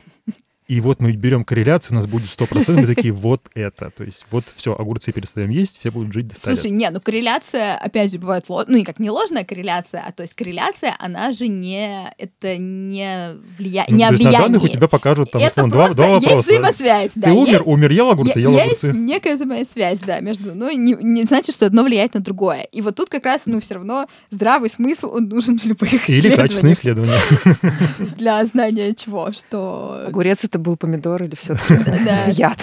И 0.72 0.80
вот 0.80 1.02
мы 1.02 1.12
берем 1.12 1.44
корреляцию, 1.44 1.92
у 1.92 1.96
нас 1.96 2.08
будет 2.08 2.28
100%, 2.28 2.80
мы 2.80 2.88
такие, 2.88 3.12
вот 3.12 3.42
это. 3.56 3.92
То 3.92 4.06
есть 4.06 4.26
вот 4.32 4.46
все, 4.56 4.74
огурцы 4.74 5.12
перестаем 5.12 5.50
есть, 5.50 5.80
все 5.80 5.92
будут 5.92 6.14
жить 6.14 6.30
до 6.30 6.40
100 6.40 6.50
лет. 6.50 6.58
Слушай, 6.58 6.72
не, 6.72 6.90
ну 6.90 7.02
корреляция, 7.02 7.76
опять 7.76 8.10
же, 8.10 8.20
бывает, 8.20 8.46
ло- 8.48 8.64
ну, 8.66 8.78
и 8.78 8.84
как 8.86 8.98
не 9.00 9.10
ложная 9.10 9.44
корреляция, 9.44 10.02
а 10.08 10.14
то 10.14 10.24
есть 10.24 10.34
корреляция, 10.34 10.96
она 10.98 11.34
же 11.34 11.50
не, 11.50 12.10
это 12.18 12.56
не, 12.56 13.36
влия... 13.58 13.84
Ну, 13.90 13.98
не 13.98 14.08
то 14.08 14.14
есть 14.14 14.24
на 14.24 14.32
данных 14.32 14.64
у 14.64 14.68
тебя 14.70 14.88
покажут 14.88 15.30
там, 15.32 15.42
это 15.42 15.66
условно, 15.66 15.72
два, 15.74 15.90
два 15.90 16.06
есть 16.06 16.24
вопроса. 16.24 16.48
взаимосвязь, 16.48 17.12
да. 17.16 17.28
Ты 17.28 17.34
умер, 17.34 17.52
есть- 17.52 17.68
умер, 17.68 17.92
ел 17.92 18.10
огурцы, 18.10 18.40
ел 18.40 18.52
есть 18.54 18.86
огурцы. 18.86 18.98
некая 18.98 19.36
взаимосвязь, 19.36 20.00
да, 20.00 20.22
между, 20.22 20.56
но 20.56 20.72
не, 20.72 20.96
не 21.02 21.24
значит, 21.26 21.54
что 21.54 21.66
одно 21.66 21.84
влияет 21.84 22.14
на 22.14 22.22
другое. 22.22 22.62
И 22.72 22.80
вот 22.80 22.96
тут 22.96 23.10
как 23.10 23.26
раз, 23.26 23.46
ну, 23.46 23.60
все 23.60 23.74
равно 23.74 24.08
здравый 24.30 24.70
смысл, 24.70 25.12
он 25.16 25.28
нужен 25.28 25.60
в 25.60 25.66
любых 25.66 25.92
Или 26.10 26.34
качественные 26.34 26.76
исследования. 26.76 27.20
для 28.18 28.46
знания 28.46 28.94
чего, 28.94 29.34
что... 29.34 30.06
Огурец 30.08 30.46
это 30.46 30.61
был 30.62 30.78
помидор 30.78 31.24
или 31.24 31.36
все-таки 31.36 31.74
яд? 32.32 32.60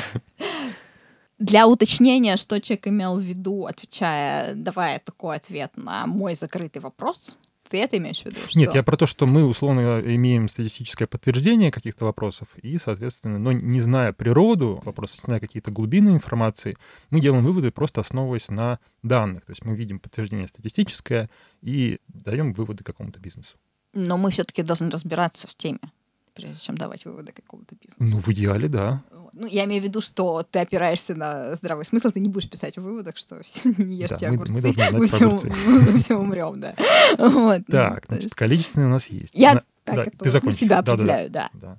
Для 1.39 1.69
уточнения, 1.69 2.37
что 2.37 2.61
человек 2.61 2.89
имел 2.89 3.17
в 3.19 3.23
виду, 3.23 3.67
отвечая, 3.67 4.55
давая 4.55 4.99
такой 4.99 5.37
ответ 5.37 5.71
на 5.77 6.07
мой 6.07 6.35
закрытый 6.35 6.83
вопрос, 6.83 7.39
ты 7.69 7.79
это 7.79 7.97
имеешь 7.99 8.23
в 8.23 8.27
виду? 8.27 8.41
Нет, 8.57 8.71
что- 8.71 8.77
я 8.77 8.83
про 8.83 8.97
то, 8.97 9.07
что 9.07 9.27
мы 9.27 9.45
условно 9.45 10.01
имеем 10.01 10.49
статистическое 10.49 11.07
подтверждение 11.07 11.71
каких-то 11.71 12.07
вопросов, 12.07 12.49
и, 12.63 12.79
соответственно, 12.79 13.39
но 13.39 13.53
не 13.53 13.81
зная 13.81 14.13
природу 14.13 14.83
вопросов, 14.85 15.19
не 15.19 15.25
зная 15.27 15.41
какие-то 15.41 15.71
глубины 15.71 16.11
информации, 16.11 16.77
мы 17.11 17.21
делаем 17.21 17.45
выводы 17.45 17.71
просто 17.71 18.01
основываясь 18.01 18.49
на 18.49 18.81
данных. 19.03 19.45
То 19.45 19.53
есть 19.53 19.65
мы 19.65 19.77
видим 19.77 20.01
подтверждение 20.01 20.49
статистическое 20.49 21.31
и 21.61 22.01
даем 22.09 22.53
выводы 22.53 22.83
какому-то 22.83 23.21
бизнесу. 23.21 23.57
Но 23.95 24.17
мы 24.19 24.31
все-таки 24.31 24.63
должны 24.63 24.91
разбираться 24.91 25.47
в 25.47 25.55
теме, 25.55 25.79
прежде 26.39 26.57
чем 26.59 26.77
давать 26.79 27.05
выводы 27.05 27.33
какому-то 27.33 27.75
бизнесу. 27.75 28.15
Ну, 28.17 28.21
в 28.21 28.29
идеале, 28.29 28.69
да. 28.69 29.03
Ну, 29.33 29.47
я 29.47 29.65
имею 29.65 29.83
в 29.83 29.85
виду, 29.85 30.01
что 30.01 30.43
ты 30.49 30.61
опираешься 30.61 31.15
на 31.15 31.55
здравый 31.55 31.85
смысл, 31.85 32.11
ты 32.11 32.21
не 32.21 32.29
будешь 32.29 32.49
писать 32.49 32.77
в 32.79 32.83
выводах, 32.83 33.17
что 33.17 33.43
все, 33.43 33.73
не 33.77 33.97
ешьте 33.97 34.17
Да, 34.21 34.29
мы- 34.31 34.37
мы 34.39 34.45
огурцы, 34.45 34.61
знать 34.61 34.93
мы, 34.93 34.99
про 34.99 35.07
все, 35.07 35.27
огурцы. 35.27 35.49
мы 35.67 35.99
все 35.99 36.15
умрем, 36.17 36.61
да. 36.61 36.75
Вот, 37.19 37.59
ну, 37.67 37.73
Так, 37.73 38.01
то 38.03 38.07
значит, 38.09 38.25
есть 38.25 38.35
количественные 38.35 38.89
у 38.89 38.93
нас 38.93 39.07
есть. 39.07 39.35
Я 39.35 39.55
На- 39.55 39.63
так 39.85 39.97
да, 39.97 40.03
это 40.03 40.11
ты 40.41 40.41
вот 40.41 40.55
себя 40.55 40.79
определяю, 40.79 41.31
да. 41.31 41.49
Да. 41.55 41.79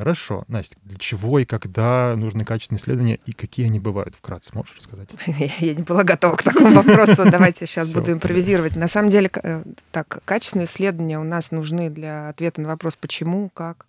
Хорошо. 0.00 0.44
Настя, 0.48 0.76
для 0.82 0.96
чего 0.96 1.40
и 1.40 1.44
когда 1.44 2.14
нужны 2.16 2.42
качественные 2.46 2.80
исследования, 2.80 3.18
и 3.26 3.32
какие 3.32 3.66
они 3.66 3.78
бывают? 3.78 4.14
Вкратце 4.14 4.50
можешь 4.54 4.74
рассказать? 4.78 5.10
Я 5.58 5.74
не 5.74 5.82
была 5.82 6.04
готова 6.04 6.36
к 6.36 6.42
такому 6.42 6.72
вопросу. 6.72 7.30
Давайте 7.30 7.66
сейчас 7.66 7.92
буду 7.92 8.12
импровизировать. 8.12 8.76
На 8.76 8.88
самом 8.88 9.10
деле, 9.10 9.30
э, 9.42 9.62
так, 9.90 10.22
качественные 10.24 10.64
исследования 10.64 11.20
у 11.20 11.22
нас 11.22 11.50
нужны 11.50 11.90
для 11.90 12.30
ответа 12.30 12.62
на 12.62 12.68
вопрос, 12.68 12.96
почему, 12.96 13.50
как, 13.50 13.84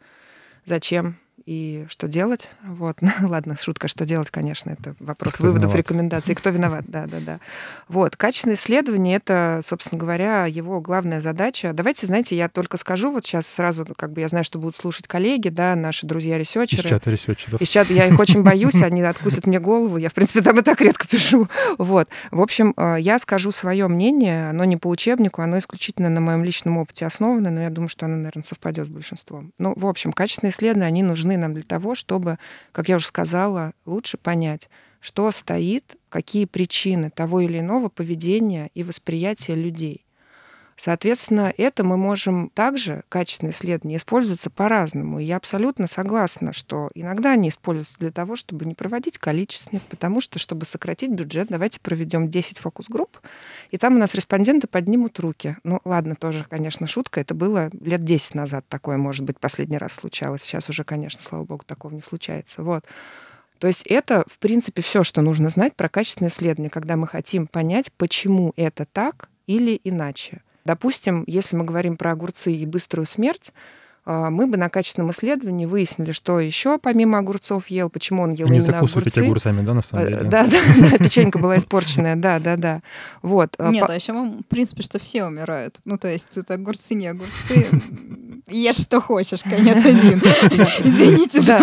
зачем 0.65 1.15
и 1.45 1.85
что 1.89 2.07
делать. 2.07 2.49
Вот. 2.63 2.97
Ладно, 3.21 3.55
шутка, 3.59 3.87
что 3.87 4.05
делать, 4.05 4.29
конечно, 4.29 4.71
это 4.71 4.95
вопрос 4.99 5.35
кто 5.35 5.43
выводов, 5.43 5.63
виноват. 5.63 5.77
рекомендаций. 5.77 6.35
Кто 6.35 6.49
виноват, 6.49 6.85
да, 6.87 7.07
да, 7.07 7.17
да. 7.19 7.39
Вот. 7.87 8.15
Качественное 8.15 8.55
исследование— 8.55 9.15
это, 9.17 9.59
собственно 9.63 9.99
говоря, 9.99 10.45
его 10.45 10.81
главная 10.81 11.19
задача. 11.19 11.73
Давайте, 11.73 12.07
знаете, 12.07 12.35
я 12.35 12.49
только 12.49 12.77
скажу, 12.77 13.11
вот 13.11 13.25
сейчас 13.25 13.47
сразу, 13.47 13.85
как 13.95 14.13
бы 14.13 14.21
я 14.21 14.27
знаю, 14.27 14.43
что 14.43 14.59
будут 14.59 14.75
слушать 14.75 15.07
коллеги, 15.07 15.49
да, 15.49 15.75
наши 15.75 16.05
Из 16.05 16.09
друзья-ресерчеры. 16.09 16.87
чата 16.87 17.09
ресерчеров. 17.11 17.61
Из 17.61 17.69
чата 17.69 17.93
я 17.93 18.07
их 18.07 18.19
очень 18.19 18.43
боюсь, 18.43 18.81
они 18.81 19.01
откусят 19.01 19.47
мне 19.47 19.59
голову. 19.59 19.97
Я, 19.97 20.09
в 20.09 20.13
принципе, 20.13 20.41
там 20.41 20.59
и 20.59 20.61
так 20.61 20.81
редко 20.81 21.07
пишу. 21.07 21.47
Вот. 21.77 22.07
В 22.31 22.41
общем, 22.41 22.73
э, 22.77 22.97
я 22.99 23.19
скажу 23.19 23.51
свое 23.51 23.87
мнение. 23.87 24.49
Оно 24.49 24.65
не 24.65 24.77
по 24.77 24.87
учебнику, 24.87 25.41
оно 25.41 25.57
исключительно 25.57 26.09
на 26.09 26.21
моем 26.21 26.43
личном 26.43 26.77
опыте 26.77 27.05
основано, 27.05 27.49
но 27.49 27.61
я 27.61 27.69
думаю, 27.69 27.89
что 27.89 28.05
оно, 28.05 28.17
наверное, 28.17 28.43
совпадет 28.43 28.87
с 28.87 28.89
большинством. 28.89 29.51
Ну, 29.59 29.73
в 29.75 29.85
общем, 29.85 30.13
качественные 30.13 30.51
исследования, 30.51 30.87
они 30.87 31.03
нужны 31.03 31.30
нам 31.37 31.53
для 31.53 31.63
того, 31.63 31.95
чтобы, 31.95 32.37
как 32.71 32.89
я 32.89 32.97
уже 32.97 33.05
сказала, 33.07 33.73
лучше 33.85 34.17
понять, 34.17 34.69
что 34.99 35.29
стоит, 35.31 35.97
какие 36.09 36.45
причины 36.45 37.09
того 37.09 37.41
или 37.41 37.59
иного 37.59 37.89
поведения 37.89 38.69
и 38.73 38.83
восприятия 38.83 39.55
людей. 39.55 40.05
Соответственно, 40.83 41.53
это 41.57 41.83
мы 41.83 41.95
можем 41.95 42.49
также, 42.49 43.03
качественные 43.07 43.53
исследования, 43.53 43.97
используются 43.97 44.49
по-разному. 44.49 45.19
И 45.19 45.25
я 45.25 45.37
абсолютно 45.37 45.85
согласна, 45.85 46.53
что 46.53 46.89
иногда 46.95 47.33
они 47.33 47.49
используются 47.49 47.99
для 47.99 48.09
того, 48.09 48.35
чтобы 48.35 48.65
не 48.65 48.73
проводить 48.73 49.19
количественных, 49.19 49.83
потому 49.83 50.21
что, 50.21 50.39
чтобы 50.39 50.65
сократить 50.65 51.11
бюджет, 51.11 51.49
давайте 51.49 51.79
проведем 51.79 52.31
10 52.31 52.57
фокус-групп, 52.57 53.19
и 53.69 53.77
там 53.77 53.93
у 53.93 53.99
нас 53.99 54.15
респонденты 54.15 54.65
поднимут 54.65 55.19
руки. 55.19 55.55
Ну, 55.63 55.81
ладно, 55.85 56.15
тоже, 56.15 56.47
конечно, 56.49 56.87
шутка. 56.87 57.21
Это 57.21 57.35
было 57.35 57.69
лет 57.79 58.01
10 58.03 58.33
назад 58.33 58.65
такое, 58.67 58.97
может 58.97 59.23
быть, 59.23 59.39
последний 59.39 59.77
раз 59.77 59.93
случалось. 59.93 60.41
Сейчас 60.41 60.67
уже, 60.67 60.83
конечно, 60.83 61.21
слава 61.21 61.43
богу, 61.43 61.63
такого 61.63 61.93
не 61.93 62.01
случается. 62.01 62.63
Вот. 62.63 62.85
То 63.59 63.67
есть 63.67 63.83
это, 63.85 64.23
в 64.25 64.39
принципе, 64.39 64.81
все, 64.81 65.03
что 65.03 65.21
нужно 65.21 65.49
знать 65.49 65.75
про 65.75 65.89
качественное 65.89 66.31
исследование, 66.31 66.71
когда 66.71 66.95
мы 66.95 67.05
хотим 67.05 67.45
понять, 67.45 67.93
почему 67.93 68.53
это 68.55 68.85
так 68.85 69.29
или 69.45 69.79
иначе. 69.83 70.41
Допустим, 70.65 71.23
если 71.27 71.55
мы 71.55 71.63
говорим 71.63 71.97
про 71.97 72.11
огурцы 72.11 72.53
и 72.53 72.65
быструю 72.65 73.05
смерть, 73.05 73.51
а, 74.03 74.31
мы 74.31 74.47
бы 74.47 74.57
на 74.57 74.69
качественном 74.69 75.11
исследовании 75.11 75.65
выяснили, 75.67 76.11
что 76.11 76.39
еще 76.39 76.79
помимо 76.79 77.19
огурцов 77.19 77.67
ел, 77.67 77.89
почему 77.89 78.23
он 78.23 78.31
ел 78.31 78.47
Не 78.47 78.53
именно 78.57 78.65
закусывать 78.65 79.05
огурцы. 79.07 79.19
эти 79.19 79.25
огурцами, 79.27 79.61
да, 79.63 79.73
на 79.75 79.81
самом 79.83 80.05
Э, 80.05 80.07
деле? 80.07 80.23
Да, 80.23 80.43
да, 80.47 80.57
да, 80.91 80.97
печенька 80.97 81.37
была 81.37 81.57
испорченная, 81.57 82.15
да, 82.15 82.39
да, 82.39 82.55
да. 82.57 82.81
Вот. 83.21 83.55
Нет, 83.59 83.87
а 83.89 83.93
еще, 83.93 84.13
в 84.13 84.43
принципе, 84.49 84.81
что 84.81 84.97
все 84.97 85.23
умирают. 85.25 85.79
Ну, 85.85 85.97
то 85.99 86.07
есть, 86.07 86.35
это 86.37 86.55
огурцы, 86.55 86.95
не 86.95 87.07
огурцы. 87.07 87.67
Ешь, 88.51 88.77
что 88.77 88.99
хочешь, 88.99 89.43
конец 89.43 89.85
один. 89.85 90.19
Извините 90.83 91.41
за 91.41 91.59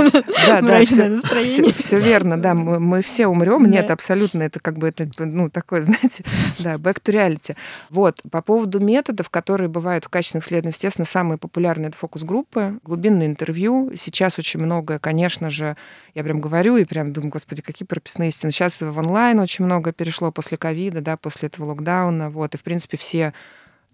мрачное 0.62 1.10
настроение. 1.10 1.72
все 1.74 1.98
верно, 2.00 2.40
да, 2.40 2.54
мы, 2.54 3.02
все 3.02 3.26
умрем. 3.26 3.70
Нет, 3.70 3.90
абсолютно, 3.90 4.42
это 4.42 4.60
как 4.60 4.78
бы 4.78 4.88
это, 4.88 5.08
ну, 5.18 5.50
такое, 5.50 5.82
знаете, 5.82 6.24
да, 6.58 6.74
back 6.74 7.02
to 7.02 7.12
reality. 7.12 7.56
Вот, 7.90 8.20
по 8.30 8.42
поводу 8.42 8.80
методов, 8.80 9.28
которые 9.30 9.68
бывают 9.68 10.06
в 10.06 10.08
качественных 10.08 10.46
исследованиях, 10.46 10.74
естественно, 10.74 11.06
самые 11.06 11.38
популярные 11.38 11.88
это 11.88 11.98
фокус-группы, 11.98 12.78
глубинные 12.82 13.28
интервью. 13.28 13.92
Сейчас 13.96 14.38
очень 14.38 14.60
много, 14.60 14.98
конечно 14.98 15.50
же, 15.50 15.76
я 16.14 16.24
прям 16.24 16.40
говорю 16.40 16.76
и 16.76 16.84
прям 16.84 17.12
думаю, 17.12 17.30
господи, 17.30 17.62
какие 17.62 17.86
прописные 17.86 18.30
истины. 18.30 18.50
Сейчас 18.50 18.80
в 18.80 18.98
онлайн 18.98 19.38
очень 19.40 19.64
много 19.64 19.92
перешло 19.92 20.32
после 20.32 20.56
ковида, 20.56 21.00
да, 21.00 21.16
после 21.16 21.48
этого 21.48 21.66
локдауна, 21.66 22.30
вот, 22.30 22.54
и, 22.54 22.58
в 22.58 22.62
принципе, 22.62 22.96
все 22.96 23.34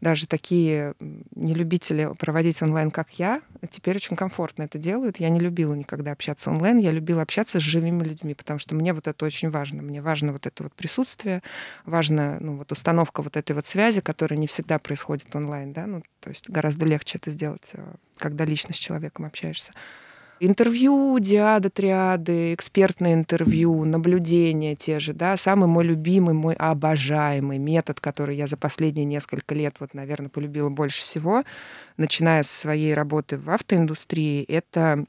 даже 0.05 0.27
такие 0.27 0.95
нелюбители 1.35 2.11
проводить 2.19 2.61
онлайн, 2.61 2.91
как 2.91 3.19
я, 3.19 3.41
теперь 3.71 3.97
очень 3.97 4.17
комфортно 4.17 4.65
это 4.65 4.77
делают. 4.77 5.17
Я 5.17 5.31
не 5.31 5.41
любила 5.41 5.73
никогда 5.75 6.13
общаться 6.13 6.51
онлайн, 6.51 6.79
я 6.79 6.91
любила 6.91 7.23
общаться 7.23 7.59
с 7.59 7.63
живыми 7.63 8.05
людьми, 8.05 8.35
потому 8.35 8.59
что 8.59 8.75
мне 8.75 8.93
вот 8.93 9.09
это 9.09 9.25
очень 9.25 9.49
важно. 9.49 9.83
Мне 9.83 10.03
важно 10.03 10.33
вот 10.33 10.47
это 10.47 10.65
вот 10.65 10.75
присутствие, 10.75 11.43
важно 11.87 12.37
ну, 12.41 12.59
вот 12.59 12.71
установка 12.71 13.23
вот 13.23 13.37
этой 13.39 13.57
вот 13.57 13.65
связи, 13.65 14.03
которая 14.03 14.39
не 14.39 14.47
всегда 14.47 14.79
происходит 14.79 15.35
онлайн, 15.35 15.73
да, 15.73 15.87
ну, 15.87 16.03
то 16.21 16.29
есть 16.29 16.51
гораздо 16.51 16.85
легче 16.85 17.17
это 17.17 17.31
сделать, 17.31 17.71
э, 17.73 17.83
когда 18.19 18.45
лично 18.45 18.75
с 18.75 18.79
человеком 18.79 19.25
общаешься. 19.25 19.73
Интервью, 20.47 21.19
диады, 21.21 21.71
триады, 21.71 22.53
экспертные 22.53 23.15
интервью, 23.15 23.87
наблюдения 23.87 24.77
те 24.77 25.01
же, 25.01 25.15
да, 25.15 25.39
самый 25.39 25.69
мой 25.69 25.85
любимый, 25.85 26.35
мой 26.35 26.53
обожаемый 26.53 27.57
метод, 27.57 27.99
который 27.99 28.37
я 28.37 28.47
за 28.47 28.59
последние 28.59 29.07
несколько 29.07 29.55
лет, 29.55 29.77
вот, 29.81 29.95
наверное, 29.95 30.29
полюбила 30.29 30.69
больше 30.69 31.01
всего, 31.01 31.45
начиная 31.97 32.43
с 32.43 32.51
своей 32.51 32.93
работы 32.93 33.39
в 33.39 33.49
автоиндустрии, 33.49 34.45
это 34.45 35.07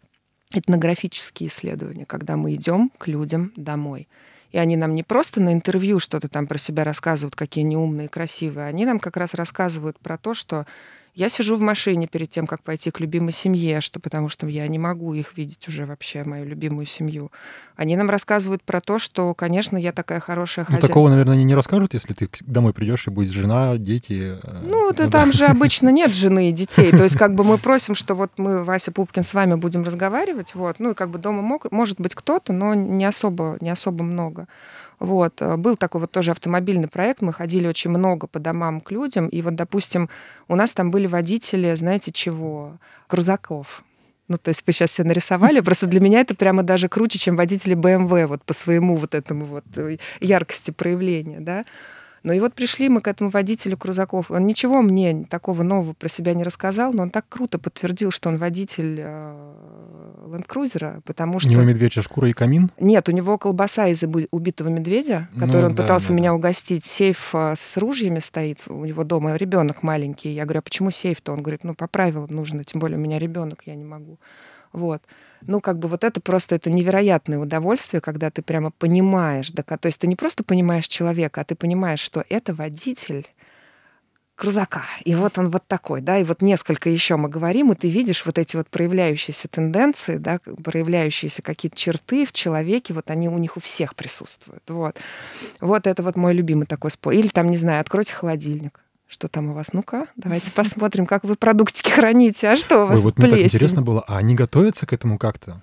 этнографические 0.54 1.50
исследования, 1.50 2.06
когда 2.06 2.38
мы 2.38 2.56
идем 2.56 2.90
к 2.98 3.08
людям 3.08 3.52
домой. 3.58 4.08
И 4.54 4.58
они 4.58 4.78
нам 4.78 4.96
не 4.96 5.04
просто 5.04 5.42
на 5.42 5.52
интервью 5.52 6.00
что-то 6.00 6.30
там 6.30 6.48
про 6.48 6.58
себя 6.58 6.86
рассказывают, 6.86 7.36
какие 7.36 7.66
они 7.66 7.76
умные, 7.76 8.08
красивые, 8.08 8.68
они 8.68 8.86
нам 8.86 9.02
как 9.02 9.18
раз 9.18 9.34
рассказывают 9.34 10.00
про 10.00 10.18
то, 10.18 10.34
что 10.34 10.66
я 11.16 11.30
сижу 11.30 11.56
в 11.56 11.62
машине 11.62 12.08
перед 12.08 12.30
тем, 12.30 12.46
как 12.46 12.62
пойти 12.62 12.92
к 12.92 13.00
любимой 13.00 13.32
семье, 13.32 13.80
что 13.80 14.02
потому 14.02 14.28
что 14.28 14.48
я 14.48 14.68
не 14.68 14.78
могу 14.78 15.14
их 15.14 15.38
видеть 15.38 15.66
уже 15.70 15.86
вообще, 15.86 16.26
мою 16.26 16.46
любимую 16.46 16.86
семью. 16.86 17.32
Они 17.78 17.96
нам 17.96 18.10
рассказывают 18.10 18.64
про 18.64 18.82
то, 18.82 19.00
что, 19.00 19.34
конечно, 19.34 19.78
я 19.78 19.94
такая 19.94 20.20
хорошая 20.20 20.66
хозяйка. 20.66 20.86
Ну, 20.86 20.88
такого, 20.88 21.10
наверное, 21.10 21.36
они 21.36 21.46
не 21.46 21.56
расскажут, 21.56 21.94
если 21.94 22.14
ты 22.14 22.30
домой 22.42 22.74
придешь 22.74 23.08
и 23.08 23.12
будет 23.12 23.32
жена, 23.32 23.78
дети. 23.78 24.38
Э, 24.44 24.62
ну, 24.64 24.92
да, 24.92 25.06
ну, 25.06 25.10
там 25.10 25.32
да. 25.32 25.38
же 25.38 25.46
обычно 25.46 25.90
нет 25.90 26.12
жены 26.14 26.50
и 26.50 26.52
детей. 26.52 26.92
То 26.92 27.04
есть, 27.04 27.18
как 27.18 27.34
бы 27.34 27.46
мы 27.46 27.58
просим, 27.58 27.96
что 27.96 28.14
вот 28.14 28.32
мы, 28.36 28.66
Вася 28.66 28.92
Пупкин, 28.92 29.24
с 29.24 29.34
вами 29.34 29.56
будем 29.56 29.84
разговаривать, 29.84 30.54
вот, 30.54 30.80
ну 30.80 30.92
и 30.92 30.94
как 30.94 31.10
бы 31.10 31.18
дома 31.18 31.42
мог, 31.42 31.72
может 31.72 32.00
быть 32.00 32.14
кто-то, 32.14 32.52
но 32.52 32.74
не 32.74 33.06
особо, 33.06 33.58
не 33.62 33.70
особо 33.70 34.04
много. 34.04 34.48
Вот. 35.00 35.42
Э, 35.42 35.58
был 35.58 35.78
такой 35.78 36.02
вот 36.02 36.12
тоже 36.12 36.32
автомобильный 36.32 36.88
проект, 36.88 37.22
мы 37.22 37.34
ходили 37.34 37.68
очень 37.68 37.92
много 37.92 38.28
по 38.28 38.40
домам 38.40 38.82
к 38.82 38.92
людям, 38.92 39.28
и 39.28 39.42
вот, 39.42 39.56
допустим, 39.56 40.10
у 40.48 40.56
нас 40.56 40.74
там 40.74 40.92
были 40.92 41.08
водители, 41.08 41.74
знаете, 41.76 42.12
чего? 42.12 42.78
Крузаков. 43.08 43.84
Ну, 44.28 44.38
то 44.38 44.50
есть 44.50 44.64
вы 44.66 44.74
сейчас 44.74 44.90
все 44.90 45.04
нарисовали. 45.04 45.60
Просто 45.60 45.86
для 45.86 46.00
меня 46.00 46.22
это 46.22 46.34
прямо 46.34 46.64
даже 46.64 46.90
круче, 46.90 47.20
чем 47.20 47.36
водители 47.36 47.76
BMW, 47.76 48.26
вот 48.26 48.44
по 48.44 48.54
своему 48.54 48.96
вот 48.96 49.14
этому 49.14 49.46
вот 49.46 49.66
э, 49.76 49.98
яркости 50.20 50.72
проявления, 50.72 51.40
да. 51.40 51.64
Ну 52.26 52.34
и 52.34 52.40
вот 52.40 52.56
пришли 52.56 52.90
мы 52.90 53.02
к 53.02 53.08
этому 53.08 53.30
водителю 53.30 53.78
Крузаков. 53.78 54.32
Он 54.32 54.48
ничего 54.48 54.82
мне 54.82 55.28
такого 55.30 55.62
нового 55.62 55.94
про 55.94 56.10
себя 56.10 56.34
не 56.34 56.44
рассказал, 56.44 56.92
но 56.92 57.04
он 57.04 57.12
так 57.12 57.30
круто 57.30 57.60
подтвердил, 57.60 58.10
что 58.10 58.30
он 58.30 58.38
водитель 58.38 59.00
э, 59.00 60.26
ленд-крузера, 60.32 61.02
потому 61.06 61.38
что... 61.40 61.50
У 61.50 61.52
него 61.52 61.62
медвежья 61.62 62.02
шкура 62.02 62.28
и 62.28 62.34
камин? 62.34 62.72
Нет, 62.80 63.08
у 63.10 63.12
него 63.12 63.38
колбаса 63.38 63.86
из 63.90 64.04
убитого 64.32 64.70
медведя, 64.70 65.30
который 65.38 65.62
ну, 65.62 65.68
он 65.68 65.76
да, 65.76 65.84
пытался 65.84 66.08
да, 66.08 66.14
меня 66.16 66.34
угостить. 66.34 66.84
Сейф 66.84 67.36
э, 67.36 67.54
с 67.56 67.78
ружьями 67.78 68.18
стоит 68.18 68.64
у 68.70 68.86
него 68.86 69.04
дома, 69.04 69.36
ребенок 69.36 69.84
маленький. 69.84 70.30
Я 70.30 70.46
говорю, 70.46 70.60
а 70.60 70.64
почему 70.64 70.90
сейф-то? 70.90 71.32
Он 71.32 71.44
говорит, 71.44 71.64
ну, 71.64 71.76
по 71.76 71.88
правилам 71.88 72.32
нужно, 72.32 72.64
тем 72.64 72.80
более 72.80 72.98
у 72.98 73.02
меня 73.02 73.20
ребенок, 73.20 73.62
я 73.68 73.76
не 73.76 73.86
могу. 73.86 74.18
Вот. 74.74 75.04
Ну, 75.48 75.62
как 75.62 75.80
бы 75.80 75.88
вот 75.88 76.04
это 76.04 76.20
просто 76.22 76.56
это 76.56 76.70
невероятное 76.70 77.40
удовольствие, 77.40 78.02
когда 78.02 78.30
ты 78.30 78.42
прямо 78.42 78.72
понимаешь, 78.72 79.52
да, 79.52 79.64
то 79.64 79.88
есть 79.88 80.00
ты 80.00 80.08
не 80.08 80.16
просто 80.16 80.44
понимаешь 80.44 80.88
человека, 80.88 81.42
а 81.42 81.44
ты 81.44 81.56
понимаешь, 81.56 82.00
что 82.00 82.24
это 82.30 82.54
водитель 82.54 83.28
крузака. 84.36 84.84
И 85.04 85.16
вот 85.16 85.38
он 85.38 85.50
вот 85.50 85.64
такой, 85.68 86.02
да, 86.02 86.18
и 86.18 86.24
вот 86.24 86.42
несколько 86.42 86.90
еще 86.90 87.16
мы 87.16 87.30
говорим, 87.30 87.72
и 87.72 87.76
ты 87.76 87.90
видишь 87.90 88.26
вот 88.26 88.38
эти 88.38 88.56
вот 88.56 88.68
проявляющиеся 88.68 89.48
тенденции, 89.48 90.18
да, 90.18 90.40
проявляющиеся 90.64 91.42
какие-то 91.42 91.78
черты 91.78 92.26
в 92.26 92.34
человеке, 92.34 92.94
вот 92.94 93.10
они 93.10 93.30
у 93.30 93.38
них 93.38 93.58
у 93.58 93.60
всех 93.60 93.96
присутствуют. 93.96 94.64
Вот. 94.68 94.98
Вот 95.62 95.88
это 95.88 96.04
вот 96.04 96.18
мой 96.18 96.34
любимый 96.34 96.66
такой 96.66 96.92
способ. 96.92 97.18
Или 97.18 97.30
там, 97.30 97.50
не 97.50 97.58
знаю, 97.58 97.82
откройте 97.82 98.14
холодильник. 98.14 98.85
Что 99.08 99.28
там 99.28 99.50
у 99.50 99.54
вас? 99.54 99.72
Ну-ка, 99.74 100.08
давайте 100.16 100.52
посмотрим, 100.52 101.06
как 101.06 101.24
вы 101.24 101.36
продуктики 101.36 101.90
храните. 101.90 102.50
А 102.50 102.56
что 102.56 102.84
у 102.84 102.88
вас 102.88 103.00
Ой, 103.00 103.04
вот 103.04 103.18
мне 103.20 103.30
так 103.30 103.40
интересно 103.40 103.82
было, 103.82 104.04
а 104.08 104.18
они 104.18 104.36
готовятся 104.36 104.86
к 104.88 104.94
этому 104.94 105.18
как-то? 105.18 105.62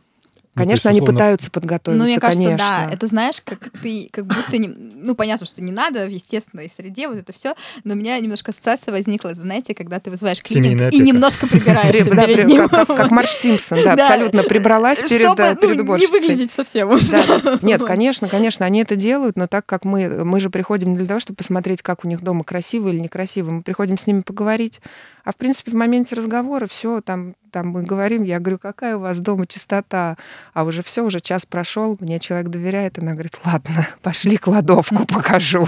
Ну, 0.54 0.64
конечно, 0.64 0.90
есть, 0.90 0.98
условно... 0.98 1.08
они 1.08 1.18
пытаются 1.18 1.50
подготовиться, 1.50 1.98
Ну, 1.98 2.10
мне 2.10 2.20
кажется, 2.20 2.44
конечно. 2.44 2.66
да. 2.86 2.92
Это 2.92 3.06
знаешь, 3.06 3.40
как 3.42 3.70
ты, 3.82 4.10
как 4.12 4.26
будто 4.26 4.58
не... 4.58 4.68
Ну, 4.68 5.14
понятно, 5.14 5.46
что 5.46 5.62
не 5.62 5.72
надо 5.72 6.04
в 6.04 6.10
естественной 6.10 6.68
среде, 6.68 7.08
вот 7.08 7.16
это 7.16 7.32
все, 7.32 7.54
но 7.84 7.94
у 7.94 7.96
меня 7.96 8.18
немножко 8.18 8.50
ассоциация 8.50 8.92
возникла, 8.92 9.34
знаете, 9.34 9.74
когда 9.74 9.98
ты 9.98 10.10
вызываешь 10.10 10.42
клининг 10.42 10.92
и 10.92 11.00
немножко 11.00 11.46
прибираешься 11.46 12.10
перед 12.10 12.46
ним. 12.46 12.68
Как 12.68 13.10
Марш 13.10 13.30
Симпсон, 13.30 13.78
да, 13.82 13.92
абсолютно 13.94 14.42
прибралась 14.42 15.02
перед 15.02 15.22
перед 15.36 15.86
ну, 15.86 15.96
не 15.96 16.06
выглядеть 16.06 16.50
совсем 16.50 16.90
уже. 16.90 17.22
Нет, 17.62 17.82
конечно, 17.82 18.28
конечно, 18.28 18.66
они 18.66 18.82
это 18.82 18.96
делают, 18.96 19.36
но 19.36 19.46
так 19.46 19.64
как 19.64 19.84
мы, 19.84 20.24
мы 20.24 20.38
же 20.40 20.50
приходим 20.50 20.92
не 20.92 20.98
для 20.98 21.06
того, 21.06 21.20
чтобы 21.20 21.36
посмотреть, 21.36 21.82
как 21.82 22.04
у 22.04 22.08
них 22.08 22.22
дома 22.22 22.44
красиво 22.44 22.88
или 22.88 22.98
некрасиво, 22.98 23.50
мы 23.50 23.62
приходим 23.62 23.96
с 23.96 24.06
ними 24.06 24.20
поговорить. 24.20 24.80
А 25.24 25.32
в 25.32 25.36
принципе, 25.36 25.70
в 25.70 25.74
моменте 25.74 26.14
разговора 26.14 26.66
все 26.66 27.00
там, 27.00 27.34
там 27.52 27.68
мы 27.68 27.82
говорим, 27.82 28.22
я 28.22 28.40
говорю, 28.40 28.58
какая 28.58 28.96
у 28.96 29.00
вас 29.00 29.20
дома 29.20 29.46
чистота, 29.46 30.16
а 30.54 30.64
уже 30.64 30.82
все, 30.82 31.04
уже 31.04 31.20
час 31.20 31.46
прошел, 31.46 31.96
мне 32.00 32.18
человек 32.18 32.48
доверяет, 32.48 32.98
она 32.98 33.12
говорит, 33.12 33.38
ладно, 33.44 33.86
пошли 34.02 34.36
кладовку 34.36 35.06
покажу. 35.06 35.66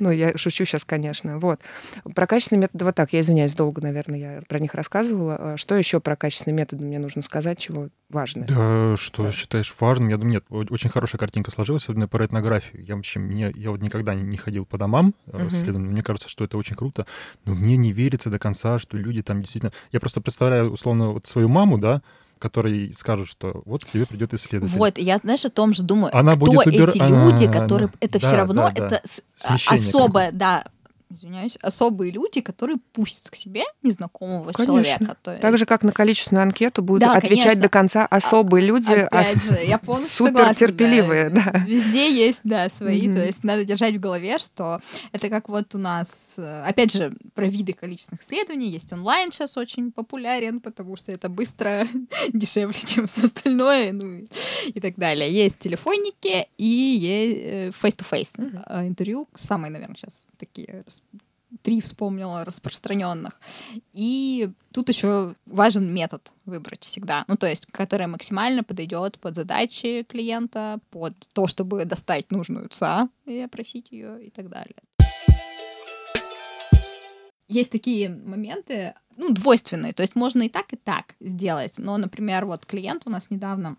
Ну, 0.00 0.10
я 0.10 0.36
шучу 0.36 0.64
сейчас, 0.64 0.84
конечно. 0.84 1.38
Вот. 1.38 1.60
Про 2.14 2.26
качественные 2.26 2.62
методы 2.62 2.84
вот 2.84 2.94
так, 2.94 3.12
я 3.12 3.20
извиняюсь, 3.20 3.54
долго, 3.54 3.80
наверное, 3.80 4.18
я 4.18 4.42
про 4.48 4.58
них 4.58 4.74
рассказывала. 4.74 5.36
А 5.36 5.56
что 5.56 5.76
еще 5.76 6.00
про 6.00 6.16
качественные 6.16 6.56
методы 6.56 6.84
мне 6.84 6.98
нужно 6.98 7.22
сказать, 7.22 7.58
чего 7.58 7.88
важно? 8.10 8.46
Да, 8.46 8.96
что 8.96 9.24
да. 9.24 9.32
считаешь 9.32 9.72
важным? 9.78 10.08
Я 10.08 10.16
думаю, 10.16 10.32
нет, 10.34 10.44
очень 10.70 10.90
хорошая 10.90 11.18
картинка 11.18 11.50
сложилась, 11.50 11.84
особенно 11.84 12.08
про 12.08 12.26
этнографию. 12.26 12.84
Я 12.84 12.96
вообще, 12.96 13.20
мне, 13.20 13.52
я 13.54 13.70
вот 13.70 13.80
никогда 13.80 14.14
не, 14.14 14.36
ходил 14.36 14.66
по 14.66 14.78
домам, 14.78 15.14
следом, 15.50 15.82
мне 15.82 16.02
кажется, 16.02 16.28
что 16.28 16.44
это 16.44 16.58
очень 16.58 16.74
круто, 16.74 17.06
но 17.44 17.54
мне 17.54 17.76
не 17.76 17.92
верится 17.92 18.30
до 18.30 18.38
конца, 18.38 18.78
что 18.78 18.89
люди 18.98 19.22
там 19.22 19.40
действительно... 19.40 19.72
Я 19.92 20.00
просто 20.00 20.20
представляю, 20.20 20.72
условно, 20.72 21.10
вот 21.10 21.26
свою 21.26 21.48
маму, 21.48 21.78
да, 21.78 22.02
который 22.38 22.94
скажут, 22.94 23.28
что 23.28 23.62
вот 23.66 23.84
к 23.84 23.88
тебе 23.88 24.06
придет 24.06 24.32
исследователь. 24.34 24.78
Вот, 24.78 24.98
я, 24.98 25.18
знаешь, 25.18 25.44
о 25.44 25.50
том 25.50 25.74
же 25.74 25.82
думаю, 25.82 26.16
Она 26.16 26.32
кто 26.32 26.46
будет 26.46 26.66
выбир... 26.66 26.88
эти 26.88 26.98
люди, 26.98 27.44
а, 27.44 27.52
которые... 27.52 27.88
Да, 27.88 27.94
это 28.00 28.18
да, 28.20 28.26
все 28.26 28.36
равно, 28.36 28.62
да, 28.62 28.72
это 28.74 29.02
да. 29.38 29.56
особое, 29.68 30.32
да, 30.32 30.64
извиняюсь, 31.10 31.56
особые 31.62 32.10
люди, 32.10 32.40
которые 32.40 32.78
пустят 32.92 33.30
к 33.30 33.34
себе 33.34 33.64
незнакомого 33.82 34.52
конечно. 34.52 34.66
человека. 34.66 35.16
То 35.22 35.30
есть... 35.32 35.42
Так 35.42 35.56
же, 35.56 35.66
как 35.66 35.82
на 35.82 35.92
количественную 35.92 36.42
анкету 36.42 36.82
будут 36.82 37.02
да, 37.02 37.14
отвечать 37.14 37.44
конечно. 37.44 37.62
до 37.62 37.68
конца 37.68 38.06
особые 38.06 38.64
а, 38.64 38.66
люди, 38.66 38.92
опять 38.92 39.36
а... 39.36 39.38
же, 39.38 39.64
я 39.64 39.78
полностью 39.78 40.26
супер 40.26 40.40
согласна, 40.40 40.66
терпеливые. 40.66 41.30
Да. 41.30 41.44
Да. 41.44 41.64
Везде 41.66 42.12
есть, 42.14 42.40
да, 42.44 42.68
свои. 42.68 43.08
Mm-hmm. 43.08 43.14
То 43.14 43.26
есть 43.26 43.44
надо 43.44 43.64
держать 43.64 43.96
в 43.96 44.00
голове, 44.00 44.38
что 44.38 44.80
это 45.12 45.28
как 45.28 45.48
вот 45.48 45.74
у 45.74 45.78
нас, 45.78 46.38
опять 46.38 46.92
же, 46.92 47.12
про 47.34 47.46
виды 47.46 47.72
количественных 47.72 48.22
исследований. 48.22 48.68
Есть 48.68 48.92
онлайн 48.92 49.32
сейчас 49.32 49.56
очень 49.56 49.92
популярен, 49.92 50.60
потому 50.60 50.96
что 50.96 51.12
это 51.12 51.28
быстро, 51.28 51.86
дешевле, 52.32 52.74
чем 52.74 53.06
все 53.06 53.24
остальное, 53.24 53.92
ну 53.92 54.24
и 54.66 54.80
так 54.80 54.96
далее. 54.96 55.30
Есть 55.32 55.58
телефонники 55.58 56.46
и 56.58 56.64
есть 56.64 57.38
э, 57.40 57.68
face-to-face 57.70 58.34
mm-hmm. 58.36 58.88
интервью. 58.88 59.28
Самые, 59.34 59.70
наверное, 59.70 59.96
сейчас 59.96 60.26
такие 60.38 60.84
три 61.62 61.80
вспомнила 61.80 62.44
распространенных. 62.44 63.40
И 63.92 64.50
тут 64.72 64.88
еще 64.88 65.34
важен 65.46 65.92
метод 65.92 66.32
выбрать 66.44 66.84
всегда. 66.84 67.24
Ну, 67.28 67.36
то 67.36 67.46
есть, 67.46 67.66
который 67.66 68.06
максимально 68.06 68.62
подойдет 68.62 69.18
под 69.18 69.34
задачи 69.34 70.04
клиента, 70.08 70.78
под 70.90 71.14
то, 71.32 71.46
чтобы 71.46 71.84
достать 71.84 72.30
нужную 72.30 72.68
ЦА 72.68 73.08
и 73.26 73.38
опросить 73.40 73.90
ее 73.90 74.24
и 74.24 74.30
так 74.30 74.48
далее. 74.48 74.76
Есть 77.48 77.72
такие 77.72 78.08
моменты, 78.08 78.94
ну, 79.16 79.32
двойственные, 79.32 79.92
то 79.92 80.02
есть 80.02 80.14
можно 80.14 80.42
и 80.42 80.48
так, 80.48 80.72
и 80.72 80.76
так 80.76 81.16
сделать. 81.18 81.78
Но, 81.78 81.96
например, 81.96 82.46
вот 82.46 82.64
клиент 82.64 83.02
у 83.06 83.10
нас 83.10 83.28
недавно 83.28 83.76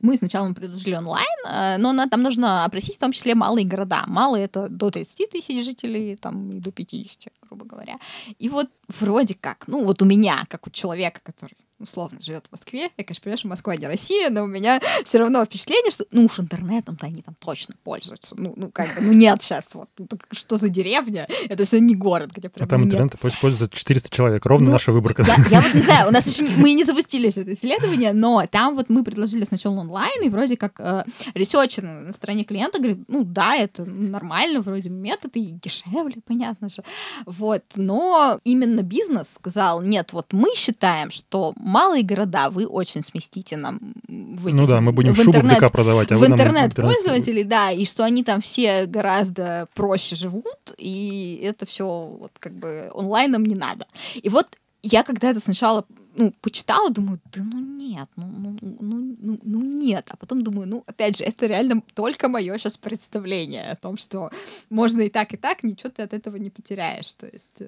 мы 0.00 0.16
сначала 0.16 0.46
ему 0.46 0.54
предложили 0.54 0.94
онлайн, 0.94 1.26
э, 1.48 1.76
но 1.78 1.92
на, 1.92 2.08
там 2.08 2.22
нужно 2.22 2.64
опросить 2.64 2.96
в 2.96 3.00
том 3.00 3.12
числе 3.12 3.34
малые 3.34 3.66
города. 3.66 4.04
Малые— 4.06 4.44
это 4.46 4.68
до 4.68 4.90
30 4.90 5.30
тысяч 5.30 5.64
жителей, 5.64 6.16
там, 6.16 6.50
и 6.50 6.60
до 6.60 6.70
50, 6.70 7.32
грубо 7.48 7.64
говоря. 7.64 7.98
И 8.38 8.48
вот 8.48 8.66
вроде 8.88 9.34
как, 9.34 9.68
ну 9.68 9.84
вот 9.84 10.02
у 10.02 10.04
меня, 10.04 10.44
как 10.48 10.66
у 10.66 10.70
человека, 10.70 11.20
который 11.22 11.56
условно 11.82 12.20
живет 12.20 12.46
в 12.48 12.52
Москве, 12.52 12.90
я, 12.96 13.04
конечно, 13.04 13.22
понимаю, 13.22 13.38
что 13.38 13.48
Москва 13.48 13.76
не 13.76 13.86
Россия, 13.86 14.30
но 14.30 14.44
у 14.44 14.46
меня 14.46 14.80
все 15.04 15.18
равно 15.18 15.44
впечатление, 15.44 15.90
что, 15.90 16.04
ну 16.10 16.24
уж 16.24 16.38
интернетом-то 16.38 17.06
они 17.06 17.22
там 17.22 17.34
точно 17.38 17.74
пользуются. 17.82 18.34
Ну, 18.38 18.54
ну 18.56 18.70
как 18.70 18.94
бы, 18.94 19.02
ну 19.02 19.12
нет 19.12 19.42
сейчас 19.42 19.74
вот, 19.74 19.88
что 20.30 20.56
за 20.56 20.68
деревня? 20.68 21.26
Это 21.48 21.64
все 21.64 21.80
не 21.80 21.94
город, 21.94 22.30
где 22.34 22.48
прям 22.48 22.66
А 22.66 22.68
там 22.68 22.84
нет. 22.84 22.94
интернет 22.94 23.18
пользуется 23.40 23.76
400 23.76 24.10
человек, 24.10 24.46
ровно 24.46 24.66
Ну, 24.66 24.72
наша 24.72 24.92
выборка. 24.92 25.22
Я, 25.22 25.36
я 25.50 25.60
вот 25.60 25.74
не 25.74 25.80
знаю, 25.80 26.08
у 26.08 26.12
нас 26.12 26.26
еще 26.38 26.44
мы 26.56 26.72
не 26.74 26.84
запустили 26.84 27.28
это 27.28 27.52
исследование, 27.52 28.12
но 28.12 28.44
там 28.50 28.74
вот 28.74 28.88
мы 28.88 29.04
предложили 29.04 29.44
сначала 29.44 29.80
онлайн, 29.80 30.22
и 30.22 30.28
вроде 30.28 30.56
как 30.56 30.78
э, 30.80 31.04
ресерчер 31.34 31.82
на 31.84 32.12
стороне 32.12 32.44
клиента 32.44 32.78
говорит, 32.78 33.04
ну 33.08 33.24
да, 33.24 33.56
это 33.56 33.84
нормально, 33.84 34.60
вроде 34.60 34.90
метод, 34.90 35.36
и 35.36 35.46
дешевле, 35.46 36.16
понятно 36.26 36.68
же. 36.68 36.82
Вот, 37.26 37.62
но 37.76 38.40
именно 38.44 38.82
бизнес 38.82 39.34
сказал, 39.34 39.82
нет, 39.82 40.12
вот 40.12 40.32
мы 40.32 40.54
считаем, 40.54 41.10
что 41.10 41.54
малые 41.72 42.02
города 42.04 42.50
вы 42.50 42.66
очень 42.66 43.02
сместите 43.02 43.56
нам 43.56 43.94
в 44.08 44.46
этих- 44.46 44.58
Ну 44.58 44.66
да, 44.66 44.80
мы 44.80 44.92
будем 44.92 45.12
в 45.12 45.16
шубу 45.16 45.32
в 45.32 45.36
интернет- 45.36 45.58
ДК 45.60 45.72
продавать, 45.72 46.12
а 46.12 46.16
в 46.16 46.24
интернет-пользователей, 46.26 47.44
да, 47.44 47.70
и 47.70 47.84
что 47.84 48.04
они 48.04 48.22
там 48.22 48.40
все 48.40 48.86
гораздо 48.86 49.66
проще 49.74 50.14
живут, 50.16 50.74
и 50.78 51.40
это 51.42 51.66
все 51.66 51.84
вот 52.20 52.32
как 52.38 52.52
бы 52.52 52.90
онлайном 52.94 53.44
не 53.44 53.54
надо. 53.54 53.86
И 54.22 54.28
вот 54.28 54.56
я 54.82 55.02
когда 55.02 55.30
это 55.30 55.40
сначала 55.40 55.84
ну, 56.16 56.32
почитала, 56.42 56.90
думаю, 56.90 57.18
да 57.32 57.42
ну 57.42 57.58
нет, 57.60 58.08
ну, 58.16 58.26
ну, 58.26 58.58
ну, 58.60 59.16
ну, 59.20 59.40
ну 59.42 59.60
нет. 59.62 60.06
А 60.10 60.16
потом 60.16 60.42
думаю, 60.42 60.68
ну, 60.68 60.84
опять 60.86 61.16
же, 61.16 61.24
это 61.24 61.46
реально 61.46 61.82
только 61.94 62.28
мое 62.28 62.58
сейчас 62.58 62.76
представление 62.76 63.70
о 63.70 63.76
том, 63.76 63.96
что 63.96 64.30
можно 64.70 65.00
и 65.02 65.08
так, 65.08 65.32
и 65.32 65.36
так, 65.36 65.62
ничего 65.62 65.90
ты 65.90 66.02
от 66.02 66.12
этого 66.12 66.36
не 66.36 66.50
потеряешь, 66.50 67.14
то 67.14 67.26
есть 67.26 67.60
э, 67.62 67.66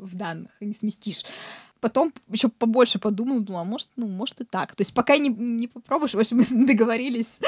в 0.00 0.16
данных, 0.16 0.50
не 0.60 0.72
сместишь. 0.72 1.24
Потом 1.84 2.14
еще 2.30 2.48
побольше 2.48 2.98
подумала, 2.98 3.42
думала, 3.42 3.60
а 3.60 3.64
может, 3.66 3.90
ну, 3.96 4.06
может 4.06 4.40
и 4.40 4.44
так. 4.44 4.74
То 4.74 4.80
есть 4.80 4.94
пока 4.94 5.18
не, 5.18 5.28
не 5.28 5.68
попробуешь, 5.68 6.14
в 6.14 6.18
общем, 6.18 6.38
мы 6.56 6.66
договорились 6.66 7.40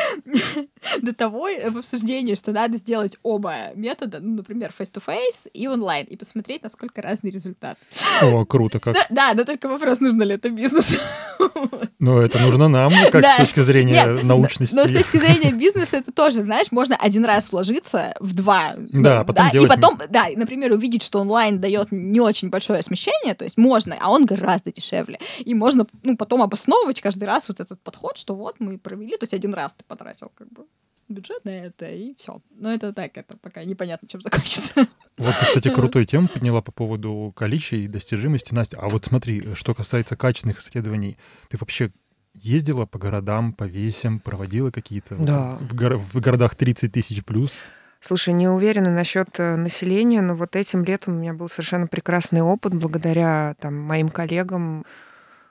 до 1.01 1.15
того 1.15 1.49
э, 1.49 1.71
в 1.71 1.79
обсуждении, 1.79 2.35
что 2.35 2.53
надо 2.53 2.77
сделать 2.77 3.17
оба 3.23 3.55
метода, 3.75 4.19
ну, 4.21 4.35
например, 4.37 4.75
face-to-face 4.79 5.49
и 5.55 5.67
онлайн, 5.67 6.05
и 6.05 6.17
посмотреть, 6.17 6.63
насколько 6.63 7.01
разный 7.01 7.31
результат. 7.31 7.79
О, 8.23 8.45
круто 8.45 8.79
как. 8.79 8.95
Да, 8.95 9.07
да, 9.09 9.33
но 9.33 9.45
только 9.45 9.69
вопрос, 9.69 10.01
нужно 10.01 10.23
ли 10.25 10.35
это 10.35 10.51
бизнесу. 10.51 11.01
Но 11.99 12.21
это 12.21 12.39
нужно 12.39 12.69
нам, 12.69 12.93
как 13.11 13.23
Да. 13.23 13.35
с 13.35 13.37
точки 13.39 13.61
зрения 13.61 13.93
Нет, 13.93 14.23
научности. 14.23 14.75
Но 14.75 14.85
с 14.85 14.91
точки 14.91 15.17
зрения 15.17 15.51
бизнеса 15.51 15.97
это 15.97 16.13
тоже, 16.13 16.43
знаешь, 16.43 16.71
можно 16.71 16.95
один 16.95 17.25
раз 17.25 17.51
вложиться 17.51 18.15
в 18.21 18.35
два. 18.35 18.75
ну, 18.77 19.03
Да, 19.03 19.25
потом 19.25 19.49
и 19.49 19.53
делать 19.53 19.69
потом, 19.69 19.99
да, 20.11 20.29
и, 20.29 20.37
например, 20.37 20.73
увидеть, 20.73 21.03
что 21.03 21.21
онлайн 21.21 21.59
дает 21.59 21.93
не 21.93 22.21
очень 22.21 22.51
большое 22.51 22.83
смещение, 22.83 23.35
то 23.35 23.45
есть 23.45 23.57
можно, 23.57 23.97
а 24.01 24.11
он 24.11 24.26
гораздо 24.27 24.73
дешевле. 24.73 25.19
И 25.41 25.55
можно, 25.55 25.87
ну, 26.03 26.17
потом 26.17 26.43
обосновывать 26.43 27.01
каждый 27.01 27.25
раз 27.25 27.49
вот 27.49 27.61
этот 27.61 27.81
подход, 27.81 28.17
что 28.19 28.35
вот 28.35 28.57
мы 28.61 28.79
провели, 28.79 29.13
то 29.17 29.25
есть 29.25 29.35
один 29.35 29.55
раз 29.55 29.75
ты 29.75 29.85
потратил 29.85 30.31
как 30.35 30.49
бы 30.53 30.65
бюджет 31.09 31.45
на 31.45 31.51
это, 31.51 31.87
и 31.87 32.15
все. 32.19 32.41
Но 32.51 32.73
это 32.73 32.93
так, 32.93 33.17
это 33.17 33.37
пока 33.37 33.63
непонятно, 33.65 34.09
чем 34.09 34.21
закончится. 34.21 34.87
Вот 35.17 35.35
кстати, 35.35 35.71
крутую 35.75 36.05
тему 36.05 36.27
подняла 36.29 36.61
по 36.63 36.73
поводу 36.73 37.33
количества 37.37 37.77
и 37.77 37.87
достижимости, 37.87 38.53
Настя. 38.53 38.79
А 38.81 38.89
вот 38.89 39.05
смотри, 39.05 39.55
что 39.55 39.75
касается 39.75 40.17
качественных 40.17 40.61
исследований, 40.61 41.17
ты 41.49 41.59
вообще 41.59 41.93
ездила 42.35 42.87
по 42.87 42.99
городам, 42.99 43.53
по 43.53 43.65
весям, 43.65 44.19
проводила 44.21 44.71
какие-то 44.71 45.15
Да. 45.17 45.57
в, 45.61 45.75
горо- 45.75 45.97
в 45.97 46.17
городах 46.21 46.55
30 46.55 46.93
тысяч 46.93 47.25
плюс? 47.25 47.61
Слушай, 48.01 48.35
не 48.35 48.49
уверена 48.49 48.91
насчет 48.91 49.41
э, 49.41 49.57
населения, 49.57 50.21
но 50.21 50.35
вот 50.35 50.55
этим 50.55 50.85
летом 50.85 51.15
у 51.15 51.19
меня 51.19 51.33
был 51.33 51.49
совершенно 51.49 51.87
прекрасный 51.87 52.43
опыт 52.43 52.75
благодаря 52.75 53.55
там, 53.59 53.75
моим 53.75 54.09
коллегам, 54.11 54.85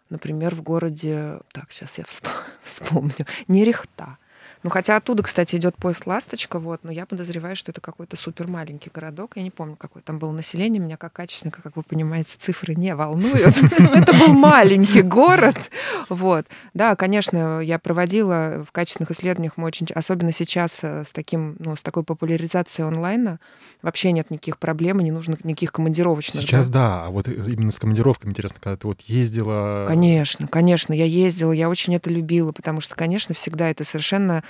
например, 0.10 0.56
в 0.56 0.62
городе, 0.62 1.40
так, 1.52 1.72
сейчас 1.72 1.98
я 1.98 2.04
всп- 2.04 2.30
вспомню, 2.64 3.26
Нерехта. 3.48 4.18
Ну, 4.66 4.72
хотя 4.72 4.96
оттуда, 4.96 5.22
кстати, 5.22 5.58
идет 5.58 5.76
поезд 5.76 6.08
«Ласточка», 6.08 6.58
вот, 6.58 6.80
но 6.84 6.92
я 6.92 7.06
подозреваю, 7.06 7.56
что 7.56 7.72
это 7.72 7.82
какой-то 7.82 8.18
супер 8.18 8.48
маленький 8.48 8.90
городок. 8.92 9.34
Я 9.36 9.44
не 9.44 9.52
помню, 9.52 9.76
какое 9.76 10.02
там 10.02 10.18
было 10.18 10.32
население. 10.32 10.82
Меня 10.82 10.98
как 10.98 11.14
качественника, 11.14 11.62
как 11.62 11.76
вы 11.76 11.84
понимаете, 11.84 12.34
цифры 12.40 12.74
не 12.74 12.96
волнуют. 12.96 13.56
Это 13.94 14.12
был 14.14 14.34
маленький 14.34 15.04
город. 15.04 15.70
Вот. 16.10 16.48
Да, 16.74 16.96
конечно, 16.96 17.60
я 17.60 17.78
проводила 17.78 18.66
в 18.68 18.72
качественных 18.72 19.12
исследованиях, 19.12 19.54
мы 19.58 19.68
очень, 19.68 19.86
особенно 19.94 20.32
сейчас 20.32 20.80
э, 20.82 21.04
с 21.06 21.12
таким, 21.12 21.58
ну, 21.60 21.76
с 21.76 21.84
такой 21.84 22.02
популяризацией 22.02 22.88
онлайна, 22.88 23.40
вообще 23.84 24.12
нет 24.14 24.32
никаких 24.32 24.58
проблем, 24.58 24.98
не 25.02 25.12
нужно 25.12 25.38
никаких 25.44 25.74
командировочных. 25.74 26.42
Сейчас 26.42 26.70
да. 26.70 26.88
да, 26.88 27.06
а 27.06 27.10
вот 27.12 27.28
именно 27.28 27.70
с 27.70 27.78
командировками 27.78 28.32
интересно, 28.32 28.58
когда 28.64 28.78
ты 28.78 28.88
вот 28.88 29.02
ездила... 29.02 29.86
Конечно, 29.88 30.48
конечно, 30.48 30.92
я 30.92 31.06
ездила, 31.06 31.52
я 31.52 31.70
очень 31.70 31.94
это 31.94 32.10
любила, 32.10 32.52
потому 32.52 32.82
что, 32.82 32.96
конечно, 32.96 33.36
всегда 33.36 33.70
это 33.70 33.84
совершенно 33.84 34.44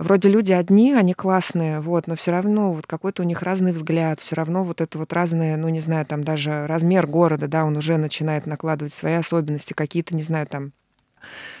Вроде 0.00 0.30
люди 0.30 0.50
одни, 0.52 0.94
они 0.94 1.12
классные, 1.12 1.80
вот, 1.80 2.06
но 2.06 2.14
все 2.14 2.30
равно 2.30 2.72
вот 2.72 2.86
какой-то 2.86 3.20
у 3.22 3.26
них 3.26 3.42
разный 3.42 3.72
взгляд, 3.72 4.18
все 4.18 4.34
равно 4.34 4.64
вот 4.64 4.80
это 4.80 4.96
вот 4.96 5.12
разное, 5.12 5.58
ну 5.58 5.68
не 5.68 5.80
знаю, 5.80 6.06
там 6.06 6.24
даже 6.24 6.66
размер 6.66 7.06
города, 7.06 7.48
да, 7.48 7.66
он 7.66 7.76
уже 7.76 7.98
начинает 7.98 8.46
накладывать 8.46 8.94
свои 8.94 9.12
особенности, 9.12 9.74
какие-то, 9.74 10.16
не 10.16 10.22
знаю, 10.22 10.46
там 10.46 10.72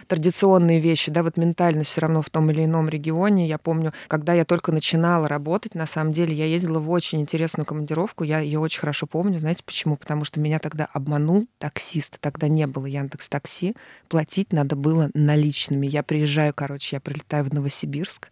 традиционные 0.06 0.80
вещи, 0.80 1.10
да, 1.10 1.22
вот 1.22 1.36
ментальность 1.36 1.90
все 1.90 2.00
равно 2.00 2.22
в 2.22 2.30
том 2.30 2.50
или 2.50 2.64
ином 2.64 2.88
регионе. 2.88 3.46
Я 3.46 3.58
помню, 3.58 3.92
когда 4.08 4.32
я 4.32 4.44
только 4.44 4.72
начинала 4.72 5.28
работать, 5.28 5.74
на 5.74 5.86
самом 5.86 6.12
деле, 6.12 6.34
я 6.34 6.46
ездила 6.46 6.78
в 6.78 6.90
очень 6.90 7.20
интересную 7.20 7.66
командировку, 7.66 8.24
я 8.24 8.40
ее 8.40 8.58
очень 8.58 8.80
хорошо 8.80 9.06
помню. 9.06 9.38
Знаете 9.38 9.62
почему? 9.64 9.96
Потому 9.96 10.24
что 10.24 10.40
меня 10.40 10.58
тогда 10.58 10.88
обманул 10.92 11.46
таксист. 11.58 12.20
Тогда 12.20 12.48
не 12.48 12.66
было 12.66 12.86
Яндекс 12.86 13.28
Такси, 13.28 13.74
платить 14.08 14.52
надо 14.52 14.76
было 14.76 15.10
наличными. 15.14 15.86
Я 15.86 16.02
приезжаю, 16.02 16.52
короче, 16.54 16.96
я 16.96 17.00
прилетаю 17.00 17.44
в 17.44 17.52
Новосибирск 17.52 18.28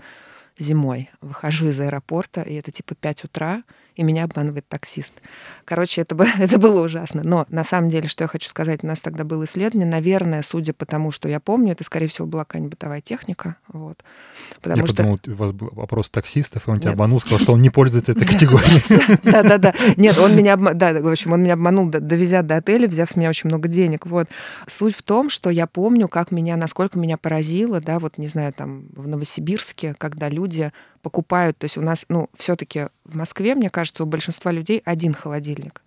зимой, 0.59 1.11
выхожу 1.20 1.68
из 1.68 1.81
аэропорта, 1.81 2.43
и 2.43 2.55
это 2.55 2.70
типа 2.70 2.95
5 2.95 3.24
утра, 3.24 3.62
и 3.99 4.05
меня 4.05 4.25
обманывает 4.25 4.67
таксист. 4.69 5.21
Короче, 5.65 6.01
это, 6.03 6.17
это 6.39 6.59
было 6.59 6.83
ужасно. 6.85 7.23
Но 7.25 7.47
на 7.51 7.65
самом 7.65 7.91
деле, 7.91 8.09
что 8.09 8.25
я 8.25 8.29
хочу 8.29 8.49
сказать, 8.49 8.85
у 8.85 8.87
нас 8.87 9.01
тогда 9.01 9.25
было 9.25 9.45
исследование, 9.45 9.89
наверное, 9.89 10.43
судя 10.43 10.73
по 10.73 10.87
тому, 10.87 11.11
что 11.11 11.29
я 11.29 11.41
помню, 11.41 11.73
это, 11.73 11.83
скорее 11.83 12.07
всего, 12.07 12.27
была 12.27 12.45
какая-нибудь 12.45 12.71
бытовая 12.71 13.01
техника. 13.01 13.57
Вот. 13.73 14.03
Потому 14.62 14.83
Я 14.83 14.87
что... 14.87 14.97
подумал, 14.97 15.21
у 15.27 15.35
вас 15.35 15.53
был 15.53 15.71
вопрос 15.73 16.11
таксистов, 16.11 16.66
и 16.66 16.71
он 16.71 16.79
тебя 16.81 16.91
Нет. 16.91 16.95
обманул, 16.95 17.21
сказал, 17.21 17.39
что 17.39 17.53
он 17.53 17.61
не 17.61 17.71
пользуется 17.71 18.12
этой 18.12 18.27
категорией. 18.33 18.83
Да-да-да. 19.25 19.75
Нет, 19.97 20.19
он 20.19 20.35
меня, 20.37 20.55
обма- 20.55 20.75
да, 20.75 20.93
в 21.01 21.09
общем, 21.09 21.33
он 21.33 21.43
меня 21.43 21.55
обманул, 21.55 21.87
довезя 21.87 22.43
до 22.43 22.57
отеля, 22.57 22.89
взяв 22.89 23.11
с 23.11 23.16
меня 23.16 23.29
очень 23.29 23.49
много 23.49 23.69
денег. 23.69 24.07
Вот. 24.07 24.29
Суть 24.66 24.97
в 24.97 25.03
том, 25.03 25.29
что 25.31 25.51
я 25.51 25.66
помню, 25.66 26.09
как 26.09 26.31
меня, 26.31 26.57
насколько 26.57 26.99
меня 26.99 27.16
поразило, 27.16 27.81
да, 27.81 27.99
вот, 27.99 28.19
не 28.19 28.27
знаю, 28.27 28.53
там, 28.53 28.87
в 28.95 29.07
Новосибирске, 29.07 29.95
когда 29.99 30.29
люди 30.29 30.73
покупают, 31.03 31.59
то 31.59 31.64
есть 31.64 31.77
у 31.77 31.83
нас, 31.83 32.07
ну, 32.09 32.29
все 32.37 32.57
таки 32.57 32.89
в 33.05 33.16
Москве, 33.16 33.55
мне 33.55 33.71
кажется, 33.71 34.03
у 34.03 34.07
большинства 34.07 34.51
людей 34.51 34.83
один 34.85 35.14
холодильник. 35.14 35.83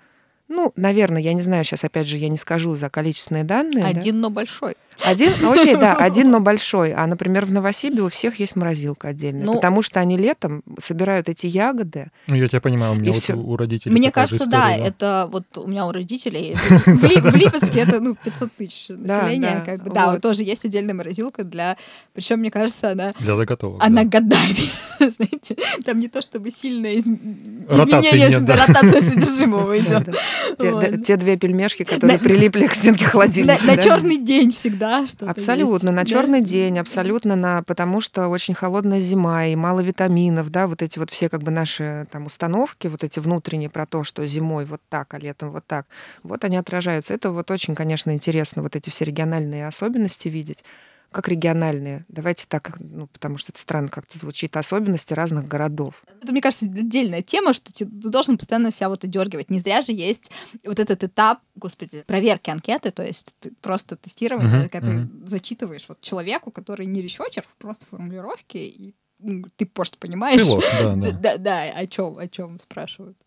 Ну, 0.53 0.73
наверное, 0.75 1.21
я 1.21 1.33
не 1.33 1.41
знаю, 1.41 1.63
сейчас, 1.63 1.83
опять 1.85 2.07
же, 2.07 2.17
я 2.17 2.27
не 2.27 2.35
скажу 2.37 2.75
за 2.75 2.89
количественные 2.89 3.45
данные. 3.45 3.83
да. 3.83 3.87
Один, 3.89 4.19
но 4.19 4.29
большой. 4.29 4.75
Один, 5.05 5.31
ну, 5.41 5.53
окей, 5.53 5.75
да, 5.77 5.95
один, 5.99 6.29
но 6.29 6.41
большой. 6.41 6.91
А, 6.93 7.07
например, 7.07 7.45
в 7.45 7.51
Новосибе 7.51 8.01
у 8.01 8.09
всех 8.09 8.39
есть 8.39 8.57
морозилка 8.57 9.07
отдельная, 9.07 9.45
Ну- 9.45 9.53
потому 9.53 9.81
что 9.81 10.01
они 10.01 10.17
летом 10.17 10.61
собирают 10.77 11.29
эти 11.29 11.47
ягоды, 11.47 12.11
Ну, 12.27 12.35
я 12.35 12.47
тебя 12.49 12.59
понимаю, 12.59 12.91
у 12.91 12.95
меня 12.95 13.13
вот 13.13 13.29
у 13.29 13.55
родителей 13.55 13.93
Мне 13.93 14.09
такая 14.09 14.27
же 14.27 14.37
кажется, 14.37 14.51
да, 14.51 14.71
история, 14.73 14.87
это 14.89 15.29
вот 15.31 15.57
у 15.57 15.67
меня 15.67 15.85
у 15.87 15.91
родителей 15.93 16.55
в, 16.85 17.03
Ли- 17.03 17.21
в 17.21 17.33
Липецке 17.35 17.79
это 17.79 18.01
ну 18.01 18.15
500 18.21 18.51
тысяч 18.51 18.89
населения, 18.89 19.63
да, 19.65 19.71
как 19.71 19.83
бы 19.83 19.89
да, 19.91 20.11
вот. 20.11 20.21
тоже 20.21 20.43
есть 20.43 20.65
отдельная 20.65 20.93
морозилка 20.93 21.45
для, 21.45 21.77
причем 22.13 22.39
мне 22.39 22.51
кажется, 22.51 22.91
она 22.91 23.13
Для 23.19 23.35
заготовок. 23.37 23.81
она 23.81 24.03
да. 24.03 24.19
годами, 24.19 24.69
знаете, 24.99 25.55
там 25.85 25.99
не 26.01 26.09
то 26.09 26.21
чтобы 26.21 26.51
сильное 26.51 26.93
из- 26.93 27.07
изменение, 27.07 28.29
нет, 28.29 28.45
да. 28.45 28.65
ротация 28.67 29.01
содержимого 29.01 29.77
идет. 29.79 30.09
Да. 30.49 30.55
Те, 30.65 30.71
Вот. 30.71 30.89
да, 30.91 30.97
те 30.97 31.17
две 31.17 31.37
пельмешки, 31.37 31.83
которые 31.83 32.17
На- 32.17 32.23
прилипли 32.23 32.67
к 32.67 32.73
стенке 32.73 33.05
На, 33.05 33.09
холодильника. 33.11 33.63
на 33.65 33.75
да? 33.75 33.81
черный 33.81 34.17
день 34.17 34.51
всегда 34.51 35.05
что-то 35.05 35.31
Абсолютно, 35.31 35.73
есть. 35.73 35.83
на 35.83 35.91
Да. 36.03 36.05
черный 36.05 36.41
день, 36.41 36.77
абсолютно 36.79 37.35
на, 37.35 37.63
потому 37.63 38.01
что 38.01 38.27
очень 38.27 38.53
холодная 38.53 38.99
зима 38.99 39.45
и 39.47 39.55
мало 39.55 39.81
витаминов, 39.81 40.49
да, 40.49 40.67
вот 40.67 40.81
эти 40.81 40.99
вот 40.99 41.09
все 41.09 41.29
как 41.29 41.43
бы 41.43 41.51
наши 41.51 42.07
там 42.11 42.25
установки, 42.25 42.87
вот 42.87 43.03
эти 43.03 43.19
внутренние 43.19 43.69
про 43.69 43.85
то, 43.85 44.03
что 44.03 44.25
зимой 44.25 44.65
вот 44.65 44.81
так, 44.89 45.13
а 45.13 45.19
летом 45.19 45.51
вот 45.51 45.65
так, 45.67 45.85
вот 46.23 46.43
они 46.43 46.57
отражаются. 46.57 47.13
Это 47.13 47.31
вот 47.31 47.49
очень, 47.51 47.75
конечно, 47.75 48.11
интересно, 48.11 48.61
вот 48.61 48.75
эти 48.75 48.89
все 48.89 49.05
региональные 49.05 49.67
особенности 49.67 50.27
видеть. 50.27 50.63
Как 51.11 51.27
региональные? 51.27 52.05
Давайте 52.07 52.45
так, 52.47 52.77
ну, 52.79 53.07
потому 53.07 53.37
что 53.37 53.51
это 53.51 53.59
странно 53.59 53.89
как-то 53.89 54.17
звучит, 54.17 54.55
особенности 54.55 55.13
разных 55.13 55.45
городов. 55.45 56.03
Это, 56.21 56.31
мне 56.31 56.41
кажется, 56.41 56.65
отдельная 56.65 57.21
тема, 57.21 57.53
что 57.53 57.73
ты, 57.73 57.85
должен 57.85 58.37
постоянно 58.37 58.71
себя 58.71 58.87
вот 58.87 59.03
одергивать. 59.03 59.49
Не 59.49 59.59
зря 59.59 59.81
же 59.81 59.91
есть 59.91 60.31
вот 60.63 60.79
этот 60.79 61.03
этап, 61.03 61.39
господи, 61.55 62.03
проверки 62.07 62.49
анкеты, 62.49 62.91
то 62.91 63.03
есть 63.03 63.35
ты 63.41 63.51
просто 63.61 63.97
тестирование, 63.97 64.61
Мгм, 64.61 64.69
когда 64.69 64.91
мгм. 64.91 65.09
ты 65.23 65.27
зачитываешь 65.27 65.85
вот 65.89 65.99
человеку, 65.99 66.49
который 66.49 66.85
не 66.85 67.01
ресерчер, 67.01 67.43
просто 67.57 67.85
формулировки, 67.87 68.57
и 68.57 68.95
ну, 69.19 69.43
ты 69.55 69.65
просто 69.65 69.97
понимаешь, 69.97 70.41
Пилот, 70.41 70.63
да, 70.79 70.95
да, 70.95 71.11
да. 71.11 71.37
да, 71.37 71.63
о 71.75 71.87
чем, 71.87 72.17
о 72.17 72.27
чем 72.27 72.57
спрашивают. 72.59 73.17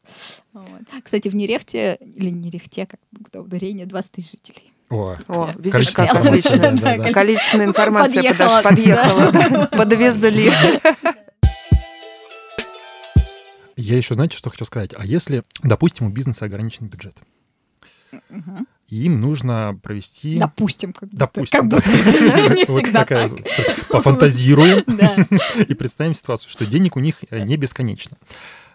Вот. 0.53 0.82
Кстати, 1.03 1.28
в 1.28 1.37
Нерехте, 1.37 1.99
или 2.01 2.30
Нерехте, 2.30 2.87
как 2.87 3.01
ударение, 3.35 3.87
20 3.87 4.12
тысяч 4.12 4.32
жителей. 4.32 4.73
О, 4.95 5.16
О, 5.26 5.51
видишь, 5.59 5.90
как 5.90 6.14
отлично. 6.14 6.72
да, 6.72 6.97
да. 6.99 7.12
Количественная 7.12 7.66
информация 7.66 8.22
Подъехала. 8.22 8.62
подъехала, 8.62 9.68
подвезли. 9.72 10.53
Я 13.76 13.97
еще, 13.97 14.14
знаете, 14.14 14.36
что 14.36 14.51
хочу 14.51 14.64
сказать? 14.64 14.92
А 14.97 15.05
если, 15.05 15.42
допустим, 15.64 16.07
у 16.07 16.11
бизнеса 16.11 16.45
ограниченный 16.45 16.88
бюджет, 16.88 17.16
им 18.88 19.20
нужно 19.20 19.76
провести... 19.82 20.36
Допустим, 20.36 20.92
как 20.92 21.09
будто. 21.09 21.18
Допустим, 21.18 21.61
Как 21.61 21.68
да. 21.68 21.76
будто 21.76 22.55
не 22.55 22.64
всегда 22.64 23.05
так. 23.05 23.32
Пофантазируем 23.90 24.84
и 25.68 25.74
представим 25.74 26.14
ситуацию, 26.14 26.51
что 26.51 26.66
денег 26.66 26.95
у 26.95 27.01
них 27.01 27.16
э, 27.30 27.40
не 27.40 27.57
бесконечно. 27.57 28.16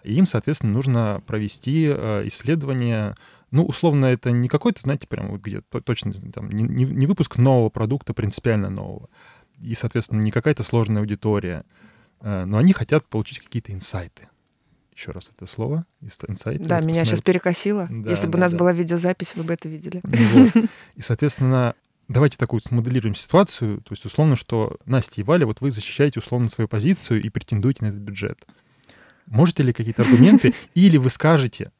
И 0.04 0.14
им, 0.14 0.26
соответственно, 0.26 0.72
нужно 0.72 1.22
провести 1.26 1.86
э, 1.90 2.24
исследование. 2.26 3.14
Ну, 3.50 3.64
условно, 3.64 4.06
это 4.06 4.30
не 4.30 4.48
какой-то, 4.48 4.80
знаете, 4.82 5.06
прям 5.06 5.28
вот 5.30 5.40
где 5.40 5.60
то- 5.62 5.80
точно 5.80 6.12
там, 6.32 6.50
не, 6.50 6.64
не- 6.64 7.06
выпуск 7.06 7.36
нового 7.38 7.68
продукта, 7.68 8.14
принципиально 8.14 8.70
нового. 8.70 9.08
И, 9.60 9.74
соответственно, 9.74 10.20
не 10.20 10.30
какая-то 10.30 10.62
сложная 10.62 11.00
аудитория. 11.02 11.64
Э, 12.20 12.44
Но 12.44 12.58
они 12.58 12.72
хотят 12.72 13.06
получить 13.06 13.40
какие-то 13.40 13.72
инсайты. 13.72 14.28
Еще 14.94 15.12
раз 15.12 15.30
это 15.34 15.50
слово. 15.50 15.84
Инсайты. 16.28 16.64
Да, 16.64 16.76
Вот 16.76 16.84
меня 16.84 17.04
сейчас 17.04 17.22
перекосило. 17.22 17.88
Да, 17.90 18.10
Если 18.10 18.26
бы 18.26 18.32
да, 18.34 18.38
у 18.38 18.40
нас 18.42 18.52
да. 18.52 18.58
была 18.58 18.72
видеозапись, 18.72 19.34
вы 19.34 19.44
бы 19.44 19.52
это 19.54 19.68
видели. 19.68 20.00
Вот. 20.04 20.64
И, 20.94 21.00
соответственно, 21.02 21.74
давайте 22.08 22.36
такую 22.36 22.60
смоделируем 22.60 23.14
ситуацию. 23.14 23.78
То 23.78 23.92
есть, 23.92 24.04
условно, 24.04 24.36
что 24.36 24.76
Настя 24.84 25.20
и 25.20 25.24
Валя, 25.24 25.46
вот 25.46 25.60
вы 25.60 25.70
защищаете 25.70 26.20
условно 26.20 26.48
свою 26.48 26.68
позицию 26.68 27.22
и 27.22 27.28
претендуете 27.30 27.84
на 27.84 27.88
этот 27.88 28.00
бюджет. 28.00 28.46
Можете 29.26 29.62
ли 29.62 29.72
какие-то 29.72 30.02
аргументы? 30.02 30.54
Или 30.74 30.96
вы 30.98 31.08
скажете, 31.08 31.70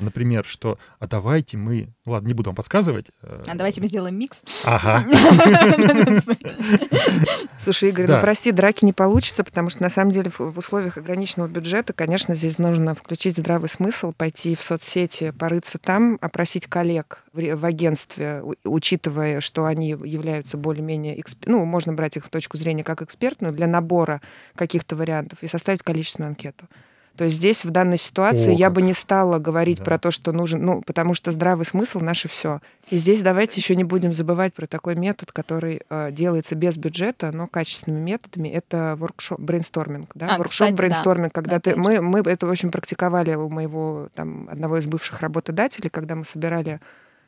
например, 0.00 0.44
что 0.44 0.78
«а 0.98 1.06
давайте 1.06 1.56
мы...» 1.56 1.88
Ладно, 2.06 2.28
не 2.28 2.34
буду 2.34 2.50
вам 2.50 2.56
подсказывать. 2.56 3.06
э, 3.22 3.42
А 3.48 3.54
давайте 3.54 3.80
мы 3.80 3.86
сделаем 3.86 4.18
микс. 4.18 4.42
Ага. 4.64 5.04
Слушай, 7.58 7.90
Игорь, 7.90 8.06
ну 8.06 8.20
прости, 8.20 8.52
драки 8.52 8.84
не 8.84 8.92
получится, 8.92 9.44
потому 9.44 9.70
что 9.70 9.82
на 9.82 9.90
самом 9.90 10.12
деле 10.12 10.30
в 10.36 10.56
условиях 10.58 10.96
ограниченного 10.96 11.48
бюджета, 11.48 11.92
конечно, 11.92 12.34
здесь 12.34 12.58
нужно 12.58 12.94
включить 12.94 13.36
здравый 13.36 13.68
смысл, 13.68 14.12
пойти 14.16 14.54
в 14.54 14.62
соцсети, 14.62 15.30
порыться 15.38 15.78
там, 15.78 16.18
опросить 16.20 16.66
коллег 16.66 17.22
в 17.32 17.64
агентстве, 17.66 18.42
учитывая, 18.64 19.40
что 19.40 19.66
они 19.66 19.90
являются 19.90 20.56
более-менее, 20.56 21.18
эксп- 21.20 21.44
ну, 21.46 21.64
можно 21.64 21.92
брать 21.92 22.16
их 22.16 22.24
в 22.26 22.28
точку 22.30 22.56
зрения 22.56 22.82
как 22.84 23.02
экспертную 23.02 23.52
для 23.52 23.66
набора 23.66 24.20
каких-то 24.56 24.96
вариантов 24.96 25.42
и 25.42 25.46
составить 25.46 25.82
количественную 25.82 26.30
анкету. 26.30 26.66
То 27.20 27.24
есть 27.24 27.36
здесь 27.36 27.66
в 27.66 27.70
данной 27.70 27.98
ситуации 27.98 28.48
О, 28.48 28.56
я 28.56 28.68
как. 28.68 28.76
бы 28.76 28.80
не 28.80 28.94
стала 28.94 29.38
говорить 29.38 29.76
Да. 29.80 29.84
про 29.84 29.98
то, 29.98 30.10
что 30.10 30.32
нужен, 30.32 30.64
ну, 30.64 30.80
потому 30.80 31.12
что 31.12 31.30
здравый 31.32 31.66
смысл 31.66 32.00
наше 32.00 32.28
все. 32.28 32.60
И 32.88 32.96
здесь 32.96 33.20
давайте 33.20 33.60
еще 33.60 33.76
не 33.76 33.84
будем 33.84 34.14
забывать 34.14 34.54
про 34.54 34.66
такой 34.66 34.96
метод, 34.96 35.30
который 35.30 35.82
э, 35.90 36.12
делается 36.12 36.54
без 36.54 36.78
бюджета, 36.78 37.30
но 37.30 37.46
качественными 37.46 38.00
методами. 38.12 38.48
Это 38.48 38.96
воркшоп, 38.98 39.38
брейнсторминг, 39.38 40.12
да, 40.14 40.28
А, 40.28 40.38
воркшоп 40.38 40.50
кстати, 40.50 40.70
да. 40.70 40.76
брейнсторминг, 40.78 41.30
когда 41.34 41.60
ты, 41.60 41.72
Опять 41.72 41.84
мы, 41.84 42.00
мы 42.00 42.20
это 42.20 42.46
очень 42.46 42.70
практиковали 42.70 43.34
у 43.34 43.50
моего 43.50 44.08
там 44.14 44.48
одного 44.50 44.78
из 44.78 44.86
бывших 44.86 45.20
работодателей, 45.20 45.90
когда 45.90 46.14
мы 46.14 46.24
собирали 46.24 46.80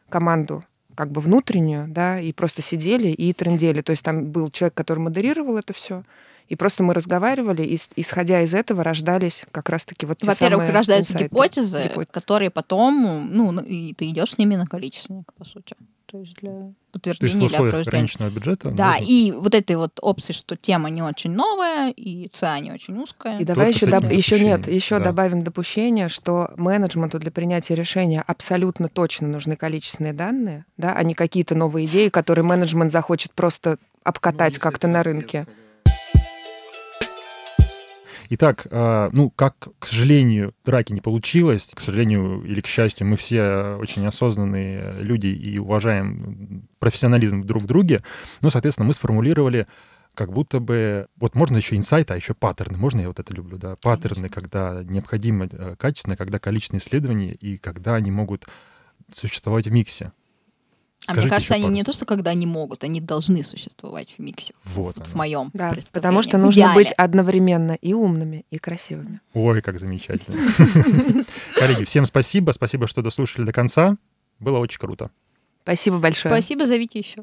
команду 0.09 0.65
как 0.95 1.11
бы 1.11 1.21
внутреннюю, 1.21 1.87
да, 1.89 2.19
и 2.19 2.33
просто 2.33 2.63
сидели 2.63 3.09
и 3.09 3.35
трендели. 3.35 3.83
То 3.83 3.91
есть 3.91 4.03
там 4.07 4.25
был 4.25 4.49
человек, 4.49 4.73
который 4.73 5.01
модерировал 5.01 5.59
это 5.59 5.75
все, 5.75 6.03
и 6.49 6.57
просто 6.57 6.83
мы 6.83 6.95
разговаривали, 6.95 7.63
и 7.63 7.79
исходя 7.97 8.41
из 8.43 8.55
этого 8.55 8.83
рождались 8.85 9.47
как 9.51 9.69
раз-таки 9.69 10.07
вот 10.07 10.19
те 10.19 10.27
Во-первых, 10.27 10.61
самые 10.65 10.73
рождаются 10.73 11.13
инсайты. 11.15 11.29
гипотезы, 11.35 11.79
Гипо- 11.95 12.07
которые 12.11 12.51
потом, 12.51 13.29
ну, 13.33 13.53
ну, 13.53 13.61
и 13.63 13.95
ты 13.95 14.09
идешь 14.11 14.33
с 14.33 14.39
ними 14.39 14.57
на 14.57 14.67
количественник, 14.67 15.33
по 15.35 15.45
сути. 15.45 15.75
То 16.07 16.19
есть 16.19 16.35
для 16.43 16.51
То 16.51 16.57
есть 16.59 16.75
в 16.77 16.93
подтверждения 16.93 17.37
или 17.39 17.45
условиях 17.47 17.69
опроверждения. 17.69 17.89
ограниченного 17.89 18.31
бюджета... 18.31 18.71
Да, 18.71 18.99
нужно- 18.99 19.05
и 19.11 19.33
вот 19.33 19.55
этой 19.55 19.77
вот 19.77 19.99
опции, 20.03 20.35
что 20.35 20.57
тема 20.57 20.91
не 20.91 21.01
очень 21.01 21.31
новая, 21.31 21.91
и 21.91 22.29
ЦА 22.29 22.59
не 22.61 22.71
очень 22.71 22.99
узкая. 22.99 23.39
И 23.39 23.45
давай 23.47 23.73
Только 23.73 23.87
еще, 23.87 23.97
доб- 23.97 24.15
еще 24.15 24.41
нет, 24.45 24.67
еще 24.69 24.99
да. 24.99 25.05
добавим 25.05 25.41
допущение, 25.43 26.11
что 26.11 26.51
менеджменту 26.59 27.19
для 27.19 27.31
принятия 27.31 27.75
решения 27.75 28.23
абсолютно 28.27 28.89
точно 28.89 29.27
нужны 29.29 29.57
количественные 29.57 30.13
данные, 30.13 30.67
да, 30.77 30.93
а 30.93 31.03
не 31.03 31.15
какие-то 31.15 31.55
новые 31.55 31.87
идеи, 31.87 32.11
которые 32.11 32.45
менеджмент 32.45 32.93
захочет 32.93 33.33
просто 33.33 33.79
обкатать 34.05 34.59
как-то 34.59 34.89
на 34.89 35.03
рынке. 35.03 35.47
Итак, 38.35 38.67
э, 38.71 39.11
ну, 39.13 39.29
как, 39.29 39.69
к 39.79 39.85
сожалению, 39.85 40.55
драки 40.65 40.91
не 40.91 41.03
получилось, 41.03 41.73
к 41.75 41.81
сожалению 41.81 42.43
или 42.45 42.63
к 42.63 42.67
счастью, 42.67 43.07
мы 43.07 43.17
все 43.17 43.77
очень 43.79 44.07
осознанные 44.07 44.95
люди 45.03 45.27
и 45.27 45.59
уважаем 45.59 46.67
профессионализм 46.79 47.43
друг 47.43 47.63
в 47.63 47.67
друге, 47.67 48.03
ну, 48.41 48.49
соответственно, 48.49 48.89
мы 48.89 48.95
сформулировали 48.95 49.67
как 50.15 50.33
будто 50.33 50.61
бы... 50.61 51.09
Вот 51.17 51.35
можно 51.35 51.59
еще 51.59 51.77
инсайты, 51.77 52.15
а 52.15 52.17
еще 52.17 52.33
паттерны. 52.33 52.79
Можно 52.79 53.03
я 53.03 53.09
вот 53.09 53.21
это 53.21 53.35
люблю, 53.35 53.59
да? 53.59 53.77
Паттерны, 53.77 54.31
когда 54.31 54.83
необходимо 54.83 55.47
э, 55.53 55.77
качественно, 55.79 56.17
когда 56.17 56.39
количественные 56.39 56.81
исследования 56.81 57.35
и 57.35 57.59
когда 57.59 57.97
они 57.97 58.11
могут 58.11 58.47
существовать 59.13 59.67
в 59.67 59.73
миксе. 59.73 60.11
А 61.07 61.13
Скажите 61.15 61.21
мне 61.27 61.31
кажется, 61.31 61.55
они 61.55 61.63
пару. 61.65 61.75
не 61.75 61.83
то, 61.83 61.93
что 61.93 62.05
когда 62.05 62.31
они 62.31 62.47
могут, 62.47 62.85
они 62.85 63.01
должны 63.01 63.43
существовать 63.43 64.09
в 64.17 64.19
миксе. 64.21 64.55
Вот 64.65 64.95
в, 64.95 64.99
оно. 64.99 65.05
в 65.05 65.15
моем 65.15 65.51
Да, 65.53 65.71
представлении. 65.71 65.93
потому 65.95 66.23
что 66.23 66.39
нужно 66.39 66.61
идеале. 66.61 66.75
быть 66.77 66.93
одновременно 66.93 67.73
и 67.73 67.93
умными, 67.93 68.45
и 68.51 68.59
красивыми. 68.59 69.21
Ой, 69.35 69.63
как 69.63 69.81
замечательно. 69.81 70.37
Коллеги, 71.57 71.85
всем 71.85 72.07
спасибо. 72.07 72.53
Спасибо, 72.53 72.87
что 72.87 73.03
дослушали 73.03 73.45
до 73.45 73.53
конца. 73.53 73.97
Было 74.39 74.59
очень 74.59 74.79
круто. 74.79 75.11
Спасибо 75.65 75.99
большое. 75.99 76.33
Спасибо, 76.35 76.67
зовите 76.67 76.99
еще. 77.01 77.23